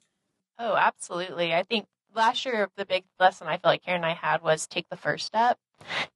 Oh, 0.58 0.76
absolutely. 0.76 1.54
I 1.54 1.62
think 1.62 1.86
last 2.18 2.46
year 2.46 2.70
the 2.76 2.86
big 2.86 3.06
lesson 3.20 3.48
I 3.48 3.58
feel 3.58 3.72
like 3.72 3.84
Karen 3.84 4.04
and 4.04 4.06
I 4.06 4.14
had 4.14 4.42
was 4.42 4.68
take 4.68 4.90
the 4.90 4.98
first 4.98 5.26
step. 5.26 5.58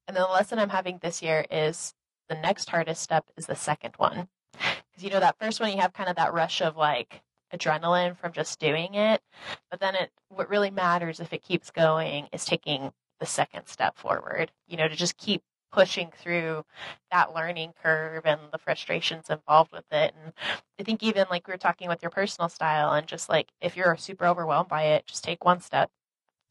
And 0.07 0.17
then 0.17 0.23
the 0.23 0.29
lesson 0.33 0.59
I'm 0.59 0.69
having 0.69 0.99
this 1.01 1.21
year 1.21 1.45
is 1.49 1.93
the 2.27 2.35
next 2.35 2.69
hardest 2.69 3.01
step 3.01 3.25
is 3.37 3.45
the 3.45 3.55
second 3.55 3.93
one. 3.97 4.27
Because 4.51 5.03
you 5.03 5.09
know 5.09 5.19
that 5.19 5.37
first 5.39 5.59
one 5.59 5.71
you 5.71 5.79
have 5.79 5.93
kind 5.93 6.09
of 6.09 6.17
that 6.17 6.33
rush 6.33 6.61
of 6.61 6.75
like 6.75 7.21
adrenaline 7.53 8.17
from 8.17 8.33
just 8.33 8.59
doing 8.59 8.95
it. 8.95 9.21
But 9.69 9.79
then 9.79 9.95
it 9.95 10.11
what 10.29 10.49
really 10.49 10.71
matters 10.71 11.19
if 11.19 11.31
it 11.31 11.43
keeps 11.43 11.71
going 11.71 12.27
is 12.33 12.43
taking 12.45 12.91
the 13.19 13.25
second 13.25 13.67
step 13.67 13.97
forward. 13.97 14.51
You 14.67 14.77
know, 14.77 14.87
to 14.87 14.95
just 14.95 15.17
keep 15.17 15.43
pushing 15.71 16.11
through 16.17 16.65
that 17.11 17.33
learning 17.33 17.73
curve 17.81 18.25
and 18.25 18.39
the 18.51 18.57
frustrations 18.57 19.29
involved 19.29 19.71
with 19.71 19.85
it. 19.91 20.13
And 20.23 20.33
I 20.79 20.83
think 20.83 21.01
even 21.03 21.25
like 21.29 21.47
we 21.47 21.53
were 21.53 21.57
talking 21.57 21.87
with 21.87 22.01
your 22.01 22.11
personal 22.11 22.49
style 22.49 22.91
and 22.91 23.07
just 23.07 23.29
like 23.29 23.49
if 23.61 23.75
you're 23.77 23.95
super 23.97 24.25
overwhelmed 24.25 24.69
by 24.69 24.83
it, 24.83 25.07
just 25.07 25.23
take 25.23 25.43
one 25.45 25.61
step 25.61 25.89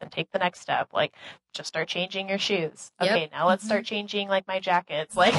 and 0.01 0.11
take 0.11 0.31
the 0.33 0.39
next 0.39 0.61
step. 0.61 0.89
Like 0.93 1.15
just 1.53 1.69
start 1.69 1.89
changing 1.89 2.29
your 2.29 2.39
shoes. 2.39 2.93
Yep. 3.01 3.11
Okay, 3.11 3.29
now 3.33 3.47
let's 3.49 3.65
start 3.65 3.83
mm-hmm. 3.83 3.95
changing 3.95 4.29
like 4.29 4.47
my 4.49 4.61
jackets. 4.61 5.17
Like 5.21 5.35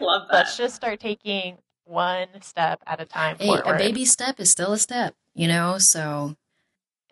love 0.00 0.26
that. 0.28 0.32
let's 0.32 0.56
just 0.56 0.74
start 0.74 0.98
taking 0.98 1.58
one 1.84 2.28
step 2.40 2.80
at 2.86 3.00
a 3.00 3.04
time. 3.04 3.36
Hey, 3.38 3.56
a 3.64 3.76
baby 3.76 4.04
step 4.04 4.40
is 4.40 4.50
still 4.50 4.72
a 4.72 4.78
step, 4.78 5.14
you 5.34 5.46
know, 5.46 5.78
so 5.78 6.36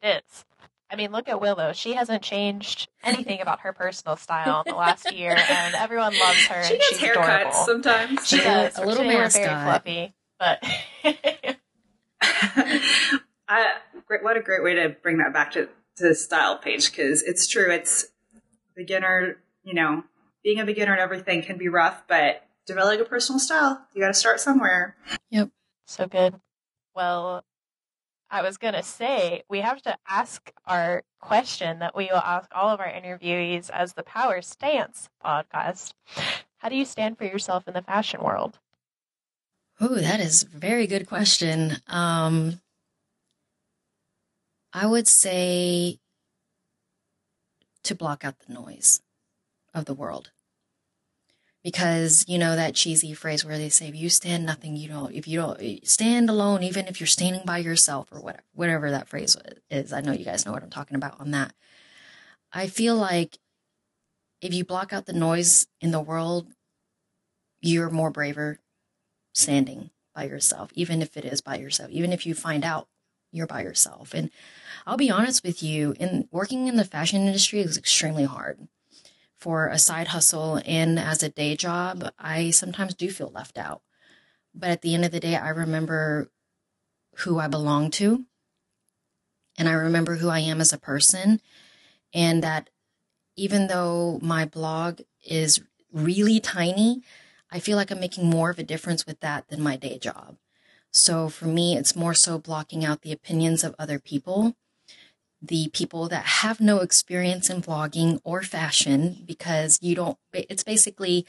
it 0.03 0.23
is. 0.25 0.45
I 0.91 0.97
mean, 0.97 1.13
look 1.13 1.29
at 1.29 1.41
Willow. 1.41 1.73
She 1.75 1.95
hasn't 1.95 2.23
changed 2.23 2.89
anything 3.03 3.41
about 3.41 3.61
her 3.61 3.73
personal 3.73 4.17
style 4.17 4.63
in 4.67 4.73
the 4.73 4.79
last 4.79 5.13
year, 5.17 5.37
and 5.37 5.75
everyone 5.75 6.19
loves 6.19 6.47
her. 6.47 6.65
She 6.65 6.79
gets 6.79 6.99
haircuts 6.99 7.41
adorable. 7.41 7.53
sometimes. 7.53 8.27
She 8.27 8.39
does. 8.39 8.79
a 8.79 8.87
little 8.87 9.05
mascot. 9.05 9.43
Very 9.43 9.65
fluffy, 9.65 10.15
but. 10.39 10.65
I, 13.51 13.75
what 14.23 14.37
a 14.37 14.43
great 14.43 14.63
way 14.63 14.75
to 14.75 14.91
bring 15.03 15.19
that 15.19 15.33
back 15.33 15.53
to, 15.53 15.69
to 15.97 16.15
style 16.15 16.59
page 16.59 16.91
because 16.91 17.23
it's 17.23 17.47
true. 17.47 17.71
It's 17.71 18.07
beginner, 18.75 19.37
you 19.63 19.75
know, 19.75 20.05
being 20.43 20.61
a 20.61 20.65
beginner 20.65 20.93
and 20.93 21.01
everything 21.01 21.43
can 21.43 21.59
be 21.59 21.69
rough, 21.69 22.03
but 22.09 22.45
developing 22.67 23.01
a 23.01 23.05
personal 23.05 23.39
style, 23.39 23.87
you 23.95 24.01
got 24.01 24.09
to 24.09 24.15
start 24.15 24.41
somewhere. 24.41 24.97
Yep. 25.31 25.51
So 25.87 26.07
good. 26.07 26.35
Well, 26.95 27.45
I 28.31 28.43
was 28.43 28.59
going 28.59 28.75
to 28.75 28.83
say, 28.83 29.43
we 29.49 29.61
have 29.61 29.81
to 29.83 29.97
ask 30.07 30.53
our 30.67 31.03
question 31.21 31.79
that 31.79 31.97
we 31.97 32.07
will 32.07 32.19
ask 32.19 32.51
all 32.55 32.69
of 32.69 32.81
our 32.81 32.91
interviewees 32.91 33.71
as 33.71 33.95
the 33.95 34.03
Power 34.03 34.43
Stance 34.43 35.09
podcast. 35.25 35.95
How 36.59 36.69
do 36.69 36.77
you 36.77 36.85
stand 36.85 37.17
for 37.17 37.25
yourself 37.25 37.67
in 37.67 37.75
the 37.75 37.83
fashion 37.83 38.23
world? 38.23 38.59
Oh, 39.81 39.95
that 39.95 40.21
is 40.21 40.43
a 40.43 40.59
very 40.59 40.87
good 40.87 41.07
question. 41.07 41.77
Um, 41.87 42.61
I 44.73 44.87
would 44.87 45.09
say 45.09 45.99
to 47.85 47.95
block 47.95 48.25
out 48.25 48.35
the 48.47 48.53
noise 48.53 49.01
of 49.73 49.87
the 49.87 49.95
world 49.95 50.31
because 51.69 52.25
you 52.27 52.39
know 52.39 52.57
that 52.57 52.75
cheesy 52.75 53.13
phrase 53.13 53.45
where 53.45 53.59
they 53.59 53.69
say 53.69 53.89
if 53.89 53.95
you 53.95 54.09
stand 54.09 54.47
nothing 54.47 54.75
you 54.75 54.89
don't 54.89 55.13
if 55.13 55.29
you 55.29 55.39
don't 55.39 55.61
eh, 55.61 55.77
stand 55.83 56.31
alone 56.31 56.63
even 56.63 56.87
if 56.87 56.99
you're 56.99 57.07
standing 57.07 57.43
by 57.45 57.59
yourself 57.59 58.09
or 58.11 58.23
whatever 58.23 58.43
whatever 58.55 58.91
that 58.91 59.07
phrase 59.07 59.37
is. 59.71 59.93
I 59.93 60.01
know 60.01 60.13
you 60.13 60.25
guys 60.25 60.47
know 60.47 60.53
what 60.53 60.63
i'm 60.63 60.71
talking 60.71 60.97
about 60.97 61.21
on 61.21 61.31
that. 61.33 61.53
I 62.55 62.69
feel 62.69 62.97
like 62.97 63.37
if 64.41 64.55
you 64.55 64.65
block 64.65 64.95
out 64.95 65.05
the 65.05 65.13
noise 65.13 65.67
in 65.83 65.91
the 65.91 66.01
world 66.01 66.47
you're 67.61 67.91
more 67.91 68.11
braver 68.11 68.61
standing 69.35 69.91
by 70.15 70.25
yourself 70.25 70.71
even 70.73 71.03
if 71.03 71.19
it 71.19 71.27
is 71.27 71.43
by 71.43 71.59
yourself 71.59 71.91
even 71.91 72.15
if 72.15 72.25
you 72.25 72.33
find 72.33 72.65
out 72.65 72.89
you're 73.31 73.47
by 73.47 73.61
yourself. 73.61 74.15
And 74.15 74.31
i'll 74.87 74.97
be 74.97 75.11
honest 75.11 75.45
with 75.45 75.63
you 75.63 75.95
in 76.01 76.29
working 76.31 76.67
in 76.67 76.77
the 76.77 76.85
fashion 76.87 77.27
industry 77.27 77.61
is 77.61 77.77
extremely 77.77 78.25
hard 78.25 78.69
for 79.39 79.69
a 79.69 79.79
side 79.79 80.09
hustle 80.09 80.61
and 80.67 80.99
as 80.99 81.23
a 81.23 81.29
day 81.29 81.57
job, 81.57 82.11
I 82.19 82.51
sometimes 82.51 82.95
do 82.95 83.11
feel 83.11 83.31
left 83.31 83.57
out. 83.57 83.83
But 84.55 84.71
at 84.71 84.83
the 84.83 84.95
end 84.95 85.05
of 85.05 85.13
the 85.13 85.21
day, 85.21 85.37
I 85.37 85.51
remember 85.51 86.31
who 87.19 87.39
I 87.39 87.49
belong 87.49 87.91
to 87.93 88.25
and 89.57 89.69
I 89.69 89.73
remember 89.73 90.17
who 90.17 90.29
I 90.29 90.41
am 90.41 90.61
as 90.61 90.73
a 90.73 90.79
person. 90.79 91.41
And 92.15 92.43
that 92.43 92.71
even 93.37 93.67
though 93.69 94.19
my 94.23 94.45
blog 94.45 95.01
is 95.25 95.61
really 95.93 96.41
tiny, 96.41 97.03
I 97.51 97.61
feel 97.61 97.77
like 97.77 97.91
I'm 97.91 98.01
making 98.01 98.29
more 98.29 98.51
of 98.51 98.59
a 98.59 98.65
difference 98.65 99.07
with 99.07 99.21
that 99.21 99.49
than 99.49 99.63
my 99.63 99.77
day 99.77 99.99
job. 99.99 100.37
So 100.91 101.29
for 101.29 101.47
me, 101.47 101.77
it's 101.77 101.97
more 101.97 102.15
so 102.15 102.39
blocking 102.39 102.85
out 102.85 103.03
the 103.03 103.13
opinions 103.13 103.63
of 103.63 103.75
other 103.79 103.99
people 103.99 104.57
the 105.41 105.69
people 105.73 106.09
that 106.09 106.25
have 106.25 106.61
no 106.61 106.81
experience 106.81 107.49
in 107.49 107.63
vlogging 107.63 108.21
or 108.25 108.43
fashion 108.43 109.23
because 109.27 109.79
you 109.81 109.95
don't, 109.95 110.19
it's 110.33 110.65
basically 110.65 111.27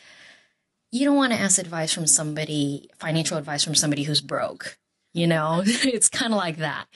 you 0.91 1.05
don't 1.05 1.16
want 1.16 1.34
to 1.34 1.39
ask 1.39 1.60
advice 1.60 1.93
from 1.93 2.07
somebody, 2.07 2.89
financial 2.97 3.38
advice 3.38 3.64
from 3.64 3.76
somebody 3.76 4.03
who's 4.03 4.22
broke. 4.22 4.78
You 5.14 5.28
know, 5.28 5.62
it's 5.66 6.10
kind 6.10 6.34
of 6.34 6.38
like 6.38 6.57
that. 6.57 6.88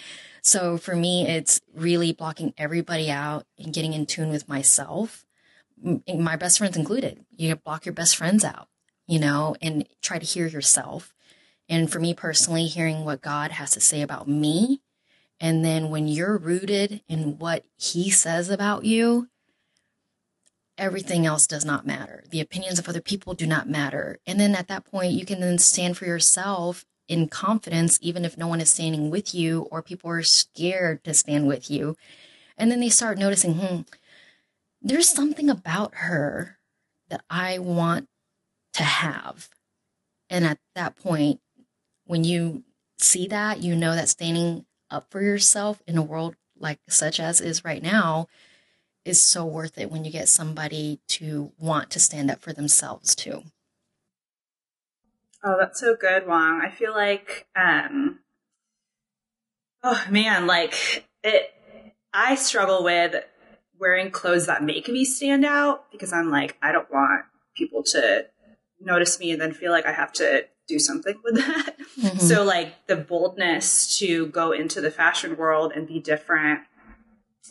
So 0.42 0.78
for 0.78 0.96
me, 0.96 1.28
it's 1.28 1.62
really 1.74 2.12
blocking 2.12 2.54
everybody 2.58 3.10
out 3.10 3.46
and 3.58 3.74
getting 3.74 3.94
in 3.94 4.06
tune 4.06 4.30
with 4.30 4.50
myself, 4.50 5.26
my 6.08 6.36
best 6.36 6.58
friends 6.58 6.78
included. 6.78 7.26
You 7.32 7.56
block 7.56 7.86
your 7.86 7.94
best 7.94 8.16
friends 8.16 8.44
out, 8.44 8.68
you 9.08 9.20
know, 9.20 9.56
and 9.62 9.88
try 10.02 10.20
to 10.20 10.26
hear 10.26 10.48
yourself. 10.48 11.14
And 11.70 11.92
for 11.92 12.00
me 12.00 12.14
personally, 12.14 12.66
hearing 12.66 13.06
what 13.06 13.22
God 13.22 13.52
has 13.52 13.72
to 13.72 13.80
say 13.80 14.02
about 14.02 14.28
me. 14.28 14.82
And 15.40 15.64
then 15.64 15.90
when 15.90 16.08
you're 16.08 16.38
rooted 16.38 17.02
in 17.08 17.38
what 17.38 17.66
he 17.78 18.10
says 18.10 18.50
about 18.50 18.86
you, 18.86 19.28
everything 20.78 21.26
else 21.26 21.48
does 21.48 21.66
not 21.66 21.86
matter. 21.86 22.24
The 22.30 22.42
opinions 22.42 22.80
of 22.80 22.88
other 22.88 23.02
people 23.02 23.34
do 23.34 23.46
not 23.46 23.70
matter. 23.70 24.20
And 24.26 24.40
then 24.40 24.56
at 24.56 24.68
that 24.70 24.86
point, 24.86 25.14
you 25.14 25.26
can 25.26 25.40
then 25.40 25.58
stand 25.58 25.98
for 25.98 26.06
yourself 26.06 26.86
in 27.08 27.28
confidence, 27.28 28.00
even 28.02 28.26
if 28.26 28.38
no 28.38 28.48
one 28.48 28.62
is 28.62 28.72
standing 28.72 29.10
with 29.10 29.36
you 29.36 29.68
or 29.72 29.82
people 29.82 30.10
are 30.10 30.24
scared 30.24 31.04
to 31.04 31.14
stand 31.14 31.48
with 31.48 31.70
you. 31.70 31.98
And 32.58 32.72
then 32.72 32.80
they 32.80 32.90
start 32.90 33.18
noticing, 33.18 33.56
hmm, 33.56 33.82
there's 34.82 35.10
something 35.10 35.50
about 35.50 35.96
her 35.96 36.58
that 37.10 37.24
I 37.30 37.60
want 37.60 38.08
to 38.74 38.84
have. 38.84 39.50
And 40.30 40.46
at 40.46 40.60
that 40.76 40.96
point, 40.96 41.40
when 42.06 42.24
you 42.24 42.64
see 42.98 43.28
that, 43.28 43.62
you 43.62 43.76
know 43.76 43.96
that 43.96 44.10
standing 44.10 44.66
up 44.94 45.10
for 45.10 45.22
yourself 45.22 45.82
in 45.88 45.98
a 45.98 46.04
world 46.04 46.36
like 46.58 46.80
such 46.88 47.20
as 47.20 47.42
is 47.42 47.66
right 47.66 47.84
now 47.84 48.28
is 49.06 49.22
so 49.22 49.46
worth 49.46 49.78
it 49.78 49.92
when 49.92 50.06
you 50.06 50.12
get 50.12 50.30
somebody 50.30 51.00
to 51.08 51.52
want 51.60 51.90
to 51.92 52.00
stand 52.00 52.32
up 52.32 52.40
for 52.40 52.54
themselves 52.54 53.16
too. 53.16 53.44
Oh, 55.44 55.58
that's 55.60 55.82
so 55.82 55.96
good, 56.00 56.26
Wong. 56.26 56.62
I 56.64 56.70
feel 56.70 56.94
like, 56.94 57.48
um, 57.54 58.20
oh 59.84 60.06
man, 60.10 60.48
like 60.48 61.06
it, 61.22 61.54
I 62.14 62.36
struggle 62.36 62.84
with 62.84 63.16
wearing 63.78 64.10
clothes 64.10 64.46
that 64.46 64.64
make 64.64 64.88
me 64.88 65.04
stand 65.04 65.44
out 65.44 65.92
because 65.92 66.14
I'm 66.14 66.32
like, 66.32 66.58
I 66.62 66.72
don't 66.72 66.90
want 66.92 67.26
people 67.58 67.84
to 67.84 68.28
notice 68.80 69.20
me 69.20 69.32
and 69.32 69.42
then 69.42 69.54
feel 69.54 69.72
like 69.72 69.86
I 69.86 69.92
have 69.92 70.14
to 70.14 70.46
do 70.68 70.80
something 70.80 71.20
with 71.24 71.36
that. 71.36 71.76
Mm-hmm. 72.00 72.18
So, 72.18 72.44
like, 72.44 72.88
the 72.88 72.96
boldness 72.96 73.98
to 74.00 74.28
go 74.28 74.52
into 74.52 74.82
the 74.82 74.92
fashion 74.92 75.38
world 75.38 75.72
and 75.76 75.88
be 75.88 76.00
different 76.00 76.62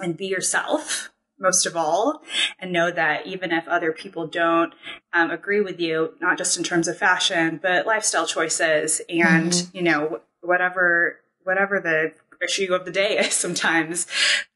and 0.00 0.16
be 0.16 0.26
yourself 0.26 1.10
most 1.42 1.66
of 1.66 1.76
all, 1.76 2.22
and 2.58 2.72
know 2.72 2.90
that 2.90 3.26
even 3.26 3.50
if 3.50 3.66
other 3.66 3.92
people 3.92 4.26
don't 4.26 4.72
um, 5.12 5.30
agree 5.30 5.60
with 5.60 5.80
you, 5.80 6.14
not 6.20 6.38
just 6.38 6.56
in 6.56 6.62
terms 6.62 6.86
of 6.86 6.96
fashion, 6.96 7.58
but 7.60 7.84
lifestyle 7.84 8.26
choices 8.26 9.02
and, 9.08 9.50
mm-hmm. 9.50 9.76
you 9.76 9.82
know, 9.82 10.20
whatever, 10.40 11.18
whatever 11.42 11.80
the 11.80 12.12
issue 12.42 12.72
of 12.72 12.84
the 12.84 12.92
day 12.92 13.18
is 13.18 13.34
sometimes, 13.34 14.06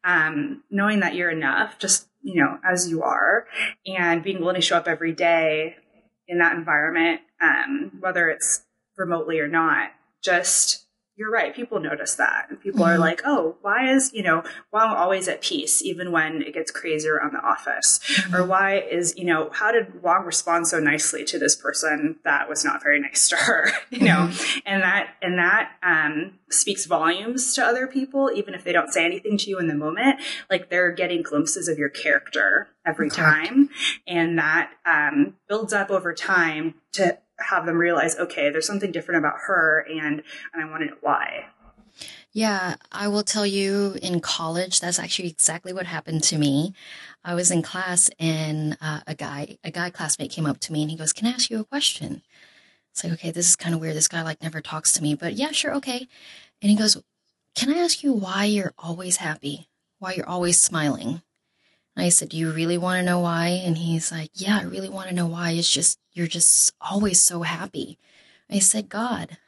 um, 0.05 0.63
knowing 0.71 1.01
that 1.01 1.15
you're 1.15 1.31
enough, 1.31 1.79
just, 1.79 2.09
you 2.23 2.41
know, 2.43 2.59
as 2.65 2.89
you 2.89 3.03
are, 3.03 3.47
and 3.87 4.23
being 4.23 4.41
willing 4.41 4.55
to 4.55 4.61
show 4.61 4.77
up 4.77 4.89
every 4.89 5.13
day 5.13 5.77
in 6.29 6.39
that 6.39 6.55
environment, 6.57 7.21
um, 7.41 7.93
whether 8.01 8.29
it's 8.29 8.63
remotely 8.97 9.41
or 9.41 9.49
not, 9.49 9.91
just 10.23 10.86
you're 11.17 11.31
right. 11.31 11.55
People 11.55 11.81
notice 11.81 12.15
that. 12.17 12.47
And 12.51 12.61
people 12.61 12.81
mm-hmm. 12.81 12.91
are 12.91 12.99
like, 12.99 13.23
oh, 13.25 13.57
why 13.63 13.91
is, 13.91 14.13
you 14.13 14.23
know, 14.23 14.45
why 14.71 14.85
am 14.85 14.95
always 14.95 15.29
at 15.29 15.41
peace, 15.41 15.83
even 15.83 16.13
when 16.13 16.43
it 16.43 16.53
gets 16.53 16.71
crazier 16.71 17.15
around 17.15 17.33
the 17.33 17.41
office? 17.41 18.01
Mm-hmm. 18.05 18.35
Or 18.35 18.45
why 18.45 18.81
is, 18.81 19.17
you 19.17 19.25
know, 19.25 19.49
how 19.53 19.73
did 19.73 20.03
Wong 20.03 20.25
respond 20.27 20.69
so 20.69 20.79
nicely 20.79 21.25
to 21.25 21.39
this 21.39 21.57
person 21.57 22.17
that 22.25 22.51
was 22.51 22.67
not 22.67 22.83
very 22.83 23.01
nice 23.01 23.29
to 23.31 23.37
her? 23.37 23.71
you 23.91 24.01
know, 24.01 24.29
mm-hmm. 24.29 24.59
and 24.67 24.83
that, 24.83 25.15
and 25.23 25.39
that, 25.39 25.73
um, 25.83 26.39
speaks 26.51 26.85
volumes 26.85 27.55
to 27.55 27.65
other 27.65 27.87
people, 27.87 28.31
even 28.35 28.53
if 28.53 28.63
they 28.63 28.73
don't 28.73 28.93
say 28.93 29.05
anything 29.05 29.39
to 29.39 29.49
you 29.49 29.59
in 29.59 29.69
the 29.69 29.75
moment. 29.75 30.21
Like 30.51 30.69
they're 30.69 30.93
getting 30.93 31.23
glimpses 31.23 31.67
of 31.67 31.79
your 31.79 31.89
character 31.89 32.69
every 32.85 33.09
time. 33.09 33.71
And 34.07 34.39
that, 34.39 34.71
um, 34.85 35.37
builds 35.49 35.73
up 35.73 35.91
over 35.91 36.13
time 36.13 36.75
to, 36.93 37.19
have 37.39 37.67
them 37.67 37.77
realize, 37.77 38.17
okay, 38.17 38.51
there's 38.51 38.67
something 38.67 38.93
different 38.93 39.19
about 39.19 39.37
her 39.47 39.87
and, 39.91 40.23
and 40.53 40.65
I 40.65 40.71
want 40.71 40.83
to 40.83 40.87
know 40.87 40.97
why. 41.01 41.47
Yeah, 42.33 42.75
I 42.93 43.09
will 43.09 43.23
tell 43.23 43.47
you 43.47 43.97
in 44.03 44.21
college, 44.21 44.81
that's 44.81 44.99
actually 44.99 45.31
exactly 45.31 45.73
what 45.73 45.87
happened 45.87 46.23
to 46.25 46.37
me. 46.37 46.75
I 47.25 47.35
was 47.35 47.51
in 47.51 47.63
class 47.63 48.11
and 48.19 48.77
uh, 48.81 49.01
a 49.07 49.15
guy, 49.15 49.57
a 49.65 49.71
guy 49.71 49.91
classmate 49.91 50.31
came 50.31 50.47
up 50.47 50.61
to 50.61 50.73
me 50.73 50.83
and 50.83 50.91
he 50.91 50.97
goes, 50.97 51.13
can 51.15 51.27
I 51.27 51.31
ask 51.31 51.51
you 51.51 51.61
a 51.61 51.65
question? 51.65 52.23
It's 52.91 53.05
like, 53.05 53.15
okay, 53.15 53.31
this 53.31 53.49
is 53.49 53.57
kind 53.57 53.75
of 53.75 53.81
weird. 53.81 53.97
This 53.97 54.09
guy 54.09 54.23
like 54.23 54.43
never 54.43 54.61
talks 54.61 54.93
to 54.95 55.03
me, 55.03 55.15
but 55.15 55.35
yeah, 55.35 55.51
sure. 55.53 55.75
Okay. 55.77 56.07
And 56.61 56.71
he 56.71 56.77
goes, 56.77 57.03
can 57.55 57.73
I 57.73 57.79
ask 57.79 58.03
you 58.03 58.13
why 58.13 58.45
you're 58.45 58.75
always 58.79 59.17
happy? 59.17 59.69
Why 59.99 60.13
you're 60.13 60.29
always 60.29 60.61
smiling? 60.61 61.23
I 61.97 62.11
said, 62.11 62.29
Do 62.29 62.37
you 62.37 62.53
really 62.53 62.79
want 62.79 62.99
to 62.99 63.07
know 63.07 63.21
why? 63.21 63.49
And 63.49 63.79
he's 63.79 64.13
like, 64.13 64.31
Yeah, 64.35 64.59
I 64.61 64.65
really 64.65 64.89
want 64.89 65.09
to 65.09 65.15
know 65.15 65.27
why. 65.27 65.53
It's 65.53 65.71
just, 65.71 65.99
you're 66.13 66.27
just 66.27 66.75
always 66.81 67.21
so 67.21 67.43
happy. 67.43 67.99
I 68.51 68.59
said, 68.59 68.89
God. 68.89 69.39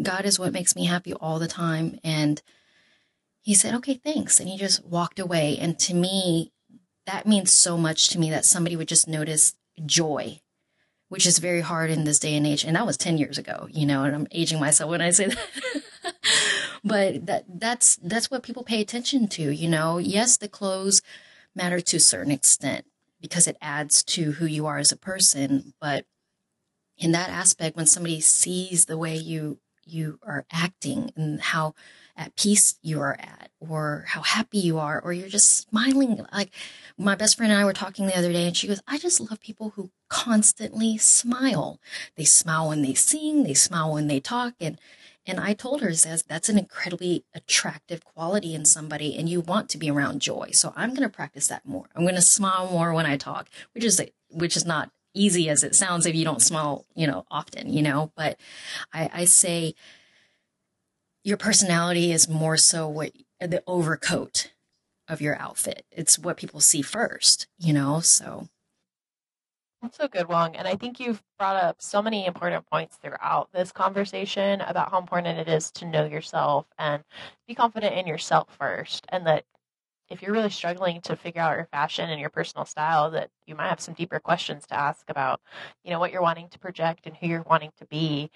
God 0.00 0.24
is 0.24 0.38
what 0.38 0.52
makes 0.52 0.76
me 0.76 0.86
happy 0.86 1.14
all 1.14 1.38
the 1.38 1.48
time. 1.48 1.98
And 2.02 2.42
he 3.42 3.54
said, 3.54 3.74
Okay, 3.74 3.94
thanks. 3.94 4.40
And 4.40 4.48
he 4.48 4.56
just 4.56 4.84
walked 4.84 5.18
away. 5.18 5.58
And 5.58 5.78
to 5.80 5.94
me, 5.94 6.52
that 7.06 7.26
means 7.26 7.52
so 7.52 7.76
much 7.76 8.08
to 8.08 8.18
me 8.18 8.30
that 8.30 8.44
somebody 8.44 8.76
would 8.76 8.88
just 8.88 9.06
notice 9.06 9.54
joy, 9.84 10.40
which 11.08 11.26
is 11.26 11.38
very 11.38 11.60
hard 11.60 11.90
in 11.90 12.04
this 12.04 12.18
day 12.18 12.34
and 12.36 12.46
age. 12.46 12.64
And 12.64 12.74
that 12.74 12.86
was 12.86 12.96
10 12.96 13.18
years 13.18 13.38
ago, 13.38 13.68
you 13.70 13.86
know, 13.86 14.04
and 14.04 14.14
I'm 14.14 14.26
aging 14.32 14.58
myself 14.58 14.90
when 14.90 15.02
I 15.02 15.10
say 15.10 15.26
that. 15.26 16.14
but 16.84 17.26
that 17.26 17.44
that's 17.48 17.96
that's 17.96 18.30
what 18.30 18.42
people 18.42 18.64
pay 18.64 18.80
attention 18.80 19.28
to, 19.28 19.50
you 19.50 19.68
know. 19.68 19.98
Yes, 19.98 20.36
the 20.36 20.48
clothes 20.48 21.02
matter 21.56 21.80
to 21.80 21.96
a 21.96 22.00
certain 22.00 22.32
extent 22.32 22.84
because 23.20 23.46
it 23.46 23.56
adds 23.60 24.02
to 24.04 24.32
who 24.32 24.46
you 24.46 24.66
are 24.66 24.78
as 24.78 24.92
a 24.92 24.96
person. 24.96 25.72
But 25.80 26.04
in 26.98 27.12
that 27.12 27.30
aspect, 27.30 27.76
when 27.76 27.86
somebody 27.86 28.20
sees 28.20 28.86
the 28.86 28.98
way 28.98 29.16
you 29.16 29.58
you 29.86 30.18
are 30.22 30.44
acting 30.50 31.12
and 31.16 31.40
how 31.40 31.72
at 32.16 32.34
peace 32.34 32.78
you 32.82 33.00
are 33.00 33.16
at 33.20 33.50
or 33.60 34.04
how 34.08 34.20
happy 34.20 34.58
you 34.58 34.78
are 34.78 35.00
or 35.00 35.12
you're 35.12 35.28
just 35.28 35.68
smiling 35.68 36.26
like 36.32 36.50
my 36.98 37.14
best 37.14 37.36
friend 37.36 37.52
and 37.52 37.60
I 37.60 37.64
were 37.64 37.72
talking 37.72 38.06
the 38.06 38.16
other 38.16 38.32
day 38.32 38.46
and 38.46 38.56
she 38.56 38.66
goes 38.66 38.82
I 38.88 38.98
just 38.98 39.20
love 39.20 39.40
people 39.40 39.70
who 39.70 39.90
constantly 40.08 40.98
smile 40.98 41.80
they 42.16 42.24
smile 42.24 42.68
when 42.68 42.82
they 42.82 42.94
sing 42.94 43.44
they 43.44 43.54
smile 43.54 43.92
when 43.92 44.08
they 44.08 44.18
talk 44.18 44.54
and 44.60 44.78
and 45.26 45.40
I 45.40 45.54
told 45.54 45.80
her, 45.80 45.92
says 45.94 46.22
that's 46.22 46.48
an 46.48 46.58
incredibly 46.58 47.24
attractive 47.34 48.04
quality 48.04 48.54
in 48.54 48.64
somebody, 48.64 49.16
and 49.16 49.28
you 49.28 49.40
want 49.40 49.68
to 49.70 49.78
be 49.78 49.90
around 49.90 50.20
joy. 50.20 50.50
So 50.52 50.72
I'm 50.76 50.90
going 50.90 51.02
to 51.02 51.14
practice 51.14 51.48
that 51.48 51.66
more. 51.66 51.86
I'm 51.94 52.04
going 52.04 52.14
to 52.14 52.22
smile 52.22 52.70
more 52.70 52.92
when 52.92 53.06
I 53.06 53.16
talk, 53.16 53.48
which 53.74 53.84
is 53.84 54.00
which 54.30 54.56
is 54.56 54.64
not 54.64 54.90
easy 55.14 55.48
as 55.48 55.64
it 55.64 55.74
sounds 55.74 56.06
if 56.06 56.14
you 56.14 56.24
don't 56.24 56.42
smile, 56.42 56.84
you 56.94 57.06
know, 57.06 57.24
often, 57.30 57.72
you 57.72 57.82
know. 57.82 58.12
But 58.16 58.38
I, 58.92 59.10
I 59.12 59.24
say 59.24 59.74
your 61.24 61.36
personality 61.36 62.12
is 62.12 62.28
more 62.28 62.56
so 62.56 62.88
what 62.88 63.12
the 63.40 63.62
overcoat 63.66 64.52
of 65.08 65.20
your 65.20 65.40
outfit. 65.40 65.84
It's 65.90 66.18
what 66.18 66.36
people 66.36 66.60
see 66.60 66.82
first, 66.82 67.48
you 67.58 67.72
know. 67.72 68.00
So 68.00 68.48
that's 69.86 69.98
so 69.98 70.08
good, 70.08 70.28
Wong. 70.28 70.56
And 70.56 70.66
I 70.66 70.74
think 70.74 70.98
you've 70.98 71.22
brought 71.38 71.62
up 71.62 71.76
so 71.80 72.02
many 72.02 72.26
important 72.26 72.68
points 72.68 72.96
throughout 72.96 73.48
this 73.52 73.70
conversation 73.70 74.60
about 74.62 74.90
how 74.90 74.98
important 74.98 75.38
it 75.38 75.48
is 75.48 75.70
to 75.72 75.86
know 75.86 76.04
yourself 76.04 76.66
and 76.78 77.04
be 77.46 77.54
confident 77.54 77.94
in 77.94 78.06
yourself 78.06 78.48
first. 78.58 79.06
And 79.10 79.26
that 79.26 79.44
if 80.08 80.22
you're 80.22 80.32
really 80.32 80.50
struggling 80.50 81.00
to 81.02 81.16
figure 81.16 81.40
out 81.40 81.56
your 81.56 81.68
fashion 81.70 82.10
and 82.10 82.20
your 82.20 82.30
personal 82.30 82.64
style, 82.64 83.10
that 83.12 83.30
you 83.46 83.54
might 83.54 83.68
have 83.68 83.80
some 83.80 83.94
deeper 83.94 84.18
questions 84.18 84.66
to 84.66 84.74
ask 84.74 85.08
about, 85.08 85.40
you 85.84 85.90
know, 85.90 86.00
what 86.00 86.12
you're 86.12 86.22
wanting 86.22 86.48
to 86.48 86.58
project 86.58 87.06
and 87.06 87.16
who 87.16 87.28
you're 87.28 87.42
wanting 87.42 87.70
to 87.78 87.86
be, 87.86 88.30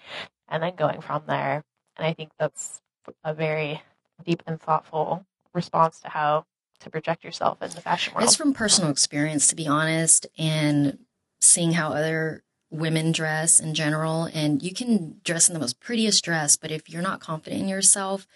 and 0.47 0.63
then 0.63 0.75
going 0.75 1.01
from 1.01 1.23
there. 1.27 1.63
And 1.97 2.07
I 2.07 2.13
think 2.13 2.31
that's 2.39 2.81
a 3.23 3.33
very 3.33 3.81
deep 4.23 4.41
and 4.47 4.59
thoughtful 4.59 5.25
response 5.53 5.99
to 6.01 6.09
how 6.09 6.45
to 6.79 6.89
project 6.89 7.23
yourself 7.23 7.61
in 7.61 7.69
the 7.71 7.81
fashion 7.81 8.13
world. 8.13 8.23
It's 8.23 8.35
from 8.35 8.53
personal 8.53 8.89
experience, 8.89 9.47
to 9.47 9.55
be 9.55 9.67
honest. 9.67 10.27
And 10.37 10.97
seeing 11.41 11.73
how 11.73 11.89
other 11.89 12.43
women 12.69 13.11
dress 13.11 13.59
in 13.59 13.73
general. 13.73 14.29
And 14.33 14.63
you 14.63 14.73
can 14.73 15.19
dress 15.23 15.49
in 15.49 15.53
the 15.53 15.59
most 15.59 15.79
prettiest 15.79 16.23
dress, 16.23 16.55
but 16.55 16.71
if 16.71 16.89
you're 16.89 17.01
not 17.01 17.19
confident 17.19 17.63
in 17.63 17.67
yourself, 17.67 18.27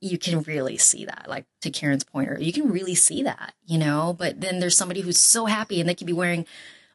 you 0.00 0.16
can 0.16 0.42
really 0.42 0.78
see 0.78 1.04
that. 1.04 1.26
Like 1.28 1.44
to 1.60 1.70
Karen's 1.70 2.04
pointer, 2.04 2.38
you 2.40 2.52
can 2.52 2.70
really 2.70 2.94
see 2.94 3.22
that, 3.22 3.52
you 3.66 3.78
know? 3.78 4.14
But 4.18 4.40
then 4.40 4.58
there's 4.60 4.76
somebody 4.76 5.02
who's 5.02 5.20
so 5.20 5.44
happy 5.44 5.78
and 5.78 5.88
they 5.88 5.94
could 5.94 6.06
be 6.06 6.12
wearing 6.12 6.46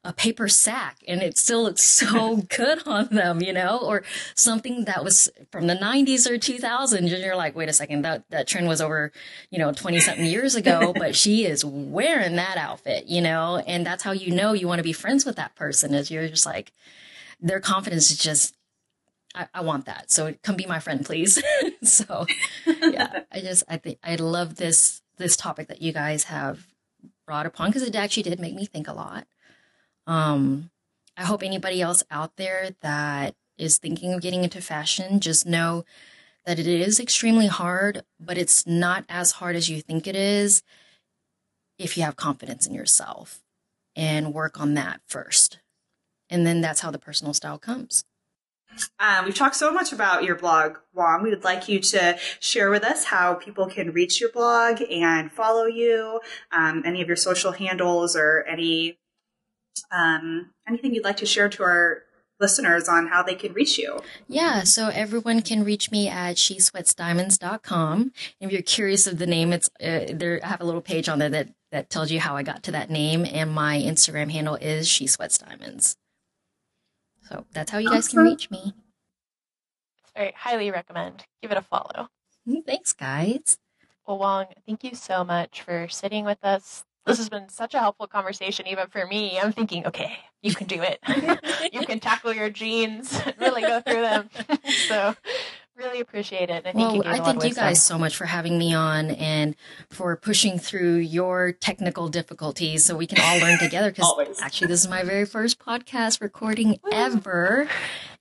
a 0.05 0.13
paper 0.13 0.47
sack 0.47 0.97
and 1.07 1.21
it 1.21 1.37
still 1.37 1.63
looks 1.63 1.81
so 1.81 2.37
good 2.55 2.87
on 2.87 3.07
them, 3.07 3.41
you 3.41 3.51
know, 3.51 3.79
or 3.79 4.03
something 4.35 4.85
that 4.85 5.03
was 5.03 5.29
from 5.51 5.67
the 5.67 5.75
90s 5.75 6.29
or 6.29 6.37
2000s. 6.37 6.93
And 6.93 7.09
you're 7.09 7.35
like, 7.35 7.55
wait 7.55 7.67
a 7.67 7.73
second, 7.73 8.03
that, 8.03 8.23
that 8.29 8.47
trend 8.47 8.67
was 8.67 8.81
over, 8.81 9.11
you 9.49 9.57
know, 9.57 9.71
20 9.71 9.99
something 9.99 10.25
years 10.25 10.55
ago, 10.55 10.93
but 10.97 11.15
she 11.15 11.45
is 11.45 11.65
wearing 11.65 12.35
that 12.35 12.57
outfit, 12.57 13.07
you 13.07 13.21
know, 13.21 13.57
and 13.67 13.85
that's 13.85 14.03
how 14.03 14.11
you 14.11 14.33
know 14.33 14.53
you 14.53 14.67
want 14.67 14.79
to 14.79 14.83
be 14.83 14.93
friends 14.93 15.25
with 15.25 15.35
that 15.35 15.55
person 15.55 15.93
is 15.93 16.11
you're 16.11 16.27
just 16.27 16.45
like, 16.45 16.71
their 17.41 17.59
confidence 17.59 18.11
is 18.11 18.17
just 18.17 18.55
I, 19.35 19.47
I 19.53 19.61
want 19.61 19.85
that. 19.85 20.09
So 20.09 20.33
come 20.43 20.55
be 20.55 20.65
my 20.65 20.79
friend, 20.79 21.05
please. 21.05 21.43
so 21.83 22.25
yeah, 22.65 23.23
I 23.31 23.41
just 23.41 23.63
I 23.67 23.75
think 23.77 23.99
I 24.01 24.15
love 24.15 24.55
this 24.55 25.01
this 25.17 25.35
topic 25.35 25.67
that 25.67 25.81
you 25.81 25.91
guys 25.91 26.25
have 26.25 26.67
brought 27.25 27.45
upon 27.45 27.69
because 27.69 27.83
it 27.83 27.95
actually 27.95 28.23
did 28.23 28.39
make 28.39 28.55
me 28.55 28.65
think 28.65 28.87
a 28.87 28.93
lot. 28.93 29.27
Um, 30.07 30.69
I 31.17 31.23
hope 31.23 31.43
anybody 31.43 31.81
else 31.81 32.03
out 32.11 32.35
there 32.35 32.71
that 32.81 33.35
is 33.57 33.77
thinking 33.77 34.13
of 34.13 34.21
getting 34.21 34.43
into 34.43 34.61
fashion 34.61 35.19
just 35.19 35.45
know 35.45 35.85
that 36.45 36.59
it 36.59 36.67
is 36.67 36.99
extremely 36.99 37.47
hard, 37.47 38.03
but 38.19 38.37
it's 38.37 38.67
not 38.67 39.05
as 39.09 39.31
hard 39.33 39.55
as 39.55 39.69
you 39.69 39.81
think 39.81 40.07
it 40.07 40.15
is 40.15 40.61
if 41.79 41.97
you 41.97 42.03
have 42.03 42.15
confidence 42.15 42.67
in 42.67 42.73
yourself 42.73 43.41
and 43.95 44.33
work 44.33 44.59
on 44.59 44.73
that 44.75 45.01
first. 45.07 45.59
And 46.29 46.45
then 46.45 46.61
that's 46.61 46.81
how 46.81 46.91
the 46.91 46.99
personal 46.99 47.33
style 47.33 47.57
comes. 47.57 48.03
Um, 48.99 49.25
we've 49.25 49.35
talked 49.35 49.55
so 49.55 49.71
much 49.71 49.93
about 49.93 50.23
your 50.23 50.35
blog, 50.35 50.77
Wong. 50.93 51.23
We 51.23 51.29
would 51.29 51.43
like 51.45 51.69
you 51.69 51.79
to 51.79 52.17
share 52.39 52.69
with 52.69 52.83
us 52.83 53.05
how 53.05 53.35
people 53.35 53.67
can 53.67 53.91
reach 53.91 54.19
your 54.19 54.31
blog 54.31 54.81
and 54.91 55.31
follow 55.31 55.65
you, 55.65 56.19
um, 56.51 56.83
any 56.85 57.01
of 57.01 57.07
your 57.07 57.15
social 57.15 57.53
handles, 57.53 58.15
or 58.17 58.43
any 58.43 58.97
um, 59.91 60.51
anything 60.67 60.93
you'd 60.93 61.03
like 61.03 61.17
to 61.17 61.25
share 61.25 61.49
to 61.49 61.63
our 61.63 62.03
listeners 62.39 62.89
on 62.89 63.07
how 63.07 63.23
they 63.23 63.35
can 63.35 63.53
reach 63.53 63.77
you. 63.77 63.99
Yeah, 64.27 64.63
so 64.63 64.89
everyone 64.89 65.41
can 65.41 65.63
reach 65.63 65.91
me 65.91 66.07
at 66.07 66.35
shesweatsdiamonds.com. 66.35 68.11
If 68.39 68.51
you're 68.51 68.61
curious 68.61 69.07
of 69.07 69.17
the 69.17 69.27
name, 69.27 69.53
it's 69.53 69.69
uh, 69.81 70.13
there. 70.13 70.39
I 70.43 70.47
have 70.47 70.61
a 70.61 70.65
little 70.65 70.81
page 70.81 71.07
on 71.07 71.19
there 71.19 71.29
that 71.29 71.49
that 71.71 71.89
tells 71.89 72.11
you 72.11 72.19
how 72.19 72.35
I 72.35 72.43
got 72.43 72.63
to 72.63 72.71
that 72.71 72.89
name, 72.89 73.25
and 73.25 73.51
my 73.51 73.77
Instagram 73.79 74.31
handle 74.31 74.55
is 74.55 74.87
she 74.87 75.07
sweats 75.07 75.37
diamonds. 75.37 75.97
So 77.29 77.45
that's 77.53 77.71
how 77.71 77.79
you 77.79 77.89
guys 77.89 78.07
can 78.07 78.19
reach 78.19 78.51
me. 78.51 78.73
Very 80.15 80.33
highly 80.37 80.71
recommend. 80.71 81.25
Give 81.41 81.51
it 81.51 81.57
a 81.57 81.61
follow. 81.61 82.09
Thanks, 82.65 82.93
guys. 82.93 83.57
Well, 84.07 84.19
Wong, 84.19 84.45
thank 84.67 84.83
you 84.83 84.93
so 84.93 85.23
much 85.23 85.61
for 85.63 85.87
sitting 85.89 86.25
with 86.25 86.37
us. 86.43 86.85
This 87.05 87.17
has 87.17 87.29
been 87.29 87.49
such 87.49 87.73
a 87.73 87.79
helpful 87.79 88.07
conversation, 88.07 88.67
even 88.67 88.87
for 88.87 89.05
me. 89.05 89.39
I'm 89.39 89.51
thinking, 89.51 89.85
okay, 89.85 90.17
you 90.41 90.55
can 90.55 90.67
do 90.67 90.81
it. 90.81 90.99
you 91.73 91.85
can 91.85 91.99
tackle 91.99 92.33
your 92.33 92.49
jeans, 92.49 93.21
really 93.39 93.61
go 93.61 93.79
through 93.81 94.01
them. 94.01 94.29
so, 94.87 95.15
really 95.75 95.99
appreciate 95.99 96.49
it. 96.49 96.65
I 96.65 96.71
think 96.71 97.03
well, 97.03 97.13
I 97.13 97.19
thank 97.19 97.43
you 97.43 97.53
guys 97.53 97.83
so 97.83 97.97
much 97.97 98.15
for 98.15 98.25
having 98.25 98.57
me 98.57 98.73
on 98.73 99.11
and 99.11 99.55
for 99.89 100.15
pushing 100.15 100.57
through 100.57 100.97
your 100.97 101.51
technical 101.51 102.07
difficulties 102.07 102.85
so 102.85 102.95
we 102.95 103.07
can 103.07 103.19
all 103.21 103.39
learn 103.39 103.59
together. 103.59 103.91
Because 103.91 104.41
actually, 104.41 104.67
this 104.67 104.81
is 104.81 104.89
my 104.89 105.03
very 105.03 105.25
first 105.25 105.59
podcast 105.59 106.21
recording 106.21 106.79
ever 106.91 107.67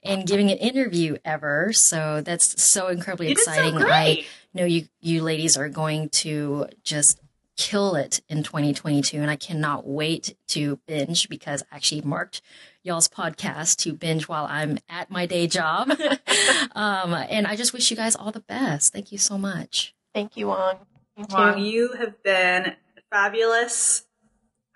and 0.03 0.26
giving 0.26 0.51
an 0.51 0.59
interview 0.59 1.16
ever. 1.24 1.72
So 1.72 2.20
that's 2.20 2.62
so 2.62 2.89
incredibly 2.89 3.28
you 3.28 3.32
exciting. 3.32 3.78
So 3.78 3.89
I 3.89 4.24
know 4.53 4.64
you 4.64 4.89
you 5.01 5.22
ladies 5.22 5.57
are 5.57 5.68
going 5.68 6.11
to 6.11 6.66
just 6.82 7.18
kill 7.57 7.94
it 7.94 8.20
in 8.28 8.42
2022 8.42 9.18
and 9.18 9.30
I 9.30 9.36
cannot 9.36 9.86
wait 9.86 10.36
to 10.48 10.78
binge 10.86 11.28
because 11.28 11.62
I 11.70 11.76
actually 11.76 12.02
marked 12.02 12.42
y'all's 12.82 13.09
podcast 13.09 13.76
to 13.78 13.92
binge 13.92 14.28
while 14.28 14.46
I'm 14.48 14.78
at 14.88 15.11
my 15.11 15.26
day 15.26 15.46
job. 15.46 15.90
um, 16.74 17.14
and 17.14 17.46
I 17.46 17.57
just 17.57 17.72
wish 17.72 17.90
you 17.90 17.96
guys 17.96 18.16
all 18.16 18.32
the 18.32 18.40
best. 18.40 18.92
Thank 18.92 19.12
you 19.12 19.18
so 19.18 19.38
much. 19.38 19.94
Thank 20.14 20.36
you, 20.36 20.48
Wong. 20.48 20.78
You 21.16 21.26
Wong, 21.30 21.59
you 21.59 21.92
have 21.92 22.22
been 22.22 22.74
fabulous, 23.11 24.03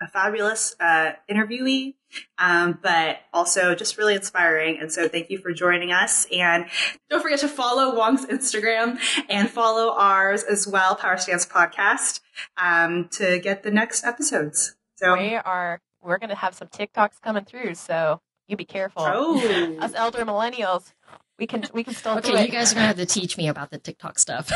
a 0.01 0.07
fabulous 0.07 0.75
uh, 0.79 1.13
interviewee, 1.29 1.95
um, 2.37 2.79
but 2.81 3.19
also 3.33 3.75
just 3.75 3.97
really 3.97 4.15
inspiring. 4.15 4.79
And 4.79 4.91
so 4.91 5.07
thank 5.07 5.29
you 5.29 5.37
for 5.37 5.51
joining 5.51 5.91
us. 5.91 6.25
And 6.31 6.65
don't 7.09 7.21
forget 7.21 7.39
to 7.39 7.47
follow 7.47 7.95
Wong's 7.95 8.25
Instagram 8.25 8.99
and 9.29 9.49
follow 9.49 9.93
ours 9.93 10.43
as 10.43 10.67
well, 10.67 10.95
Power 10.95 11.17
Stance 11.17 11.45
Podcast, 11.45 12.21
um, 12.57 13.09
to 13.13 13.39
get 13.39 13.63
the 13.63 13.71
next 13.71 14.03
episodes. 14.05 14.75
So 14.95 15.17
we 15.17 15.35
are 15.35 15.81
we're 16.01 16.17
going 16.17 16.29
to 16.29 16.35
have 16.35 16.55
some 16.55 16.69
TikToks 16.69 17.21
coming 17.21 17.45
through, 17.45 17.75
so 17.75 18.21
you 18.47 18.55
be 18.55 18.65
careful. 18.65 19.03
Oh. 19.05 19.77
Us 19.79 19.93
elder 19.95 20.25
millennials, 20.25 20.93
we 21.37 21.47
can 21.47 21.65
we 21.73 21.83
can 21.83 21.93
still 21.93 22.17
okay, 22.17 22.45
you 22.45 22.51
guys 22.51 22.71
are 22.71 22.75
going 22.75 22.83
to 22.83 22.87
have 22.87 22.97
to 22.97 23.05
teach 23.05 23.37
me 23.37 23.47
about 23.47 23.71
the 23.71 23.77
TikTok 23.77 24.19
stuff. 24.19 24.51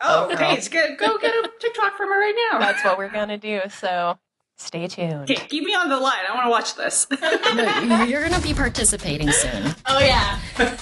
oh, 0.00 0.30
okay. 0.32 0.54
It's 0.54 0.68
good. 0.68 0.98
Go 0.98 1.18
get 1.18 1.34
a 1.34 1.50
TikTok 1.60 1.96
from 1.96 2.08
her 2.08 2.18
right 2.18 2.50
now. 2.52 2.58
That's 2.58 2.84
what 2.84 2.98
we're 2.98 3.10
going 3.10 3.28
to 3.28 3.38
do. 3.38 3.60
So 3.70 4.18
stay 4.58 4.86
tuned. 4.86 5.30
Okay, 5.30 5.36
keep 5.48 5.64
me 5.64 5.74
on 5.74 5.88
the 5.88 5.98
line. 5.98 6.24
I 6.28 6.34
want 6.34 6.46
to 6.46 6.50
watch 6.50 6.74
this. 6.74 7.06
no, 7.88 8.02
you're 8.04 8.20
going 8.20 8.40
to 8.40 8.46
be 8.46 8.54
participating 8.54 9.30
soon. 9.30 9.74
Oh, 9.90 10.00
yeah. 10.00 10.38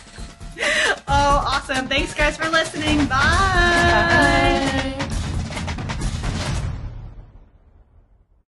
oh, 1.09 1.45
awesome. 1.47 1.87
Thanks, 1.87 2.13
guys, 2.13 2.37
for 2.37 2.49
listening. 2.49 2.99
Bye. 3.07 4.95
Bye. 4.99 5.16